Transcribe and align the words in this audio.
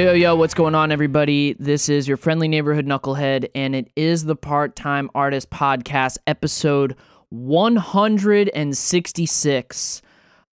Yo, 0.00 0.06
yo, 0.06 0.12
yo, 0.14 0.34
what's 0.34 0.54
going 0.54 0.74
on, 0.74 0.90
everybody? 0.90 1.54
This 1.58 1.90
is 1.90 2.08
your 2.08 2.16
friendly 2.16 2.48
neighborhood 2.48 2.86
knucklehead, 2.86 3.50
and 3.54 3.76
it 3.76 3.92
is 3.96 4.24
the 4.24 4.34
Part 4.34 4.74
Time 4.74 5.10
Artist 5.14 5.50
Podcast, 5.50 6.16
episode 6.26 6.96
166. 7.28 10.02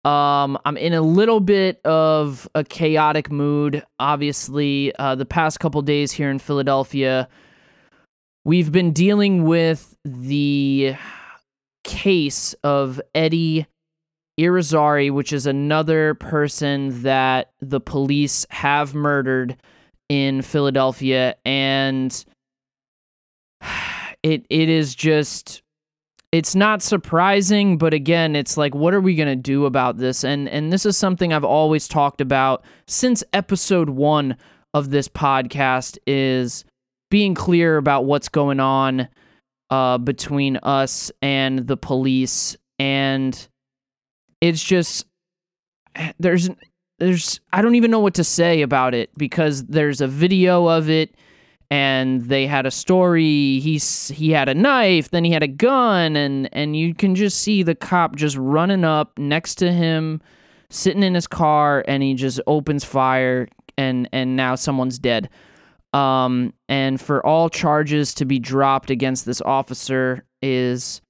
Um, 0.04 0.58
I'm 0.66 0.76
in 0.76 0.92
a 0.92 1.00
little 1.00 1.40
bit 1.40 1.80
of 1.86 2.46
a 2.54 2.64
chaotic 2.64 3.30
mood. 3.30 3.82
Obviously, 3.98 4.94
uh, 4.96 5.14
the 5.14 5.24
past 5.24 5.58
couple 5.58 5.80
days 5.80 6.12
here 6.12 6.30
in 6.30 6.38
Philadelphia, 6.38 7.26
we've 8.44 8.70
been 8.70 8.92
dealing 8.92 9.44
with 9.44 9.96
the 10.04 10.96
case 11.82 12.54
of 12.62 13.00
Eddie 13.14 13.66
Irizarry, 14.38 15.12
which 15.12 15.32
is 15.32 15.46
another 15.46 16.14
person 16.14 17.02
that 17.02 17.52
the 17.60 17.80
police 17.80 18.46
have 18.50 18.94
murdered 18.94 19.56
in 20.08 20.42
Philadelphia, 20.42 21.36
and 21.44 22.24
it 24.22 24.46
it 24.50 24.68
is 24.68 24.94
just 24.94 25.62
it's 26.32 26.54
not 26.54 26.80
surprising, 26.80 27.76
but 27.76 27.92
again, 27.92 28.36
it's 28.36 28.56
like 28.56 28.74
what 28.74 28.94
are 28.94 29.00
we 29.00 29.16
to 29.28 29.36
do 29.36 29.66
about 29.66 29.98
this? 29.98 30.24
And 30.24 30.48
and 30.48 30.72
this 30.72 30.86
is 30.86 30.96
something 30.96 31.32
I've 31.32 31.44
always 31.44 31.88
talked 31.88 32.20
about 32.20 32.64
since 32.86 33.24
episode 33.32 33.90
1 33.90 34.36
of 34.72 34.90
this 34.90 35.08
podcast 35.08 35.98
is 36.06 36.64
being 37.10 37.34
clear 37.34 37.76
about 37.76 38.04
what's 38.04 38.28
going 38.28 38.60
on 38.60 39.08
uh, 39.70 39.98
between 39.98 40.56
us 40.58 41.10
and 41.22 41.66
the 41.66 41.76
police 41.76 42.56
and 42.78 43.48
it's 44.40 44.62
just 44.62 45.06
there's 46.18 46.48
there's 46.98 47.40
I 47.52 47.62
don't 47.62 47.74
even 47.74 47.90
know 47.90 48.00
what 48.00 48.14
to 48.14 48.24
say 48.24 48.62
about 48.62 48.94
it 48.94 49.10
because 49.16 49.64
there's 49.64 50.00
a 50.00 50.06
video 50.06 50.66
of 50.66 50.88
it 50.88 51.14
and 51.70 52.22
they 52.22 52.46
had 52.46 52.66
a 52.66 52.70
story. 52.70 53.60
He's 53.60 54.08
he 54.08 54.30
had 54.30 54.48
a 54.48 54.54
knife 54.54 55.10
then 55.10 55.24
he 55.24 55.32
had 55.32 55.42
a 55.42 55.48
gun 55.48 56.16
and 56.16 56.48
and 56.52 56.76
you 56.76 56.94
can 56.94 57.14
just 57.14 57.38
see 57.40 57.62
the 57.62 57.74
cop 57.74 58.16
just 58.16 58.36
running 58.36 58.84
up 58.84 59.18
next 59.18 59.56
to 59.56 59.72
him 59.72 60.20
sitting 60.68 61.02
in 61.02 61.14
his 61.14 61.26
car 61.26 61.84
and 61.88 62.02
he 62.02 62.14
just 62.14 62.40
opens 62.46 62.84
fire 62.84 63.48
and 63.76 64.08
and 64.12 64.36
now 64.36 64.54
someone's 64.54 64.98
dead. 64.98 65.28
Um 65.92 66.52
and 66.68 67.00
for 67.00 67.24
all 67.26 67.48
charges 67.48 68.14
to 68.14 68.24
be 68.24 68.38
dropped 68.38 68.90
against 68.90 69.26
this 69.26 69.40
officer 69.40 70.24
is 70.42 71.00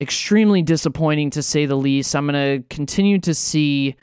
extremely 0.00 0.62
disappointing 0.62 1.30
to 1.30 1.42
say 1.42 1.66
the 1.66 1.76
least. 1.76 2.14
I'm 2.14 2.26
going 2.26 2.60
to 2.60 2.66
continue 2.68 3.18
to 3.20 3.34
see 3.34 3.96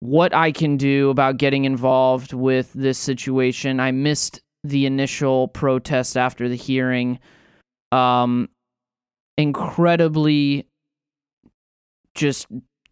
what 0.00 0.34
I 0.34 0.52
can 0.52 0.76
do 0.76 1.10
about 1.10 1.38
getting 1.38 1.64
involved 1.64 2.32
with 2.32 2.72
this 2.74 2.98
situation. 2.98 3.80
I 3.80 3.92
missed 3.92 4.40
the 4.62 4.86
initial 4.86 5.48
protest 5.48 6.16
after 6.16 6.48
the 6.48 6.56
hearing. 6.56 7.18
Um, 7.92 8.48
incredibly 9.38 10.66
just 12.14 12.46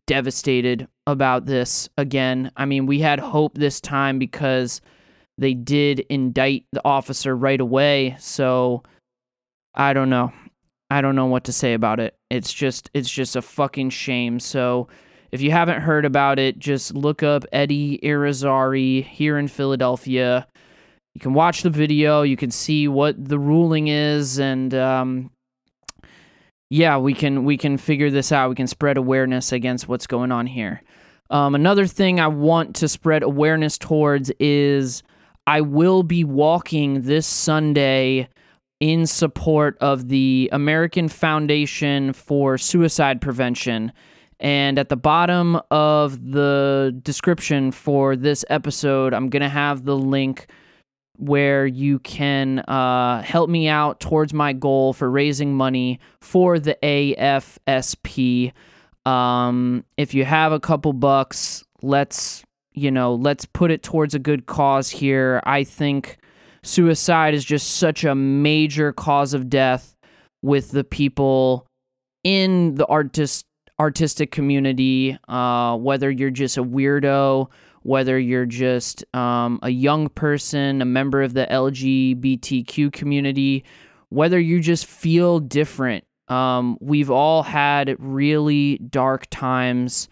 devastated 0.07 0.87
about 1.07 1.47
this 1.47 1.89
again. 1.99 2.51
I 2.57 2.65
mean, 2.65 2.87
we 2.87 3.01
had 3.01 3.19
hope 3.19 3.55
this 3.55 3.81
time 3.81 4.19
because 4.19 4.81
they 5.37 5.55
did 5.55 6.01
indict 6.09 6.65
the 6.73 6.83
officer 6.85 7.37
right 7.37 7.61
away. 7.61 8.17
So 8.19 8.83
I 9.75 9.93
don't 9.93 10.11
know. 10.11 10.33
I 10.95 11.01
don't 11.01 11.17
know 11.17 11.27
what 11.27 11.43
to 11.45 11.53
say 11.53 11.75
about 11.75 11.99
it. 11.99 12.15
It's 12.31 12.53
just 12.53 12.89
it's 12.95 13.11
just 13.11 13.35
a 13.35 13.43
fucking 13.43 13.91
shame. 13.91 14.39
So 14.39 14.87
if 15.33 15.41
you 15.41 15.51
haven't 15.51 15.81
heard 15.81 16.05
about 16.05 16.39
it, 16.39 16.57
just 16.61 16.95
look 16.95 17.25
up 17.25 17.45
Eddie 17.53 17.99
Irizarry 17.99 19.03
here 19.03 19.37
in 19.37 19.49
Philadelphia. 19.49 20.47
You 21.15 21.21
can 21.21 21.35
watch 21.35 21.63
the 21.63 21.71
video. 21.71 22.23
You 22.23 22.37
can 22.37 22.53
see 22.53 22.87
what 22.87 23.17
the 23.19 23.41
ruling 23.41 23.89
is, 23.89 24.39
and 24.39 24.73
um, 24.73 25.33
yeah, 26.71 26.97
we 26.97 27.13
can 27.13 27.45
we 27.45 27.57
can 27.57 27.77
figure 27.77 28.13
this 28.13 28.31
out. 28.31 28.51
We 28.51 28.55
can 28.55 28.69
spread 28.69 28.97
awareness 28.97 29.51
against 29.51 29.89
what's 29.89 30.07
going 30.07 30.31
on 30.31 30.47
here. 30.47 30.81
Um, 31.29 31.57
another 31.57 31.89
thing 31.89 32.21
I 32.21 32.29
want 32.29 32.77
to 32.77 32.87
spread 32.87 33.25
awareness 33.25 33.79
towards 33.79 34.31
is 34.39 35.03
I 35.45 35.61
will 35.61 36.05
be 36.05 36.23
walking 36.23 37.03
this 37.03 37.27
Sunday 37.27 38.29
in 38.85 39.07
support 39.07 39.79
of 39.81 40.09
the 40.11 40.47
American 40.53 41.09
Foundation 41.09 42.13
for 42.13 42.59
Suicide 42.59 43.19
Prevention. 43.19 43.91
And 44.41 44.79
at 44.79 44.91
the 44.91 44.97
bottom 44.97 45.59
of 45.71 46.33
the 46.33 46.95
description 47.03 47.73
for 47.73 48.15
this 48.15 48.45
episode, 48.51 49.15
I'm 49.15 49.31
going 49.31 49.41
to 49.41 49.49
have 49.49 49.87
the 49.87 49.97
link 49.97 50.49
where 51.17 51.67
you 51.67 51.99
can 52.01 52.59
uh, 52.59 53.23
help 53.23 53.49
me 53.49 53.69
out 53.69 54.01
towards 54.01 54.35
my 54.35 54.53
goal 54.53 54.93
for 54.93 55.11
raising 55.11 55.55
money 55.55 55.99
for 56.21 56.59
the 56.59 56.77
AFSP. 56.83 58.53
Um, 59.07 59.87
if 59.97 60.13
you 60.13 60.27
have 60.27 60.53
a 60.53 60.61
couple 60.61 60.93
bucks, 60.93 61.65
let's 61.81 62.45
you 62.75 62.91
know 62.91 63.15
let's 63.15 63.47
put 63.47 63.71
it 63.71 63.83
towards 63.83 64.15
a 64.15 64.19
good 64.19 64.45
cause 64.45 64.91
here. 64.91 65.41
I 65.47 65.65
think 65.65 66.19
suicide 66.67 67.35
is 67.35 67.45
just 67.45 67.77
such 67.77 68.05
a 68.05 68.15
major 68.15 68.93
cause 68.93 69.35
of 69.35 69.49
death 69.49 69.97
with 70.43 70.71
the 70.71 70.85
people 70.85 71.67
in 72.23 72.75
the 72.75 72.87
artist 72.87 73.45
artistic 73.81 74.31
community 74.31 75.19
uh, 75.29 75.77
whether 75.77 76.11
you're 76.11 76.31
just 76.31 76.57
a 76.57 76.63
weirdo 76.63 77.49
whether 77.83 78.19
you're 78.19 78.47
just 78.47 79.05
um, 79.15 79.59
a 79.63 79.71
young 79.71 80.09
person 80.09 80.81
a 80.81 80.85
member 80.85 81.23
of 81.23 81.35
the 81.35 81.47
lgbtq 81.47 82.93
community 82.93 83.65
whether 84.15 84.39
you 84.39 84.61
just 84.61 84.87
feel 84.87 85.41
different. 85.41 86.05
Um, 86.29 86.79
we've 86.81 87.11
all 87.11 87.43
had 87.43 87.97
really 87.99 88.79
dark 88.79 89.27
times. 89.31 90.09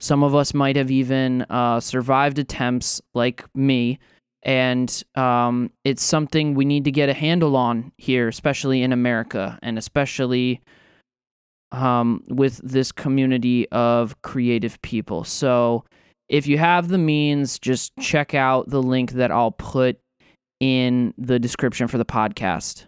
Some 0.00 0.24
of 0.24 0.34
us 0.34 0.52
might 0.52 0.74
have 0.74 0.90
even 0.90 1.42
uh, 1.42 1.78
survived 1.78 2.40
attempts 2.40 3.00
like 3.14 3.44
me 3.54 4.00
and 4.46 5.02
um, 5.16 5.72
it's 5.84 6.04
something 6.04 6.54
we 6.54 6.64
need 6.64 6.84
to 6.84 6.92
get 6.92 7.08
a 7.08 7.12
handle 7.14 7.56
on 7.56 7.92
here, 7.98 8.28
especially 8.28 8.80
in 8.80 8.92
America, 8.92 9.58
and 9.60 9.76
especially 9.76 10.62
um, 11.72 12.22
with 12.28 12.58
this 12.58 12.92
community 12.92 13.68
of 13.70 14.22
creative 14.22 14.80
people. 14.82 15.24
So, 15.24 15.84
if 16.28 16.46
you 16.46 16.58
have 16.58 16.88
the 16.88 16.98
means, 16.98 17.58
just 17.58 17.92
check 18.00 18.34
out 18.34 18.70
the 18.70 18.82
link 18.82 19.12
that 19.12 19.32
I'll 19.32 19.50
put 19.50 19.98
in 20.60 21.12
the 21.18 21.38
description 21.38 21.88
for 21.88 21.98
the 21.98 22.04
podcast. 22.04 22.85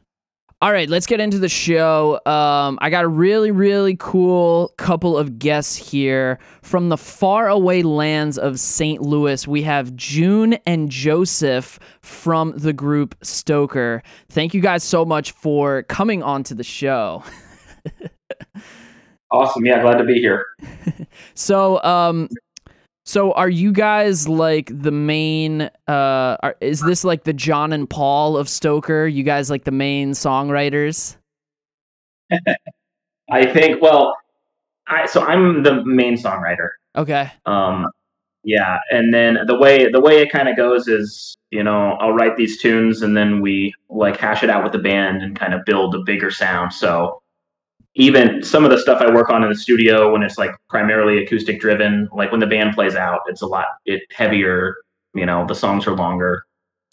All 0.61 0.73
right, 0.73 0.89
let's 0.89 1.07
get 1.07 1.21
into 1.21 1.39
the 1.39 1.49
show. 1.49 2.21
Um, 2.27 2.81
I 2.83 2.91
got 2.91 3.05
a 3.05 3.09
really, 3.09 3.53
really 3.53 3.95
cool 3.97 4.75
couple 4.77 5.17
of 5.17 5.39
guests 5.39 5.77
here 5.77 6.41
from 6.63 6.89
the 6.89 6.97
faraway 6.97 7.83
lands 7.83 8.37
of 8.39 8.59
St. 8.59 9.01
Louis. 9.01 9.47
We 9.47 9.63
have 9.63 9.95
June 9.95 10.55
and 10.67 10.91
Joseph 10.91 11.79
from 12.03 12.55
the 12.57 12.73
group 12.73 13.15
Stoker. 13.23 14.03
Thank 14.31 14.53
you 14.53 14.61
guys 14.61 14.83
so 14.83 15.05
much 15.05 15.31
for 15.31 15.85
coming 15.85 16.25
onto 16.25 16.57
the 16.57 16.65
show. 16.65 17.23
awesome. 19.31 19.65
Yeah, 19.65 19.81
glad 19.81 19.99
to 19.99 20.05
be 20.05 20.15
here. 20.15 20.45
so, 21.35 21.81
um, 21.85 22.29
so 23.09 23.33
are 23.33 23.49
you 23.49 23.73
guys 23.73 24.29
like 24.29 24.71
the 24.83 24.91
main 24.91 25.63
uh 25.89 26.37
are, 26.43 26.57
is 26.61 26.81
this 26.81 27.05
like 27.05 27.25
the 27.25 27.33
John 27.33 27.73
and 27.73 27.89
Paul 27.89 28.37
of 28.37 28.51
Stoker? 28.51 29.07
You 29.07 29.23
guys 29.23 29.49
like 29.49 29.65
the 29.65 29.71
main 29.71 30.11
songwriters? 30.11 31.17
I 33.31 33.47
think 33.47 33.81
well, 33.81 34.15
I 34.89 35.07
so 35.07 35.23
I'm 35.23 35.63
the 35.63 35.83
main 35.87 36.19
songwriter. 36.19 36.69
Okay. 36.97 37.31
Um 37.47 37.87
yeah, 38.45 38.77
and 38.91 39.15
then 39.15 39.39
the 39.47 39.57
way 39.59 39.91
the 39.91 40.01
way 40.01 40.21
it 40.21 40.31
kind 40.31 40.51
of 40.51 40.59
goes 40.59 40.87
is, 40.87 41.35
you 41.51 41.63
know, 41.63 41.93
I'll 41.93 42.13
write 42.13 42.37
these 42.37 42.61
tunes 42.61 43.01
and 43.01 43.17
then 43.17 43.41
we 43.41 43.73
like 43.89 44.19
hash 44.19 44.43
it 44.43 44.51
out 44.51 44.63
with 44.65 44.73
the 44.73 44.81
band 44.81 45.23
and 45.23 45.35
kind 45.35 45.55
of 45.55 45.65
build 45.65 45.95
a 45.95 46.01
bigger 46.01 46.31
sound. 46.31 46.75
So 46.75 47.23
even 47.99 48.43
some 48.45 48.65
of 48.65 48.71
the 48.71 48.79
stuff 48.79 49.03
I 49.03 49.13
work 49.13 49.29
on 49.29 49.43
in 49.43 49.51
the 49.51 49.57
studio 49.57 50.13
when 50.13 50.23
it's 50.23 50.39
like 50.39 50.53
primarily 50.69 51.23
acoustic 51.23 51.61
driven, 51.61 52.09
like 52.15 52.31
when 52.31 52.41
the 52.41 52.47
band 52.47 52.75
plays 52.75 52.95
out, 52.95 53.21
it's 53.27 53.43
a 53.43 53.47
lot 53.47 53.67
it 53.87 54.03
heavier, 54.13 54.77
you 55.15 55.27
know, 55.27 55.45
the 55.47 55.55
songs 55.55 55.87
are 55.89 55.97
longer. 55.97 56.45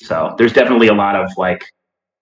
So 0.01 0.33
there's 0.39 0.51
definitely 0.51 0.87
a 0.87 0.95
lot 0.95 1.15
of 1.15 1.29
like 1.37 1.63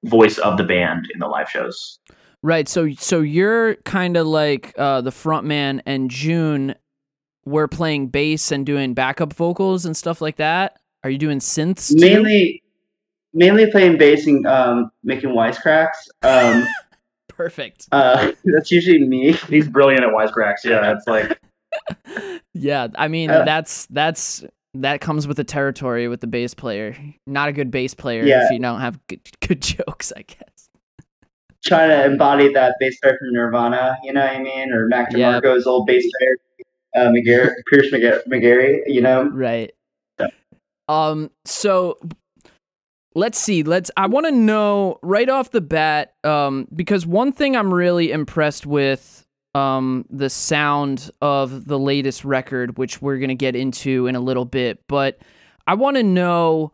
voice 0.03 0.37
of 0.37 0.57
the 0.57 0.65
band 0.65 1.07
in 1.13 1.19
the 1.19 1.27
live 1.27 1.49
shows. 1.49 1.97
Right. 2.41 2.67
So 2.67 2.91
so 2.91 3.21
you're 3.21 3.75
kind 3.85 4.17
of 4.17 4.27
like 4.27 4.73
uh, 4.77 4.99
the 4.99 5.11
front 5.11 5.47
man 5.47 5.81
and 5.85 6.11
June 6.11 6.75
we're 7.45 7.69
playing 7.69 8.07
bass 8.07 8.51
and 8.51 8.65
doing 8.65 8.93
backup 8.93 9.33
vocals 9.33 9.85
and 9.85 9.95
stuff 9.95 10.21
like 10.21 10.37
that. 10.37 10.79
Are 11.05 11.09
you 11.09 11.17
doing 11.17 11.39
synths? 11.39 11.89
Too? 11.89 11.99
Mainly 11.99 12.63
mainly 13.33 13.71
playing 13.71 13.97
bass 13.97 14.27
and 14.27 14.45
um, 14.45 14.91
making 15.03 15.29
wisecracks. 15.29 16.09
Um, 16.21 16.67
Perfect. 17.35 17.87
Uh, 17.91 18.31
that's 18.45 18.71
usually 18.71 18.99
me. 18.99 19.33
He's 19.33 19.67
brilliant 19.67 20.03
at 20.03 20.09
wisecracks. 20.11 20.63
Yeah, 20.63 20.93
it's 20.95 21.07
like. 21.07 21.39
yeah, 22.53 22.87
I 22.95 23.07
mean 23.07 23.29
uh, 23.31 23.43
that's 23.43 23.87
that's 23.87 24.43
that 24.75 25.01
comes 25.01 25.27
with 25.27 25.37
the 25.37 25.43
territory 25.43 26.07
with 26.07 26.21
the 26.21 26.27
bass 26.27 26.53
player. 26.53 26.95
Not 27.27 27.49
a 27.49 27.51
good 27.51 27.71
bass 27.71 27.93
player 27.93 28.23
Yeah. 28.23 28.45
if 28.45 28.51
you 28.51 28.59
don't 28.59 28.79
have 28.81 28.99
good, 29.07 29.21
good 29.47 29.61
jokes, 29.61 30.11
I 30.15 30.21
guess. 30.23 30.69
Trying 31.65 31.89
to 31.89 32.05
embody 32.05 32.51
that 32.53 32.75
bass 32.79 32.99
player 32.99 33.17
from 33.17 33.33
Nirvana, 33.33 33.97
you 34.03 34.11
know 34.13 34.21
what 34.21 34.35
I 34.35 34.39
mean? 34.39 34.71
Or 34.73 34.87
Mac 34.87 35.11
Yeah. 35.11 35.39
DeMarco's 35.39 35.65
old 35.65 35.85
bass 35.87 36.05
player, 36.19 36.37
uh, 36.95 37.09
McGarry, 37.09 37.51
Pierce 37.69 37.91
McGarry, 37.91 38.21
McGarry, 38.27 38.81
you 38.87 39.01
know? 39.01 39.23
Right. 39.29 39.73
Um. 40.89 41.31
So 41.45 41.97
let's 43.15 43.37
see. 43.37 43.63
Let's. 43.63 43.91
I 43.97 44.07
want 44.07 44.25
to 44.25 44.31
know 44.31 44.99
right 45.01 45.29
off 45.29 45.51
the 45.51 45.61
bat. 45.61 46.13
Um. 46.23 46.67
Because 46.75 47.05
one 47.05 47.31
thing 47.31 47.55
I'm 47.55 47.73
really 47.73 48.11
impressed 48.11 48.65
with. 48.65 49.25
Um. 49.55 50.05
The 50.09 50.29
sound 50.29 51.11
of 51.21 51.65
the 51.65 51.79
latest 51.79 52.25
record, 52.25 52.77
which 52.77 53.01
we're 53.01 53.19
gonna 53.19 53.35
get 53.35 53.55
into 53.55 54.07
in 54.07 54.15
a 54.15 54.21
little 54.21 54.45
bit, 54.45 54.79
but 54.87 55.19
I 55.67 55.75
want 55.75 55.97
to 55.97 56.03
know 56.03 56.73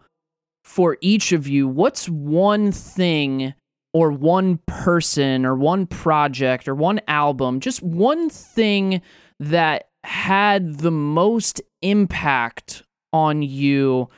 for 0.64 0.98
each 1.02 1.32
of 1.32 1.48
you, 1.48 1.68
what's 1.68 2.08
one 2.10 2.72
thing 2.72 3.54
or 3.94 4.12
one 4.12 4.60
person 4.68 5.46
or 5.46 5.56
one 5.56 5.88
project 5.88 6.68
or 6.68 6.76
one 6.76 7.02
album, 7.08 7.60
just 7.60 7.82
one 7.82 8.30
thing 8.30 9.02
that 9.40 9.90
had 10.04 10.80
the 10.80 10.92
most 10.92 11.62
impact 11.82 12.84
on 13.14 13.42
you 13.42 14.10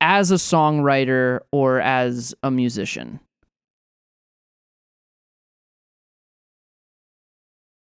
as 0.00 0.30
a 0.30 0.36
songwriter 0.36 1.40
or 1.52 1.80
as 1.80 2.34
a 2.42 2.50
musician? 2.50 3.20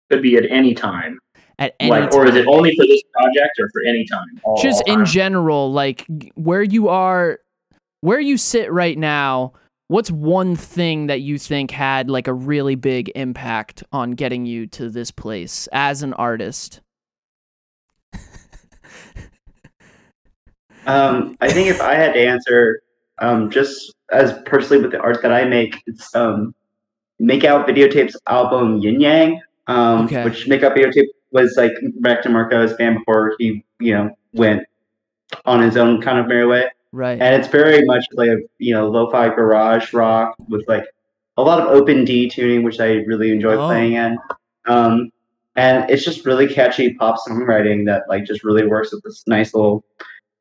Could 0.09 0.21
be 0.23 0.37
at 0.37 0.49
any 0.49 0.73
time. 0.73 1.19
At 1.59 1.75
any 1.79 1.91
Like, 1.91 2.13
or 2.13 2.25
is 2.25 2.35
it 2.35 2.47
only 2.47 2.75
for 2.75 2.85
this 2.85 3.03
project 3.13 3.59
or 3.59 3.69
for 3.71 3.81
any 3.83 4.05
time? 4.05 4.25
All- 4.43 4.61
just 4.61 4.81
all 4.87 4.93
in 4.93 4.99
time? 4.99 5.05
general, 5.05 5.71
like 5.71 6.05
where 6.35 6.63
you 6.63 6.87
are, 6.87 7.39
where 8.01 8.19
you 8.19 8.37
sit 8.37 8.71
right 8.71 8.97
now. 8.97 9.53
What's 9.89 10.11
one 10.11 10.55
thing 10.55 11.07
that 11.07 11.21
you 11.21 11.39
think 11.39 11.71
had 11.71 12.11
like 12.11 12.27
a 12.27 12.33
really 12.33 12.75
big 12.75 13.11
impact 13.15 13.83
on 13.91 14.11
getting 14.11 14.45
you 14.45 14.67
to 14.67 14.87
this 14.89 15.09
place 15.09 15.67
as 15.73 16.03
an 16.03 16.13
artist? 16.13 16.79
Um, 20.89 21.37
I 21.39 21.49
think 21.51 21.67
if 21.67 21.79
I 21.81 21.93
had 21.93 22.13
to 22.13 22.19
answer, 22.19 22.81
um, 23.19 23.49
just 23.51 23.93
as 24.11 24.33
personally 24.45 24.81
with 24.81 24.91
the 24.91 24.99
art 24.99 25.21
that 25.21 25.31
I 25.31 25.45
make, 25.45 25.75
it's 25.85 26.13
um, 26.15 26.55
Make 27.19 27.43
Out 27.43 27.67
Videotapes 27.67 28.15
album 28.27 28.77
Yin 28.77 28.99
Yang, 28.99 29.41
um, 29.67 30.05
Okay. 30.05 30.23
which 30.23 30.47
Make 30.47 30.63
Out 30.63 30.75
Videotape 30.75 31.07
was 31.31 31.53
like 31.57 31.73
Mac 31.99 32.23
DeMarco's 32.23 32.73
band 32.73 32.97
before 32.99 33.35
he, 33.37 33.63
you 33.79 33.93
know, 33.93 34.09
went 34.33 34.63
on 35.45 35.61
his 35.61 35.77
own 35.77 36.01
kind 36.01 36.17
of 36.17 36.27
merry 36.27 36.47
way. 36.47 36.69
Right. 36.91 37.21
And 37.21 37.35
it's 37.35 37.47
very 37.47 37.85
much 37.85 38.03
like, 38.13 38.29
a 38.29 38.37
you 38.57 38.73
know, 38.73 38.89
lo-fi 38.89 39.29
garage 39.29 39.93
rock 39.93 40.33
with 40.47 40.67
like 40.67 40.85
a 41.37 41.43
lot 41.43 41.59
of 41.61 41.67
open 41.67 42.03
D 42.03 42.27
tuning, 42.27 42.63
which 42.63 42.79
I 42.79 43.03
really 43.05 43.31
enjoy 43.31 43.53
Oh. 43.57 43.67
playing 43.67 43.93
in. 43.93 44.17
Um, 44.65 45.11
and 45.55 45.87
it's 45.89 46.03
just 46.03 46.25
really 46.25 46.47
catchy 46.47 46.93
pop 46.95 47.17
songwriting 47.27 47.85
that 47.85 48.03
like 48.09 48.23
just 48.25 48.43
really 48.43 48.65
works 48.65 48.91
with 48.91 49.03
this 49.03 49.23
nice 49.27 49.53
little, 49.53 49.83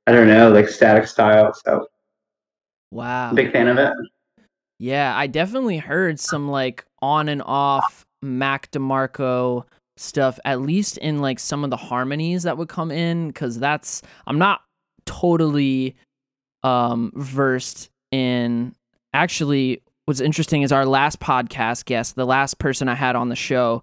I 0.08 0.10
don't 0.10 0.26
know, 0.26 0.50
like 0.50 0.70
static 0.70 1.06
style. 1.06 1.52
So 1.52 1.86
wow. 2.90 3.30
Big 3.34 3.52
fan 3.52 3.68
of 3.68 3.76
it. 3.76 3.92
Yeah, 4.78 5.14
I 5.14 5.26
definitely 5.26 5.76
heard 5.76 6.18
some 6.18 6.48
like 6.48 6.86
on 7.02 7.28
and 7.28 7.42
off 7.42 8.06
Mac 8.22 8.70
DeMarco 8.70 9.64
stuff, 9.98 10.40
at 10.46 10.62
least 10.62 10.96
in 10.96 11.18
like 11.18 11.38
some 11.38 11.62
of 11.62 11.68
the 11.68 11.76
harmonies 11.76 12.44
that 12.44 12.56
would 12.56 12.70
come 12.70 12.90
in, 12.90 13.28
because 13.28 13.58
that's 13.58 14.00
I'm 14.26 14.38
not 14.38 14.62
totally 15.04 15.94
um 16.62 17.12
versed 17.14 17.90
in 18.10 18.74
actually 19.12 19.82
what's 20.06 20.20
interesting 20.20 20.62
is 20.62 20.72
our 20.72 20.86
last 20.86 21.20
podcast 21.20 21.84
guest, 21.84 22.16
the 22.16 22.24
last 22.24 22.58
person 22.58 22.88
I 22.88 22.94
had 22.94 23.14
on 23.14 23.28
the 23.28 23.36
show, 23.36 23.82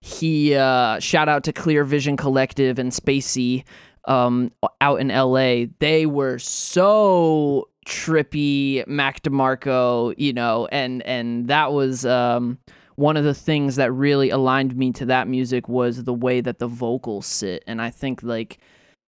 he 0.00 0.54
uh 0.54 1.00
shout 1.00 1.28
out 1.28 1.44
to 1.44 1.52
Clear 1.52 1.84
Vision 1.84 2.16
Collective 2.16 2.78
and 2.78 2.92
Spacey 2.92 3.64
um 4.06 4.52
out 4.80 5.00
in 5.00 5.08
LA. 5.08 5.66
They 5.78 6.06
were 6.06 6.38
so 6.38 7.68
trippy 7.86 8.86
Mac 8.86 9.22
DeMarco, 9.22 10.14
you 10.16 10.32
know, 10.32 10.66
and 10.72 11.02
and 11.04 11.48
that 11.48 11.72
was 11.72 12.04
um 12.04 12.58
one 12.96 13.16
of 13.16 13.24
the 13.24 13.34
things 13.34 13.76
that 13.76 13.92
really 13.92 14.30
aligned 14.30 14.74
me 14.74 14.90
to 14.90 15.06
that 15.06 15.28
music 15.28 15.68
was 15.68 16.04
the 16.04 16.14
way 16.14 16.40
that 16.40 16.58
the 16.58 16.66
vocals 16.66 17.26
sit 17.26 17.62
and 17.66 17.80
I 17.80 17.90
think 17.90 18.22
like 18.22 18.58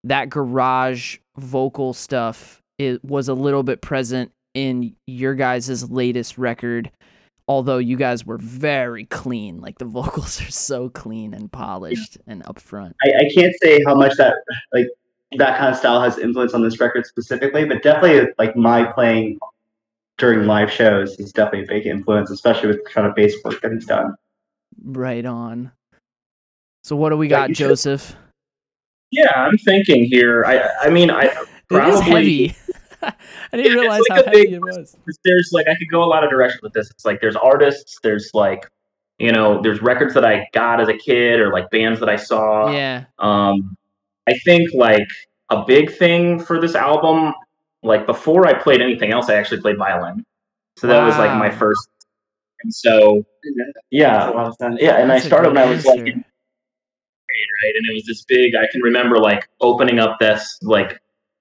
that 0.04 0.28
garage 0.28 1.18
vocal 1.38 1.92
stuff 1.94 2.62
it 2.78 3.04
was 3.04 3.28
a 3.28 3.34
little 3.34 3.62
bit 3.62 3.80
present 3.80 4.30
in 4.54 4.94
your 5.06 5.34
guys' 5.34 5.90
latest 5.90 6.38
record 6.38 6.90
although 7.48 7.78
you 7.78 7.96
guys 7.96 8.24
were 8.26 8.38
very 8.38 9.06
clean 9.06 9.60
like 9.60 9.78
the 9.78 9.84
vocals 9.98 10.40
are 10.40 10.50
so 10.50 10.88
clean 10.90 11.32
and 11.34 11.50
polished 11.50 12.18
and 12.26 12.44
upfront 12.44 12.92
I, 13.04 13.08
I 13.24 13.30
can't 13.34 13.54
say 13.62 13.82
how 13.84 13.94
much 13.94 14.16
that 14.18 14.34
like 14.72 14.86
that 15.38 15.58
kind 15.58 15.70
of 15.72 15.76
style 15.78 16.00
has 16.00 16.16
influence 16.18 16.54
on 16.54 16.62
this 16.62 16.80
record 16.80 17.04
specifically, 17.04 17.66
but 17.66 17.82
definitely 17.82 18.32
like 18.38 18.56
my 18.56 18.84
playing 18.92 19.38
during 20.16 20.46
live 20.46 20.70
shows 20.72 21.18
is 21.20 21.32
definitely 21.34 21.64
a 21.64 21.68
big 21.78 21.86
influence, 21.86 22.30
especially 22.30 22.68
with 22.68 22.82
the 22.82 22.90
kind 22.90 23.06
of 23.06 23.14
bass 23.14 23.34
work 23.44 23.60
that 23.60 23.70
he's 23.72 23.84
done. 23.84 24.14
right 24.84 25.26
on 25.26 25.70
so 26.82 26.96
what 26.96 27.10
do 27.10 27.16
we 27.18 27.28
Yeah, 27.28 27.40
got 27.40 27.48
you 27.50 27.54
should- 27.56 27.68
joseph 27.68 28.16
Yeah, 29.10 29.30
I'm 29.36 29.58
thinking 29.58 30.04
here. 30.04 30.44
I 30.46 30.86
I 30.86 30.90
mean, 30.90 31.10
I 31.10 31.22
it 31.24 31.32
is 31.32 31.46
probably 31.68 32.00
heavy 32.48 32.56
i 33.02 33.12
didn't 33.52 33.72
Yeah, 33.74 33.80
realize 33.80 34.02
like 34.10 34.24
how 34.24 34.30
a 34.30 34.34
big- 34.34 34.52
it 34.52 34.60
was 34.60 34.96
there's 35.24 35.50
like 35.52 35.66
I 35.68 35.74
could 35.76 35.88
go 35.90 36.02
a 36.02 36.06
lot 36.06 36.24
of 36.24 36.30
directions 36.30 36.62
with 36.62 36.72
this. 36.72 36.90
It's 36.90 37.04
like 37.04 37.20
there's 37.20 37.36
artists, 37.36 37.98
there's 38.02 38.30
like 38.34 38.68
you 39.18 39.32
know, 39.32 39.60
there's 39.60 39.82
records 39.82 40.14
that 40.14 40.24
I 40.24 40.46
got 40.52 40.80
as 40.80 40.88
a 40.88 40.96
kid 40.96 41.40
or 41.40 41.52
like 41.52 41.70
bands 41.70 41.98
that 42.00 42.08
I 42.08 42.14
saw. 42.16 42.70
yeah 42.70 43.04
Um, 43.18 43.76
I 44.28 44.34
think 44.44 44.70
like 44.74 45.08
a 45.50 45.64
big 45.64 45.90
thing 45.92 46.38
for 46.38 46.60
this 46.60 46.74
album, 46.76 47.32
like 47.82 48.06
before 48.06 48.46
I 48.46 48.52
played 48.54 48.80
anything 48.80 49.10
else, 49.10 49.28
I 49.28 49.34
actually 49.34 49.60
played 49.60 49.76
violin. 49.76 50.24
So 50.76 50.86
that 50.86 51.04
was 51.04 51.18
like 51.18 51.36
my 51.36 51.50
first. 51.50 51.88
And 52.62 52.72
so 52.74 53.24
yeah, 53.90 54.18
That's 54.18 54.32
a 54.32 54.36
lot 54.36 54.46
of 54.46 54.56
fun. 54.58 54.78
yeah, 54.80 54.96
and 55.00 55.10
I 55.10 55.16
That's 55.16 55.24
a 55.24 55.28
started 55.28 55.48
when 55.48 55.58
I 55.58 55.66
was 55.68 55.84
like 55.84 55.98
answer. 55.98 56.06
in 56.12 56.12
grade, 57.26 57.48
right? 57.62 57.74
And 57.76 57.90
it 57.90 57.94
was 57.94 58.04
this 58.06 58.24
big. 58.28 58.54
I 58.54 58.66
can 58.70 58.82
remember 58.82 59.18
like 59.18 59.48
opening 59.60 59.98
up 59.98 60.18
this 60.20 60.58
like 60.62 61.00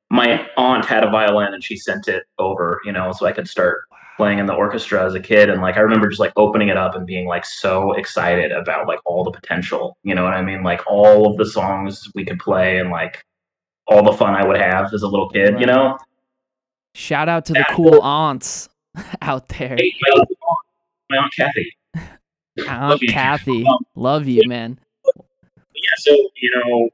my 0.09 0.47
aunt 0.57 0.85
had 0.85 1.03
a 1.03 1.09
violin 1.09 1.53
and 1.53 1.63
she 1.63 1.75
sent 1.77 2.07
it 2.07 2.23
over, 2.39 2.79
you 2.85 2.91
know, 2.91 3.11
so 3.11 3.25
I 3.25 3.31
could 3.31 3.47
start 3.47 3.81
playing 4.15 4.39
in 4.39 4.45
the 4.45 4.53
orchestra 4.53 5.05
as 5.05 5.13
a 5.13 5.19
kid. 5.19 5.49
And 5.49 5.61
like 5.61 5.75
I 5.77 5.81
remember 5.81 6.07
just 6.07 6.19
like 6.19 6.33
opening 6.37 6.69
it 6.69 6.77
up 6.77 6.95
and 6.95 7.05
being 7.05 7.27
like 7.27 7.45
so 7.45 7.93
excited 7.93 8.51
about 8.51 8.87
like 8.87 8.99
all 9.05 9.23
the 9.23 9.31
potential, 9.31 9.97
you 10.03 10.15
know 10.15 10.23
what 10.23 10.33
I 10.33 10.41
mean? 10.41 10.63
Like 10.63 10.81
all 10.87 11.29
of 11.29 11.37
the 11.37 11.45
songs 11.45 12.09
we 12.15 12.25
could 12.25 12.39
play 12.39 12.79
and 12.79 12.89
like 12.89 13.23
all 13.87 14.03
the 14.03 14.13
fun 14.13 14.33
I 14.33 14.45
would 14.45 14.57
have 14.59 14.93
as 14.93 15.01
a 15.03 15.07
little 15.07 15.29
kid, 15.29 15.59
you 15.59 15.65
know? 15.65 15.97
shout 16.95 17.29
out 17.29 17.45
to 17.45 17.53
the 17.53 17.63
cool 17.71 18.01
aunts 18.01 18.69
out 19.21 19.47
there 19.49 19.75
Hey, 19.77 19.93
my 20.01 20.09
aunt, 20.19 20.29
my 21.11 21.17
aunt 21.17 21.33
Kathy. 21.37 21.77
aunt 22.67 23.01
you. 23.03 23.07
kathy 23.13 23.65
Um, 23.67 23.77
love 23.95 24.27
you 24.27 24.41
man 24.47 24.79
yeah, 25.75 25.89
so 25.97 26.11
you 26.35 26.51
know, 26.55 26.89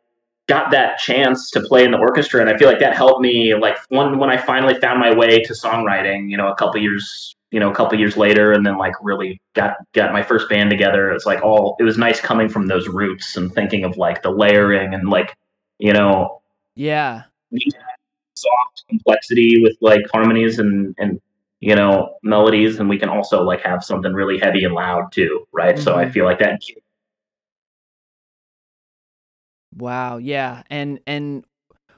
got 0.47 0.71
that 0.71 0.97
chance 0.97 1.49
to 1.51 1.61
play 1.61 1.83
in 1.83 1.91
the 1.91 1.97
orchestra, 1.97 2.41
and 2.41 2.49
I 2.49 2.57
feel 2.57 2.67
like 2.67 2.79
that 2.79 2.95
helped 2.95 3.21
me. 3.21 3.55
Like 3.55 3.77
one 3.89 4.19
when 4.19 4.29
I 4.29 4.37
finally 4.37 4.75
found 4.75 4.99
my 4.99 5.13
way 5.15 5.41
to 5.41 5.53
songwriting, 5.53 6.29
you 6.29 6.37
know, 6.37 6.47
a 6.49 6.55
couple 6.55 6.81
years, 6.81 7.35
you 7.51 7.59
know, 7.59 7.71
a 7.71 7.75
couple 7.75 7.97
years 7.99 8.17
later, 8.17 8.51
and 8.51 8.65
then 8.65 8.77
like 8.77 8.93
really 9.01 9.39
got 9.55 9.77
got 9.93 10.11
my 10.13 10.23
first 10.23 10.49
band 10.49 10.69
together. 10.69 11.11
It's 11.11 11.25
like 11.25 11.41
all 11.43 11.75
it 11.79 11.83
was 11.83 11.97
nice 11.97 12.19
coming 12.19 12.49
from 12.49 12.67
those 12.67 12.87
roots 12.87 13.37
and 13.37 13.53
thinking 13.53 13.83
of 13.85 13.97
like 13.97 14.21
the 14.23 14.31
layering 14.31 14.93
and 14.93 15.09
like 15.09 15.35
you 15.79 15.93
know 15.93 16.41
yeah 16.75 17.23
soft 18.35 18.83
complexity 18.89 19.61
with 19.61 19.75
like 19.81 20.01
harmonies 20.11 20.59
and 20.59 20.95
and 20.97 21.21
you 21.59 21.75
know 21.75 22.15
melodies, 22.23 22.79
and 22.79 22.89
we 22.89 22.99
can 22.99 23.09
also 23.09 23.43
like 23.43 23.61
have 23.61 23.83
something 23.83 24.13
really 24.13 24.39
heavy 24.39 24.63
and 24.65 24.73
loud 24.73 25.11
too, 25.11 25.47
right? 25.53 25.79
So 25.79 25.95
I 25.95 26.05
Mhm. 26.05 26.11
feel 26.11 26.25
like 26.25 26.39
that 26.39 26.61
Wow, 29.75 30.17
yeah. 30.17 30.63
And 30.69 30.99
and 31.07 31.45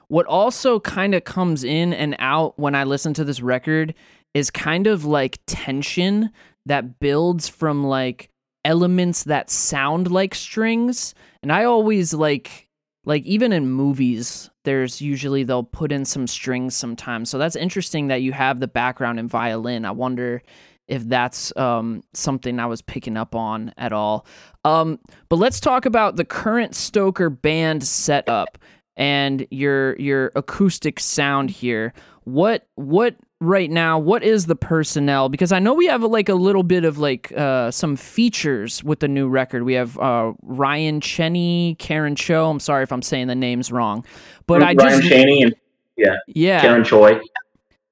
what 0.08 0.26
also 0.26 0.80
kind 0.80 1.14
of 1.14 1.24
comes 1.24 1.64
in 1.64 1.92
and 1.92 2.16
out 2.18 2.58
when 2.58 2.74
I 2.74 2.84
listen 2.84 3.12
to 3.14 3.24
this 3.24 3.40
record 3.40 3.94
is 4.34 4.50
kind 4.50 4.86
of 4.86 5.04
like 5.04 5.38
tension 5.46 6.30
that 6.66 7.00
builds 7.00 7.48
from 7.48 7.84
like 7.84 8.30
elements 8.64 9.24
that 9.24 9.50
sound 9.50 10.10
like 10.10 10.34
strings. 10.34 11.14
And 11.42 11.52
I 11.52 11.64
always 11.64 12.14
like 12.14 12.68
like 13.04 13.24
even 13.24 13.52
in 13.52 13.70
movies 13.70 14.50
there's 14.64 15.00
usually 15.00 15.44
they'll 15.44 15.62
put 15.62 15.92
in 15.92 16.04
some 16.04 16.26
strings 16.26 16.74
sometimes. 16.74 17.30
So 17.30 17.38
that's 17.38 17.56
interesting 17.56 18.08
that 18.08 18.22
you 18.22 18.32
have 18.32 18.58
the 18.58 18.66
background 18.68 19.20
in 19.20 19.28
violin. 19.28 19.84
I 19.84 19.92
wonder 19.92 20.42
if 20.88 21.08
that's 21.08 21.56
um, 21.56 22.02
something 22.14 22.58
I 22.60 22.66
was 22.66 22.82
picking 22.82 23.16
up 23.16 23.34
on 23.34 23.72
at 23.76 23.92
all. 23.92 24.26
Um, 24.64 24.98
but 25.28 25.36
let's 25.36 25.60
talk 25.60 25.86
about 25.86 26.16
the 26.16 26.24
current 26.24 26.74
Stoker 26.74 27.30
band 27.30 27.84
setup. 27.84 28.58
and 28.96 29.46
your 29.50 29.96
your 29.96 30.32
acoustic 30.34 30.98
sound 31.00 31.50
here. 31.50 31.92
What 32.24 32.66
what 32.76 33.16
right 33.40 33.70
now? 33.70 33.98
What 33.98 34.22
is 34.22 34.46
the 34.46 34.56
personnel? 34.56 35.28
Because 35.28 35.52
I 35.52 35.58
know 35.58 35.74
we 35.74 35.86
have 35.86 36.02
like 36.02 36.28
a 36.28 36.34
little 36.34 36.62
bit 36.62 36.84
of 36.84 36.98
like 36.98 37.32
uh, 37.36 37.70
some 37.70 37.96
features 37.96 38.82
with 38.82 39.00
the 39.00 39.08
new 39.08 39.28
record. 39.28 39.64
We 39.64 39.74
have 39.74 39.98
uh, 39.98 40.32
Ryan 40.42 41.00
Cheney, 41.00 41.76
Karen 41.78 42.16
Cho. 42.16 42.48
I'm 42.50 42.60
sorry 42.60 42.82
if 42.82 42.92
I'm 42.92 43.02
saying 43.02 43.26
the 43.26 43.34
names 43.34 43.70
wrong, 43.70 44.04
but 44.46 44.62
I 44.62 44.74
Ryan 44.74 44.78
just 44.78 45.02
Cheney 45.02 45.42
and 45.42 45.54
yeah, 45.96 46.16
yeah. 46.28 46.60
Karen 46.60 46.84
Choi. 46.84 47.20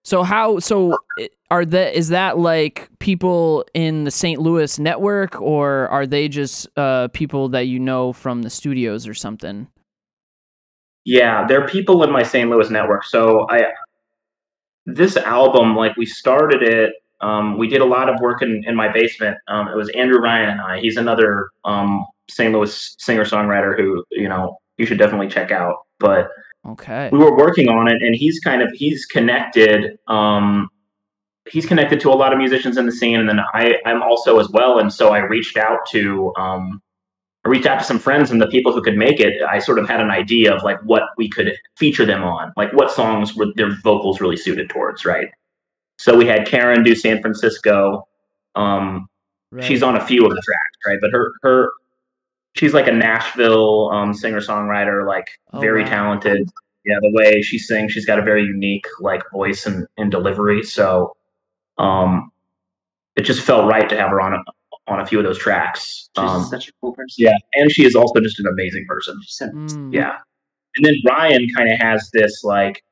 So 0.05 0.23
how 0.23 0.59
so 0.59 0.99
are 1.51 1.65
that 1.65 1.97
is 1.97 2.09
that 2.09 2.39
like 2.39 2.91
people 2.99 3.65
in 3.73 4.05
the 4.05 4.11
St. 4.11 4.41
Louis 4.41 4.79
network 4.79 5.41
or 5.41 5.89
are 5.89 6.07
they 6.07 6.29
just 6.29 6.69
uh 6.77 7.09
people 7.09 7.49
that 7.51 7.67
you 7.67 7.79
know 7.79 8.13
from 8.13 8.43
the 8.43 8.51
studios 8.51 9.09
or 9.09 9.15
something? 9.15 9.67
Yeah, 11.05 11.47
they're 11.47 11.67
people 11.67 12.03
in 12.03 12.13
my 12.13 12.23
St. 12.23 12.49
Louis 12.51 12.71
network. 12.71 13.05
So 13.05 13.47
I 13.49 13.73
this 14.87 15.17
album, 15.17 15.75
like 15.75 15.97
we 15.97 16.05
started 16.05 16.63
it, 16.63 16.93
um, 17.23 17.57
we 17.57 17.69
did 17.69 17.81
a 17.81 17.87
lot 17.87 18.11
of 18.11 18.21
work 18.21 18.43
in, 18.43 18.63
in 18.67 18.77
my 18.77 18.93
basement. 18.93 19.39
Um, 19.49 19.69
it 19.69 19.77
was 19.77 19.89
Andrew 19.91 20.19
Ryan 20.19 20.51
and 20.51 20.61
I. 20.61 20.81
He's 20.81 20.99
another 20.99 21.49
um, 21.65 22.05
St. 22.29 22.53
Louis 22.53 22.95
singer 22.99 23.25
songwriter 23.25 23.75
who 23.77 24.05
you 24.11 24.29
know 24.29 24.59
you 24.77 24.85
should 24.85 24.99
definitely 24.99 25.29
check 25.29 25.51
out. 25.51 25.77
But 25.99 26.29
Okay. 26.67 27.11
we 27.13 27.19
were 27.19 27.37
working 27.37 27.69
on 27.69 27.89
it, 27.89 28.03
and 28.03 28.15
he's 28.15 28.41
kind 28.41 28.63
of 28.63 28.71
he's 28.73 29.05
connected. 29.07 29.99
Um, 30.09 30.69
he's 31.51 31.67
connected 31.67 32.01
to 32.01 32.11
a 32.11 32.15
lot 32.15 32.33
of 32.33 32.39
musicians 32.39 32.77
in 32.77 32.87
the 32.87 32.93
scene, 32.93 33.21
and 33.21 33.29
then 33.29 33.41
I 33.53 33.77
I'm 33.85 34.03
also 34.03 34.39
as 34.41 34.49
well. 34.49 34.79
And 34.79 34.93
so 34.93 35.11
I 35.11 35.19
reached 35.19 35.57
out 35.57 35.81
to 35.91 36.33
um, 36.37 36.81
I 37.45 37.51
reached 37.51 37.67
out 37.67 37.79
to 37.79 37.85
some 37.85 37.99
friends 37.99 38.31
and 38.31 38.41
the 38.41 38.47
people 38.47 38.73
who 38.73 38.83
could 38.83 38.97
make 38.97 39.21
it. 39.21 39.43
I 39.43 39.59
sort 39.59 39.79
of 39.79 39.89
had 39.89 40.01
an 40.01 40.11
idea 40.11 40.55
of 40.55 40.63
like 40.63 40.81
what 40.85 41.03
we 41.19 41.29
could 41.29 41.53
feature 41.77 42.07
them 42.07 42.23
on, 42.23 42.53
like 42.57 42.73
what 42.73 42.91
songs 42.91 43.35
were 43.35 43.47
their 43.57 43.75
vocals 43.83 44.21
really 44.21 44.37
suited 44.37 44.71
towards, 44.71 45.05
right? 45.05 45.29
So 45.99 46.17
we 46.17 46.27
had 46.27 46.47
Karen 46.47 46.83
do 46.83 46.95
San 46.95 47.21
Francisco. 47.21 48.07
Um, 48.55 49.09
She's 49.61 49.83
on 49.85 49.97
a 49.97 50.05
few 50.05 50.25
of 50.25 50.31
the 50.31 50.43
tracks, 50.45 50.79
right? 50.87 50.99
But 51.01 51.11
her 51.13 51.33
her 51.43 51.71
she's 52.55 52.73
like 52.75 52.89
a 52.89 52.93
Nashville 52.93 53.91
um, 53.91 54.15
singer 54.15 54.41
songwriter, 54.41 55.07
like 55.07 55.29
Oh, 55.53 55.61
very 55.61 55.83
wow. 55.85 55.89
talented. 55.91 56.49
Yeah, 56.85 56.97
the 57.01 57.13
way 57.13 57.41
she 57.43 57.59
sings, 57.59 57.93
she's 57.93 58.05
got 58.07 58.19
a 58.19 58.23
very 58.23 58.43
unique 58.45 58.87
like 59.01 59.23
voice 59.33 59.67
and, 59.67 59.87
and 59.97 60.11
delivery. 60.11 60.63
So 60.63 61.17
um 61.79 62.31
it 63.17 63.23
just 63.23 63.41
felt 63.43 63.71
right 63.71 63.89
to 63.89 63.97
have 63.97 64.11
her 64.11 64.21
on 64.21 64.35
a, 64.35 64.39
on 64.89 65.01
a 65.01 65.07
few 65.07 65.19
of 65.19 65.25
those 65.25 65.39
tracks. 65.39 66.11
She's 66.17 66.31
Um, 66.31 66.45
such 66.45 66.69
a 66.69 66.73
cool 66.81 66.93
person. 66.93 67.15
yeah, 67.25 67.37
and 67.55 67.71
she 67.71 67.85
is 67.85 67.95
also 67.95 68.21
just 68.21 68.39
an 68.41 68.47
amazing 68.49 68.85
person. 68.89 69.19
Mm. 69.41 69.95
Yeah. 69.95 70.19
And 70.77 70.85
then 70.85 70.95
Ryan 71.07 71.49
kind 71.57 71.71
of 71.73 71.79
has 71.79 72.11
this 72.13 72.43
like 72.45 72.83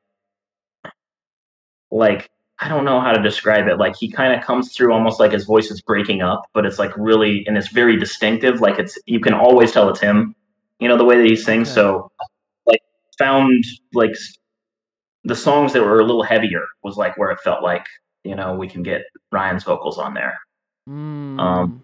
like 1.91 2.29
I 2.63 2.69
don't 2.69 2.85
know 2.85 3.01
how 3.01 3.11
to 3.11 3.21
describe 3.21 3.67
it. 3.67 3.77
Like 3.77 3.97
he 3.97 4.09
kind 4.09 4.33
of 4.33 4.41
comes 4.41 4.73
through 4.73 4.93
almost 4.93 5.19
like 5.19 5.33
his 5.33 5.43
voice 5.43 5.69
is 5.69 5.81
breaking 5.81 6.21
up, 6.21 6.45
but 6.53 6.65
it's 6.65 6.79
like 6.79 6.95
really 6.95 7.43
and 7.45 7.57
it's 7.57 7.67
very 7.67 7.97
distinctive. 7.97 8.61
Like 8.61 8.79
it's 8.79 8.97
you 9.05 9.19
can 9.19 9.33
always 9.33 9.73
tell 9.73 9.89
it's 9.89 9.99
him. 9.99 10.33
You 10.79 10.87
know 10.87 10.97
the 10.97 11.03
way 11.03 11.17
that 11.17 11.25
he 11.25 11.35
sings. 11.35 11.67
Okay. 11.67 11.75
So 11.75 12.11
like 12.65 12.79
found 13.19 13.65
like 13.93 14.15
the 15.25 15.35
songs 15.35 15.73
that 15.73 15.83
were 15.83 15.99
a 15.99 16.05
little 16.05 16.23
heavier 16.23 16.63
was 16.83 16.95
like 16.95 17.17
where 17.17 17.31
it 17.31 17.39
felt 17.41 17.63
like 17.63 17.85
you 18.23 18.35
know 18.35 18.55
we 18.55 18.69
can 18.69 18.81
get 18.81 19.01
Ryan's 19.33 19.65
vocals 19.65 19.97
on 19.97 20.13
there. 20.13 20.39
Mm. 20.89 21.39
Um, 21.39 21.83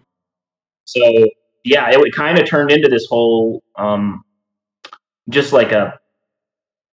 So 0.86 1.26
yeah, 1.64 1.90
it, 1.90 1.98
it 2.00 2.14
kind 2.14 2.38
of 2.38 2.48
turned 2.48 2.70
into 2.70 2.88
this 2.88 3.06
whole 3.06 3.62
um, 3.76 4.24
just 5.28 5.52
like 5.52 5.72
a 5.72 5.98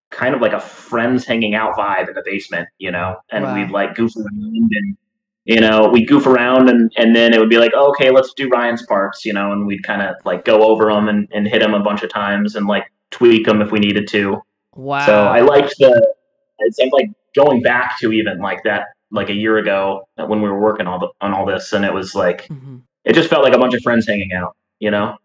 kind 0.09 0.33
of 0.33 0.41
like 0.41 0.53
a 0.53 0.59
friends 0.59 1.25
hanging 1.25 1.53
out 1.55 1.75
vibe 1.75 2.07
in 2.07 2.13
the 2.13 2.23
basement, 2.25 2.67
you 2.77 2.91
know, 2.91 3.17
and 3.31 3.43
Wow. 3.43 3.55
we'd 3.55 3.71
like 3.71 3.95
goof 3.95 4.15
around 4.15 4.69
and 4.71 4.97
you 5.45 5.59
know 5.61 5.87
we'd 5.89 6.07
goof 6.07 6.25
around 6.27 6.69
and 6.69 6.91
and 6.97 7.15
then 7.15 7.33
it 7.33 7.39
would 7.39 7.49
be 7.49 7.57
like 7.57 7.71
oh, 7.75 7.89
okay 7.89 8.09
let's 8.11 8.33
do 8.33 8.49
Ryan's 8.49 8.85
parts, 8.85 9.25
you 9.25 9.33
know, 9.33 9.51
and 9.51 9.65
we'd 9.67 9.83
kind 9.83 10.01
of 10.01 10.15
like 10.25 10.45
go 10.45 10.63
over 10.63 10.85
them 10.91 11.07
and, 11.09 11.27
and 11.33 11.47
hit 11.47 11.59
them 11.61 11.73
a 11.73 11.79
bunch 11.81 12.03
of 12.03 12.09
times 12.09 12.55
and 12.55 12.67
like 12.67 12.85
tweak 13.11 13.45
them 13.45 13.61
if 13.61 13.71
we 13.71 13.79
needed 13.79 14.07
to. 14.09 14.41
wow. 14.75 15.05
So 15.05 15.13
I 15.27 15.41
liked 15.41 15.73
the 15.79 16.13
it's 16.59 16.79
I'm 16.79 16.89
like 16.89 17.09
going 17.35 17.61
back 17.61 17.99
to 17.99 18.11
even 18.11 18.39
like 18.39 18.63
that 18.63 18.87
like 19.11 19.29
a 19.29 19.33
year 19.33 19.57
ago 19.57 20.07
when 20.17 20.41
we 20.41 20.49
were 20.49 20.59
working 20.59 20.87
all 20.87 20.99
the, 20.99 21.07
on 21.21 21.33
all 21.33 21.45
this 21.45 21.71
and 21.73 21.85
it 21.85 21.93
was 21.93 22.13
like 22.15 22.47
Mhm. 22.47 22.81
it 23.05 23.13
just 23.13 23.29
felt 23.29 23.43
like 23.43 23.53
a 23.53 23.57
bunch 23.57 23.73
of 23.73 23.81
friends 23.81 24.05
hanging 24.07 24.33
out, 24.33 24.55
you 24.79 24.91
know. 24.91 25.17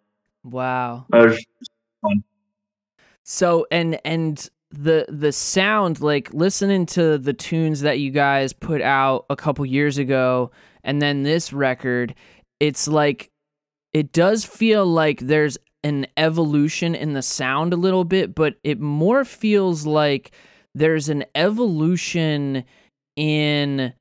Wow. 0.44 1.06
So 3.24 3.66
and 3.70 3.98
and 4.04 4.48
the 4.72 5.04
the 5.08 5.32
sound 5.32 6.00
like 6.00 6.32
listening 6.32 6.86
to 6.86 7.18
the 7.18 7.32
tunes 7.32 7.82
that 7.82 7.98
you 7.98 8.10
guys 8.10 8.52
put 8.52 8.80
out 8.80 9.26
a 9.28 9.36
couple 9.36 9.64
years 9.66 9.98
ago 9.98 10.50
and 10.82 11.00
then 11.00 11.22
this 11.22 11.52
record 11.52 12.14
it's 12.58 12.88
like 12.88 13.30
it 13.92 14.12
does 14.12 14.44
feel 14.44 14.86
like 14.86 15.20
there's 15.20 15.58
an 15.84 16.06
evolution 16.16 16.94
in 16.94 17.12
the 17.12 17.22
sound 17.22 17.72
a 17.72 17.76
little 17.76 18.04
bit 18.04 18.34
but 18.34 18.54
it 18.64 18.80
more 18.80 19.24
feels 19.24 19.84
like 19.84 20.32
there's 20.74 21.10
an 21.10 21.24
evolution 21.34 22.64
in 23.16 23.92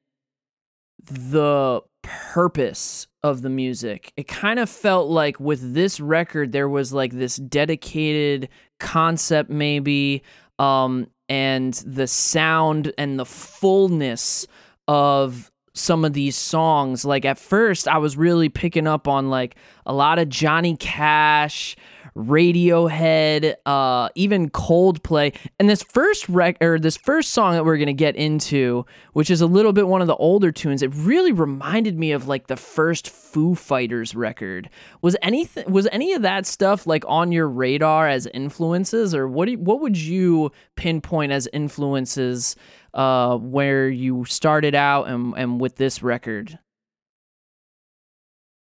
the 1.03 1.81
purpose 2.01 3.07
of 3.23 3.41
the 3.41 3.49
music. 3.49 4.13
It 4.17 4.27
kind 4.27 4.59
of 4.59 4.69
felt 4.69 5.09
like 5.09 5.39
with 5.39 5.73
this 5.73 5.99
record 5.99 6.51
there 6.51 6.69
was 6.69 6.93
like 6.93 7.13
this 7.13 7.35
dedicated 7.37 8.49
concept 8.79 9.49
maybe 9.49 10.23
um 10.61 11.07
and 11.27 11.73
the 11.85 12.07
sound 12.07 12.93
and 12.97 13.17
the 13.17 13.25
fullness 13.25 14.45
of 14.87 15.51
some 15.73 16.03
of 16.03 16.13
these 16.13 16.35
songs. 16.35 17.05
Like 17.05 17.25
at 17.25 17.39
first 17.39 17.87
I 17.87 17.97
was 17.97 18.17
really 18.17 18.49
picking 18.49 18.87
up 18.87 19.07
on 19.07 19.29
like 19.29 19.55
a 19.85 19.93
lot 19.93 20.19
of 20.19 20.29
Johnny 20.29 20.75
Cash, 20.77 21.75
Radiohead, 22.15 23.55
uh 23.65 24.09
even 24.15 24.49
Coldplay. 24.49 25.35
And 25.59 25.69
this 25.69 25.83
first 25.83 26.27
rec 26.27 26.61
or 26.61 26.77
this 26.77 26.97
first 26.97 27.31
song 27.31 27.53
that 27.53 27.63
we're 27.63 27.77
to 27.77 27.93
get 27.93 28.15
into, 28.15 28.85
which 29.13 29.29
is 29.29 29.39
a 29.39 29.45
little 29.45 29.71
bit 29.71 29.87
one 29.87 30.01
of 30.01 30.07
the 30.07 30.15
older 30.15 30.51
tunes, 30.51 30.81
it 30.81 30.93
really 30.93 31.31
reminded 31.31 31.97
me 31.97 32.11
of 32.11 32.27
like 32.27 32.47
the 32.47 32.57
first 32.57 33.09
Foo 33.09 33.55
Fighters 33.55 34.13
record. 34.13 34.69
Was 35.01 35.15
anything 35.21 35.71
was 35.71 35.87
any 35.91 36.13
of 36.13 36.21
that 36.23 36.45
stuff 36.45 36.85
like 36.85 37.05
on 37.07 37.31
your 37.31 37.47
radar 37.47 38.09
as 38.09 38.27
influences 38.27 39.15
or 39.15 39.27
what 39.27 39.47
you, 39.49 39.57
what 39.57 39.79
would 39.79 39.97
you 39.97 40.51
pinpoint 40.75 41.31
as 41.31 41.47
influences 41.53 42.55
uh 42.93 43.37
where 43.37 43.87
you 43.87 44.25
started 44.25 44.75
out 44.75 45.07
and 45.07 45.33
and 45.37 45.61
with 45.61 45.77
this 45.77 46.03
record? 46.03 46.59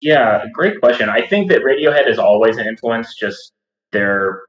Yeah, 0.01 0.45
great 0.53 0.79
question. 0.79 1.09
I 1.09 1.25
think 1.25 1.49
that 1.49 1.61
Radiohead 1.63 2.07
is 2.07 2.19
always 2.19 2.57
an 2.57 2.67
influence. 2.67 3.15
Just 3.15 3.53
their, 3.91 4.41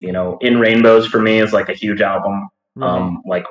you 0.00 0.12
know, 0.12 0.38
In 0.40 0.58
Rainbows 0.58 1.06
for 1.06 1.20
me 1.20 1.40
is 1.40 1.52
like 1.52 1.68
a 1.68 1.74
huge 1.74 2.00
album. 2.00 2.48
Um, 2.80 3.22
like 3.24 3.44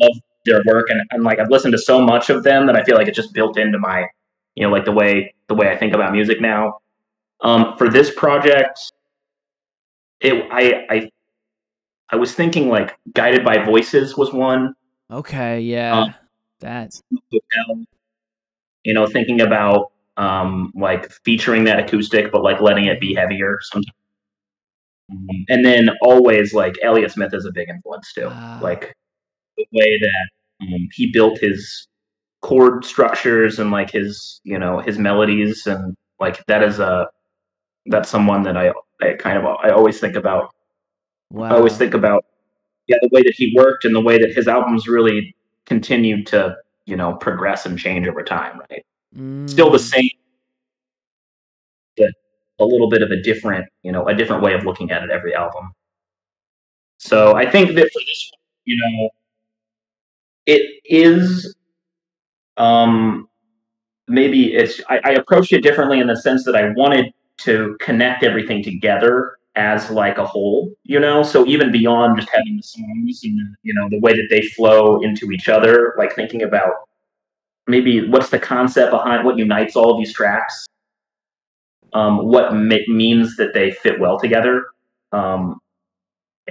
love 0.00 0.12
their 0.44 0.62
work, 0.66 0.88
and, 0.88 1.00
and 1.10 1.24
like 1.24 1.40
I've 1.40 1.50
listened 1.50 1.72
to 1.72 1.78
so 1.78 2.00
much 2.00 2.30
of 2.30 2.44
them 2.44 2.66
that 2.66 2.76
I 2.76 2.84
feel 2.84 2.96
like 2.96 3.08
it 3.08 3.14
just 3.14 3.32
built 3.32 3.58
into 3.58 3.78
my, 3.78 4.06
you 4.54 4.64
know, 4.64 4.70
like 4.70 4.84
the 4.84 4.92
way 4.92 5.34
the 5.48 5.54
way 5.54 5.70
I 5.70 5.76
think 5.76 5.94
about 5.94 6.12
music 6.12 6.40
now. 6.40 6.78
Um, 7.40 7.76
for 7.76 7.88
this 7.88 8.12
project, 8.14 8.78
it 10.20 10.46
I 10.50 10.86
I 10.88 11.10
I 12.10 12.16
was 12.16 12.34
thinking 12.34 12.68
like 12.68 12.96
Guided 13.12 13.44
by 13.44 13.64
Voices 13.64 14.16
was 14.16 14.32
one. 14.32 14.74
Okay, 15.10 15.60
yeah. 15.60 16.00
Um, 16.00 16.14
that 16.60 16.92
hotel, 17.32 17.84
you 18.84 18.94
know, 18.94 19.06
thinking 19.06 19.40
about 19.40 19.92
um, 20.16 20.72
like 20.74 21.10
featuring 21.24 21.64
that 21.64 21.78
acoustic, 21.78 22.32
but 22.32 22.42
like 22.42 22.60
letting 22.60 22.86
it 22.86 23.00
be 23.00 23.14
heavier 23.14 23.58
sometimes. 23.62 23.94
And 25.48 25.64
then 25.64 25.88
always 26.02 26.52
like 26.52 26.74
Elliott 26.82 27.12
Smith 27.12 27.32
is 27.32 27.46
a 27.46 27.52
big 27.52 27.70
influence 27.70 28.12
too. 28.12 28.28
Ah. 28.30 28.58
Like 28.62 28.94
the 29.56 29.64
way 29.72 29.98
that 29.98 30.28
um, 30.62 30.88
he 30.92 31.10
built 31.10 31.38
his 31.38 31.88
chord 32.42 32.84
structures 32.84 33.58
and 33.58 33.70
like 33.70 33.90
his, 33.90 34.40
you 34.44 34.58
know, 34.58 34.80
his 34.80 34.98
melodies 34.98 35.66
and 35.66 35.96
like 36.20 36.44
that 36.46 36.62
is 36.62 36.78
a 36.78 37.08
that's 37.86 38.08
someone 38.10 38.42
that 38.42 38.56
I 38.56 38.72
I 39.00 39.14
kind 39.14 39.38
of 39.38 39.44
I 39.62 39.70
always 39.70 39.98
think 39.98 40.16
about 40.16 40.54
wow. 41.30 41.46
I 41.46 41.56
always 41.56 41.76
think 41.76 41.94
about 41.94 42.24
yeah 42.86 42.96
the 43.00 43.08
way 43.12 43.22
that 43.22 43.34
he 43.34 43.54
worked 43.56 43.84
and 43.84 43.94
the 43.94 44.00
way 44.00 44.18
that 44.18 44.34
his 44.34 44.46
albums 44.46 44.88
really 44.88 45.34
continued 45.64 46.26
to 46.28 46.56
you 46.88 46.96
know 46.96 47.14
progress 47.14 47.66
and 47.66 47.78
change 47.78 48.08
over 48.08 48.24
time. 48.24 48.60
Right, 48.70 48.84
still 49.46 49.70
the 49.70 49.78
Mm. 49.78 49.90
same, 49.90 50.10
but 51.96 52.10
a 52.60 52.64
little 52.64 52.88
bit 52.90 53.02
of 53.02 53.10
a 53.10 53.22
different 53.22 53.66
you 53.82 53.92
know 53.92 54.08
a 54.08 54.14
different 54.14 54.42
way 54.42 54.54
of 54.54 54.64
looking 54.64 54.90
at 54.90 55.02
it 55.02 55.10
every 55.10 55.34
album. 55.34 55.72
So 56.98 57.36
I 57.36 57.48
think 57.50 57.74
that 57.76 57.90
for 57.92 58.00
this, 58.06 58.30
you 58.64 58.76
know, 58.76 59.10
it 60.46 60.80
is 60.84 61.54
um 62.56 63.28
maybe 64.08 64.54
it's 64.54 64.80
I, 64.88 65.00
I 65.04 65.10
approached 65.12 65.52
it 65.52 65.62
differently 65.62 66.00
in 66.00 66.08
the 66.08 66.16
sense 66.16 66.44
that 66.44 66.56
I 66.56 66.70
wanted 66.70 67.12
to 67.38 67.76
connect 67.80 68.24
everything 68.24 68.62
together 68.64 69.37
as 69.58 69.90
like 69.90 70.18
a 70.18 70.24
whole, 70.26 70.72
you 70.84 71.00
know. 71.00 71.22
So 71.22 71.46
even 71.46 71.72
beyond 71.72 72.18
just 72.18 72.30
having 72.32 72.56
the 72.56 72.62
songs 72.62 73.20
and 73.24 73.56
you 73.62 73.74
know 73.74 73.88
the 73.90 74.00
way 74.00 74.12
that 74.14 74.28
they 74.30 74.42
flow 74.42 75.02
into 75.02 75.32
each 75.32 75.48
other, 75.48 75.94
like 75.98 76.14
thinking 76.14 76.42
about 76.42 76.72
maybe 77.66 78.08
what's 78.08 78.30
the 78.30 78.38
concept 78.38 78.90
behind 78.92 79.24
what 79.24 79.38
unites 79.38 79.76
all 79.76 79.98
these 79.98 80.12
tracks, 80.14 80.66
um, 81.92 82.26
what 82.26 82.54
ma- 82.54 82.76
means 82.88 83.36
that 83.36 83.54
they 83.54 83.70
fit 83.70 83.98
well 84.00 84.18
together, 84.18 84.64
um, 85.12 85.58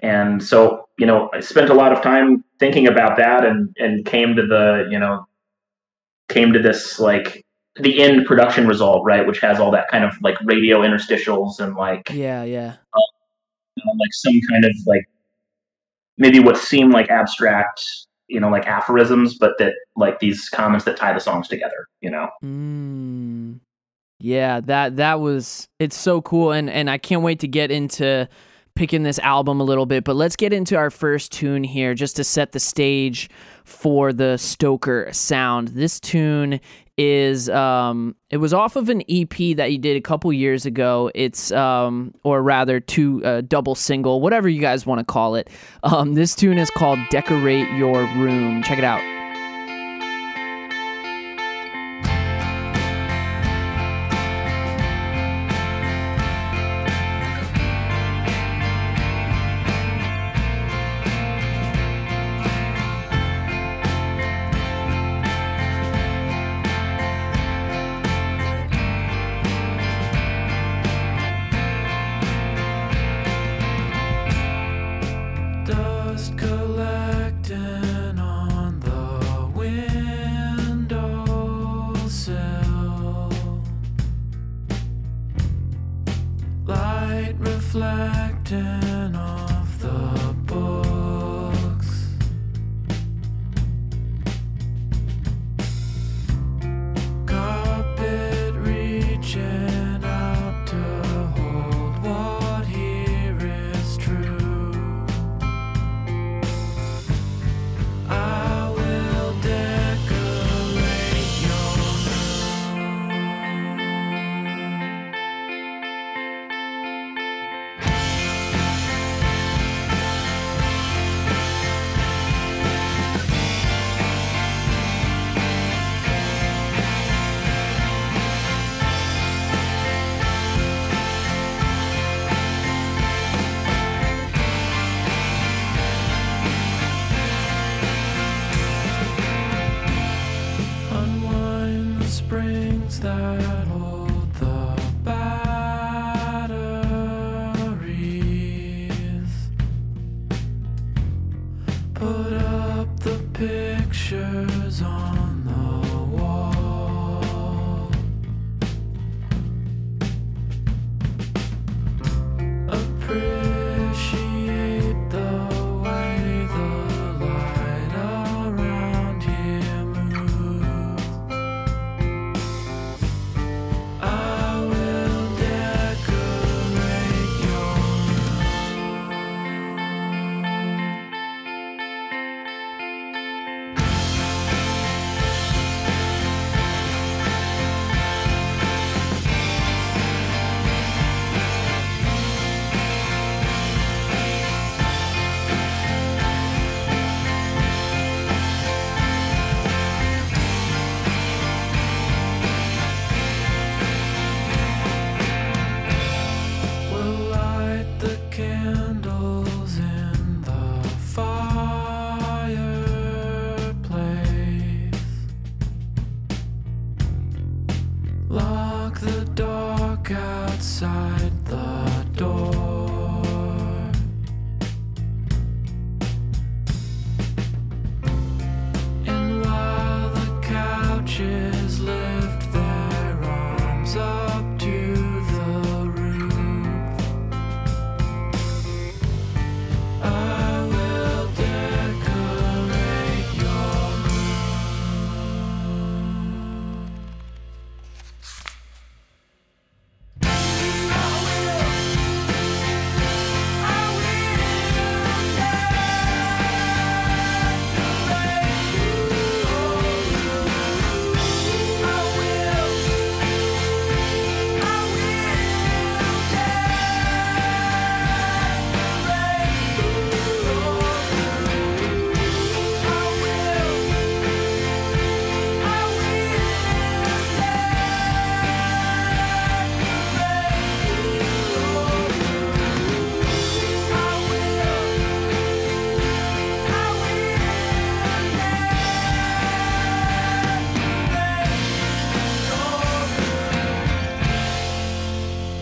and 0.04 0.44
so 0.44 0.88
you 1.00 1.06
know 1.06 1.30
I 1.34 1.40
spent 1.42 1.70
a 1.70 1.74
lot 1.74 1.94
of 1.94 2.02
time 2.02 2.44
thinking 2.60 2.88
about 2.88 3.18
that 3.18 3.46
and 3.46 3.76
and 3.80 4.06
came 4.06 4.36
to 4.36 4.46
the 4.46 4.88
you 4.92 5.00
know 5.00 5.26
came 6.30 6.54
to 6.54 6.60
this 6.60 7.00
like 7.00 7.44
the 7.80 8.02
end 8.02 8.26
production 8.26 8.68
result, 8.68 9.04
right, 9.06 9.26
which 9.26 9.40
has 9.40 9.60
all 9.60 9.72
that 9.72 9.90
kind 9.90 10.04
of 10.04 10.14
like 10.22 10.38
radio 10.44 10.82
interstitials 10.82 11.60
and 11.60 11.76
like 11.76 12.10
Yeah, 12.10 12.44
yeah. 12.44 12.76
you 13.76 13.84
know, 13.86 13.94
like 14.00 14.14
some 14.14 14.40
kind 14.50 14.66
of 14.66 14.76
like 14.86 15.08
maybe 16.18 16.40
what 16.40 16.58
seem 16.58 16.92
like 16.92 17.10
abstract, 17.10 17.84
you 18.28 18.40
know, 18.40 18.50
like 18.50 18.68
aphorisms, 18.68 19.38
but 19.38 19.58
that 19.60 19.74
like 19.96 20.20
these 20.20 20.50
comments 20.50 20.86
that 20.86 20.98
tie 20.98 21.14
the 21.14 21.20
songs 21.20 21.48
together, 21.48 21.88
you 22.02 22.10
know. 22.10 22.30
Mm. 22.44 23.60
Yeah, 24.20 24.62
that 24.62 24.96
that 24.98 25.20
was 25.20 25.68
it's 25.80 25.98
so 25.98 26.22
cool 26.22 26.52
and 26.52 26.70
and 26.70 26.90
I 26.90 26.98
can't 26.98 27.22
wait 27.22 27.40
to 27.42 27.48
get 27.48 27.70
into 27.70 28.28
picking 28.78 29.02
this 29.02 29.18
album 29.20 29.60
a 29.60 29.64
little 29.64 29.88
bit, 29.88 30.04
but 30.04 30.16
let's 30.16 30.36
get 30.36 30.54
into 30.54 30.78
our 30.78 30.92
first 30.92 31.32
tune 31.32 31.64
here 31.64 31.96
just 31.96 32.16
to 32.16 32.24
set 32.24 32.52
the 32.52 32.60
stage 32.60 33.28
for 33.66 34.14
the 34.14 34.38
Stoker 34.38 35.10
sound. 35.12 35.70
This 35.70 36.00
tune 36.00 36.62
is 36.98 37.48
um 37.50 38.16
it 38.32 38.38
was 38.38 38.56
off 38.56 38.76
of 38.76 38.90
an 38.90 39.04
EP 39.08 39.56
that 39.56 39.70
he 39.70 39.78
did 39.78 39.98
a 39.98 40.02
couple 40.02 40.32
years 40.32 40.66
ago. 40.66 41.12
It's 41.16 41.52
um 41.52 42.14
or 42.24 42.42
rather 42.42 42.80
two 42.80 43.24
uh, 43.26 43.42
double 43.42 43.76
single, 43.76 44.22
whatever 44.22 44.48
you 44.48 44.62
guys 44.62 44.86
want 44.86 45.00
to 45.00 45.06
call 45.06 45.36
it. 45.36 45.50
Um 45.84 46.14
this 46.14 46.36
tune 46.36 46.58
is 46.58 46.70
called 46.72 47.00
Decorate 47.10 47.70
Your 47.78 48.04
Room. 48.16 48.64
Check 48.64 48.78
it 48.78 48.84
out. 48.84 49.17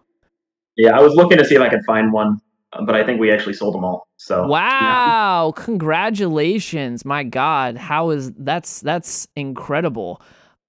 yeah, 0.76 0.96
I 0.96 1.00
was 1.00 1.14
looking 1.14 1.38
to 1.38 1.44
see 1.44 1.55
if 1.55 1.61
I 1.62 1.68
could 1.70 1.85
find 1.87 2.12
one, 2.12 2.40
but 2.85 2.95
I 2.95 3.05
think 3.05 3.21
we 3.21 3.31
actually 3.31 3.55
sold 3.55 3.75
them 3.75 3.85
all. 3.85 4.09
So 4.17 4.47
Wow, 4.47 5.53
congratulations. 5.57 7.05
My 7.05 7.23
god, 7.25 7.77
how 7.77 8.11
is 8.11 8.33
that's 8.33 8.81
that's 8.81 9.29
incredible. 9.37 10.21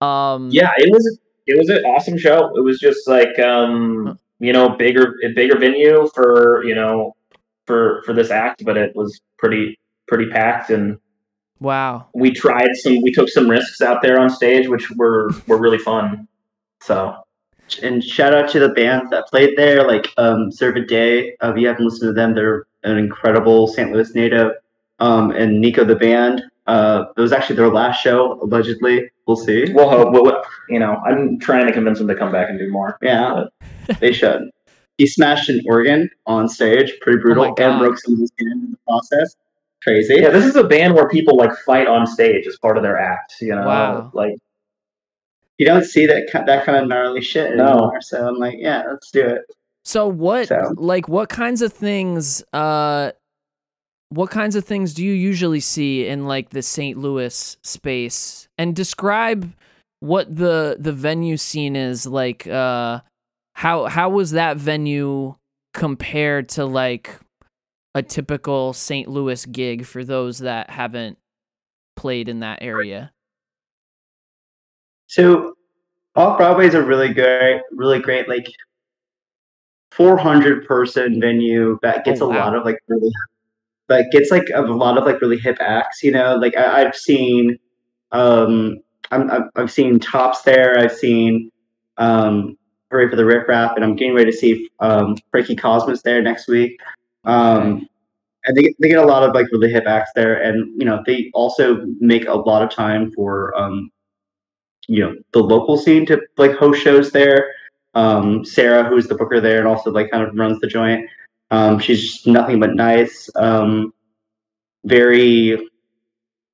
Um 0.01 0.49
yeah, 0.51 0.71
it 0.77 0.91
was 0.91 1.19
it 1.47 1.57
was 1.57 1.69
an 1.69 1.83
awesome 1.85 2.17
show. 2.17 2.51
It 2.55 2.61
was 2.61 2.79
just 2.79 3.07
like 3.07 3.39
um, 3.39 4.19
you 4.39 4.53
know 4.53 4.69
bigger 4.69 5.15
a 5.25 5.29
bigger 5.33 5.57
venue 5.57 6.07
for 6.13 6.63
you 6.63 6.75
know 6.75 7.15
for 7.65 8.03
for 8.05 8.13
this 8.13 8.29
act, 8.29 8.63
but 8.65 8.77
it 8.77 8.95
was 8.95 9.19
pretty 9.39 9.79
pretty 10.07 10.29
packed 10.29 10.69
and 10.69 10.97
wow. 11.59 12.07
we 12.13 12.31
tried 12.31 12.73
some 12.75 13.01
we 13.01 13.11
took 13.11 13.27
some 13.27 13.49
risks 13.49 13.81
out 13.81 14.01
there 14.01 14.17
on 14.21 14.29
stage 14.29 14.69
which 14.69 14.89
were 14.91 15.31
were 15.47 15.57
really 15.57 15.77
fun. 15.77 16.27
So 16.81 17.15
And 17.83 18.03
shout 18.03 18.33
out 18.33 18.49
to 18.51 18.59
the 18.59 18.69
bands 18.69 19.09
that 19.11 19.27
played 19.27 19.57
there, 19.57 19.85
like 19.87 20.13
um, 20.17 20.51
Serve 20.51 20.77
a 20.77 20.81
Day. 20.85 21.35
Uh, 21.43 21.51
if 21.51 21.57
you 21.57 21.67
haven't 21.67 21.85
listened 21.85 22.09
to 22.09 22.13
them, 22.13 22.33
they're 22.33 22.65
an 22.83 22.97
incredible 22.97 23.67
St. 23.67 23.91
Louis 23.91 24.13
native. 24.15 24.51
Um, 24.99 25.31
and 25.31 25.61
Nico 25.61 25.83
the 25.85 25.95
band. 25.95 26.41
Uh, 26.65 27.05
it 27.15 27.21
was 27.21 27.31
actually 27.31 27.55
their 27.55 27.69
last 27.69 28.01
show, 28.01 28.39
allegedly. 28.41 29.09
We'll 29.25 29.37
see. 29.37 29.71
we'll 29.73 29.89
hope. 29.89 30.11
We'll, 30.11 30.41
you 30.69 30.79
know, 30.79 30.95
I'm 31.05 31.39
trying 31.39 31.67
to 31.67 31.73
convince 31.73 31.99
them 31.99 32.07
to 32.07 32.15
come 32.15 32.31
back 32.31 32.49
and 32.49 32.57
do 32.57 32.69
more. 32.69 32.97
Yeah, 33.01 33.43
they 33.99 34.11
should. 34.11 34.49
He 34.97 35.05
smashed 35.05 35.49
an 35.49 35.61
organ 35.67 36.09
on 36.25 36.49
stage, 36.49 36.93
pretty 37.01 37.19
brutal, 37.19 37.43
Oh 37.45 37.63
and 37.63 37.79
broke 37.79 37.99
some 37.99 38.15
of 38.15 38.19
his 38.19 38.31
hand 38.39 38.63
in 38.63 38.71
the 38.71 38.77
process. 38.87 39.35
Crazy. 39.83 40.15
Yeah, 40.15 40.29
this 40.31 40.43
is 40.45 40.55
a 40.55 40.63
band 40.63 40.95
where 40.95 41.07
people 41.07 41.37
like 41.37 41.55
fight 41.65 41.87
on 41.87 42.07
stage 42.07 42.47
as 42.47 42.57
part 42.57 42.75
of 42.77 42.83
their 42.83 42.97
act. 42.99 43.35
You 43.39 43.55
know, 43.55 43.65
Wow. 43.67 44.11
like 44.13 44.33
You 45.57 45.65
don't 45.65 45.83
see 45.85 46.05
that 46.05 46.27
ki- 46.31 46.45
that 46.45 46.65
kind 46.65 46.77
of 46.77 46.87
gnarly 46.87 47.21
shit 47.21 47.55
No. 47.55 47.65
anymore. 47.65 48.01
So 48.01 48.27
I'm 48.27 48.35
like, 48.37 48.55
yeah, 48.57 48.83
let's 48.89 49.09
do 49.11 49.25
it. 49.25 49.41
So 49.85 50.07
what 50.07 50.47
So- 50.49 50.73
like 50.77 51.07
what 51.07 51.29
kinds 51.29 51.61
of 51.61 51.73
things 51.73 52.43
uh 52.53 53.11
what 54.09 54.29
kinds 54.29 54.55
of 54.55 54.63
things 54.63 54.93
do 54.93 55.03
you 55.03 55.11
usually 55.13 55.59
see 55.59 56.07
in 56.07 56.25
like 56.27 56.49
the 56.51 56.61
St. 56.61 56.97
Louis 56.97 57.57
space? 57.63 58.47
And 58.57 58.75
describe 58.75 59.51
what 59.99 60.33
the 60.33 60.77
the 60.79 60.93
venue 60.93 61.37
scene 61.37 61.75
is 61.75 62.05
like 62.05 62.45
uh 62.47 62.99
how 63.53 63.85
how 63.85 64.09
was 64.09 64.31
that 64.31 64.57
venue 64.57 65.35
compared 65.73 66.49
to 66.49 66.65
like 66.65 67.19
a 67.95 68.03
typical 68.03 68.73
St. 68.73 69.07
Louis 69.07 69.43
gig 69.47 69.85
for 69.85 70.03
those 70.03 70.37
that 70.39 70.69
haven't 70.69 71.17
played 71.95 72.29
in 72.29 72.41
that 72.41 72.59
area? 72.61 73.11
So 75.07 75.55
off 76.15 76.37
Broadway 76.37 76.67
is 76.67 76.73
a 76.73 76.83
really 76.83 77.13
great, 77.13 77.61
really 77.71 77.99
great 77.99 78.27
like 78.27 78.47
400 79.91 80.65
person 80.65 81.19
venue 81.19 81.79
that 81.81 82.05
gets 82.05 82.21
Oh, 82.21 82.27
a 82.27 82.33
lot 82.33 82.55
of 82.55 82.65
like 82.65 82.79
really, 82.87 83.11
that 83.87 84.11
gets 84.11 84.31
like 84.31 84.47
a 84.53 84.61
lot 84.61 84.97
of 84.97 85.05
like 85.05 85.21
really 85.21 85.37
hip 85.37 85.57
acts. 85.59 86.03
You 86.03 86.11
know, 86.11 86.35
like 86.35 86.55
I, 86.55 86.83
I've 86.83 86.95
seen, 86.95 87.57
um, 88.11 88.77
I'm, 89.11 89.31
I've, 89.31 89.49
I've 89.55 89.71
seen 89.71 89.99
Tops 89.99 90.41
there. 90.41 90.77
I've 90.77 90.93
seen, 90.93 91.51
um, 91.97 92.57
Hurray 92.89 93.09
for 93.09 93.15
the 93.15 93.25
Riff 93.25 93.47
Raff, 93.47 93.73
and 93.75 93.83
I'm 93.83 93.95
getting 93.95 94.15
ready 94.15 94.31
to 94.31 94.37
see 94.37 94.69
um, 94.79 95.17
Frankie 95.31 95.55
Cosmos 95.55 96.01
there 96.03 96.21
next 96.21 96.47
week. 96.47 96.79
Um, 97.25 97.87
and 98.45 98.55
they, 98.55 98.73
they 98.79 98.87
get 98.87 98.99
a 98.99 99.05
lot 99.05 99.23
of 99.23 99.35
like 99.35 99.47
really 99.51 99.69
hip 99.69 99.85
acts 99.85 100.11
there, 100.15 100.41
and 100.41 100.69
you 100.79 100.85
know 100.85 101.03
they 101.05 101.29
also 101.33 101.85
make 101.99 102.27
a 102.27 102.33
lot 102.33 102.63
of 102.63 102.69
time 102.69 103.11
for 103.11 103.53
um, 103.59 103.91
you 104.87 105.01
know 105.01 105.15
the 105.33 105.39
local 105.39 105.77
scene 105.77 106.05
to 106.07 106.21
like 106.37 106.53
host 106.53 106.81
shows 106.81 107.11
there. 107.11 107.51
Um, 107.93 108.45
Sarah, 108.45 108.83
who's 108.83 109.07
the 109.07 109.15
booker 109.15 109.39
there, 109.41 109.59
and 109.59 109.67
also 109.67 109.91
like 109.91 110.11
kind 110.11 110.23
of 110.23 110.35
runs 110.35 110.59
the 110.59 110.67
joint. 110.67 111.07
Um, 111.51 111.79
she's 111.79 112.01
just 112.01 112.27
nothing 112.27 112.59
but 112.59 112.75
nice. 112.75 113.29
Um, 113.35 113.93
very 114.85 115.57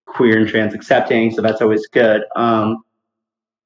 queer 0.06 0.40
and 0.40 0.48
trans 0.48 0.74
accepting, 0.74 1.32
so 1.32 1.42
that's 1.42 1.62
always 1.62 1.88
good. 1.88 2.24
Um, 2.36 2.84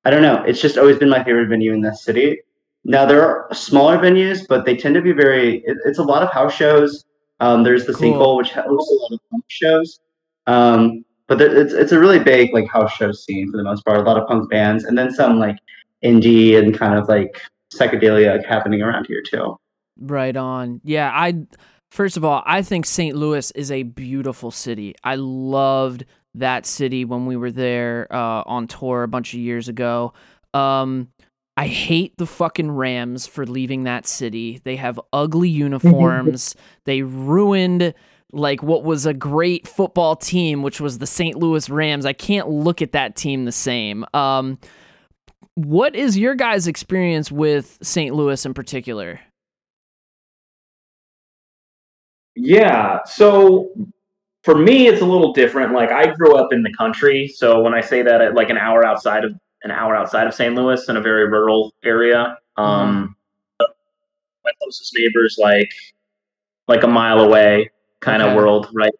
I 0.05 0.09
don't 0.09 0.21
know. 0.21 0.43
It's 0.43 0.61
just 0.61 0.77
always 0.77 0.97
been 0.97 1.09
my 1.09 1.23
favorite 1.23 1.47
venue 1.47 1.73
in 1.73 1.81
this 1.81 2.03
city. 2.03 2.39
Now 2.83 3.05
there 3.05 3.21
are 3.21 3.53
smaller 3.53 3.97
venues, 3.97 4.47
but 4.47 4.65
they 4.65 4.75
tend 4.75 4.95
to 4.95 5.01
be 5.01 5.11
very. 5.11 5.57
It, 5.65 5.77
it's 5.85 5.99
a 5.99 6.03
lot 6.03 6.23
of 6.23 6.31
house 6.31 6.53
shows. 6.53 7.05
Um, 7.39 7.63
there's 7.63 7.85
the 7.85 7.93
Cool. 7.93 8.13
Sinkhole, 8.13 8.37
which 8.37 8.51
hosts 8.51 8.91
a 8.91 8.95
lot 8.95 9.11
of 9.11 9.19
punk 9.29 9.43
shows. 9.47 9.99
Um, 10.47 11.03
but 11.27 11.37
there, 11.37 11.55
it's 11.55 11.73
it's 11.73 11.91
a 11.91 11.99
really 11.99 12.19
big 12.19 12.53
like 12.53 12.67
house 12.69 12.91
show 12.93 13.11
scene 13.11 13.51
for 13.51 13.57
the 13.57 13.63
most 13.63 13.85
part. 13.85 13.97
A 13.97 14.01
lot 14.01 14.17
of 14.17 14.27
punk 14.27 14.49
bands, 14.49 14.83
and 14.83 14.97
then 14.97 15.11
some 15.11 15.39
like 15.39 15.57
indie 16.03 16.57
and 16.57 16.77
kind 16.77 16.97
of 16.97 17.07
like 17.07 17.41
psychedelia 17.73 18.43
happening 18.45 18.81
around 18.81 19.05
here 19.07 19.21
too. 19.21 19.57
Right 19.99 20.35
on. 20.35 20.81
Yeah, 20.83 21.11
I 21.13 21.45
first 21.91 22.17
of 22.17 22.25
all, 22.25 22.43
I 22.45 22.61
think 22.61 22.85
St. 22.85 23.15
Louis 23.15 23.51
is 23.51 23.71
a 23.71 23.83
beautiful 23.83 24.51
city. 24.51 24.95
I 25.03 25.15
loved 25.15 26.05
that 26.35 26.65
city 26.65 27.03
when 27.03 27.25
we 27.25 27.35
were 27.35 27.51
there 27.51 28.07
uh, 28.11 28.43
on 28.45 28.67
tour 28.67 29.03
a 29.03 29.07
bunch 29.07 29.33
of 29.33 29.39
years 29.39 29.67
ago. 29.67 30.13
Um, 30.53 31.09
I 31.55 31.65
hate 31.67 32.17
the 32.17 32.27
fucking 32.27 32.71
Rams 32.71 33.25
for 33.25 33.45
leaving 33.45 33.83
that 33.83 34.05
city. 34.05 34.61
They 34.63 34.75
have 34.75 34.99
ugly 35.11 35.49
uniforms. 35.65 36.55
they 36.85 37.01
ruined 37.01 37.93
like 38.33 38.61
what 38.61 38.83
was 38.83 39.05
a 39.05 39.13
great 39.13 39.67
football 39.67 40.15
team, 40.15 40.61
which 40.61 40.81
was 40.81 40.97
the 40.97 41.07
St. 41.07 41.37
Louis 41.37 41.69
Rams. 41.69 42.05
I 42.05 42.13
can't 42.13 42.49
look 42.49 42.81
at 42.81 42.91
that 42.91 43.15
team 43.15 43.45
the 43.45 43.51
same. 43.51 44.05
Um, 44.13 44.59
what 45.55 45.95
is 45.95 46.17
your 46.17 46.35
guys' 46.35 46.67
experience 46.67 47.31
with 47.31 47.77
St. 47.81 48.13
Louis 48.13 48.45
in 48.45 48.53
particular? 48.53 49.19
Yeah. 52.35 52.99
So 53.05 53.71
for 54.43 54.55
me, 54.55 54.87
it's 54.87 55.01
a 55.01 55.05
little 55.05 55.33
different. 55.33 55.73
Like 55.73 55.91
I 55.91 56.13
grew 56.13 56.35
up 56.35 56.53
in 56.53 56.61
the 56.61 56.71
country, 56.77 57.27
so 57.27 57.61
when 57.61 57.73
I 57.73 57.81
say 57.81 58.03
that, 58.03 58.21
at 58.21 58.35
like 58.35 58.49
an 58.49 58.57
hour 58.57 58.85
outside 58.85 59.25
of 59.25 59.33
an 59.63 59.71
hour 59.71 59.95
outside 59.95 60.27
of 60.27 60.33
St. 60.35 60.53
Louis 60.53 60.87
in 60.87 60.97
a 60.97 61.01
very 61.01 61.27
rural 61.27 61.73
area, 61.83 62.37
um, 62.57 63.15
my 63.59 64.51
closest 64.61 64.95
neighbors 64.97 65.37
like 65.39 65.71
like 66.67 66.83
a 66.83 66.87
mile 66.87 67.19
away, 67.19 67.71
kind 68.01 68.21
of 68.21 68.29
Okay. 68.29 68.37
world, 68.37 68.67
right? 68.73 68.93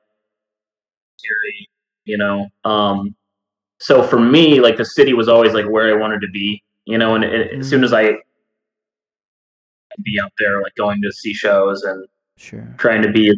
You 2.06 2.18
know. 2.18 2.48
Um, 2.64 3.16
so 3.80 4.02
for 4.04 4.20
me, 4.20 4.60
like 4.60 4.78
the 4.78 4.86
city 4.86 5.14
was 5.14 5.28
always 5.28 5.54
like 5.54 5.70
where 5.70 5.94
I 5.94 6.00
wanted 6.00 6.22
to 6.22 6.28
be, 6.30 6.64
you 6.86 6.98
know. 6.98 7.16
And 7.16 7.24
it, 7.24 7.60
as 7.60 7.70
soon 7.70 7.84
as 7.84 7.94
I 7.94 8.02
I'd 8.04 8.16
be 10.04 10.20
out 10.22 10.32
there, 10.40 10.62
like 10.62 10.76
going 10.76 11.02
to 11.02 11.12
see 11.12 11.34
shows 11.34 11.84
and 11.84 12.06
Sure. 12.38 12.74
trying 12.78 13.02
to 13.02 13.12
be 13.12 13.32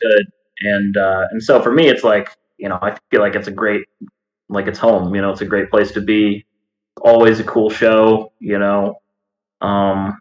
good 0.00 0.26
and 0.60 0.96
uh 0.96 1.26
and 1.30 1.42
so 1.42 1.60
for 1.62 1.72
me 1.72 1.88
it's 1.88 2.04
like 2.04 2.36
you 2.56 2.68
know 2.68 2.78
i 2.82 2.96
feel 3.10 3.20
like 3.20 3.34
it's 3.34 3.48
a 3.48 3.52
great 3.52 3.84
like 4.48 4.66
it's 4.66 4.78
home 4.78 5.14
you 5.14 5.20
know 5.20 5.30
it's 5.30 5.40
a 5.40 5.44
great 5.46 5.70
place 5.70 5.92
to 5.92 6.00
be 6.00 6.44
always 7.02 7.40
a 7.40 7.44
cool 7.44 7.70
show 7.70 8.32
you 8.40 8.58
know 8.58 8.96
um 9.60 10.18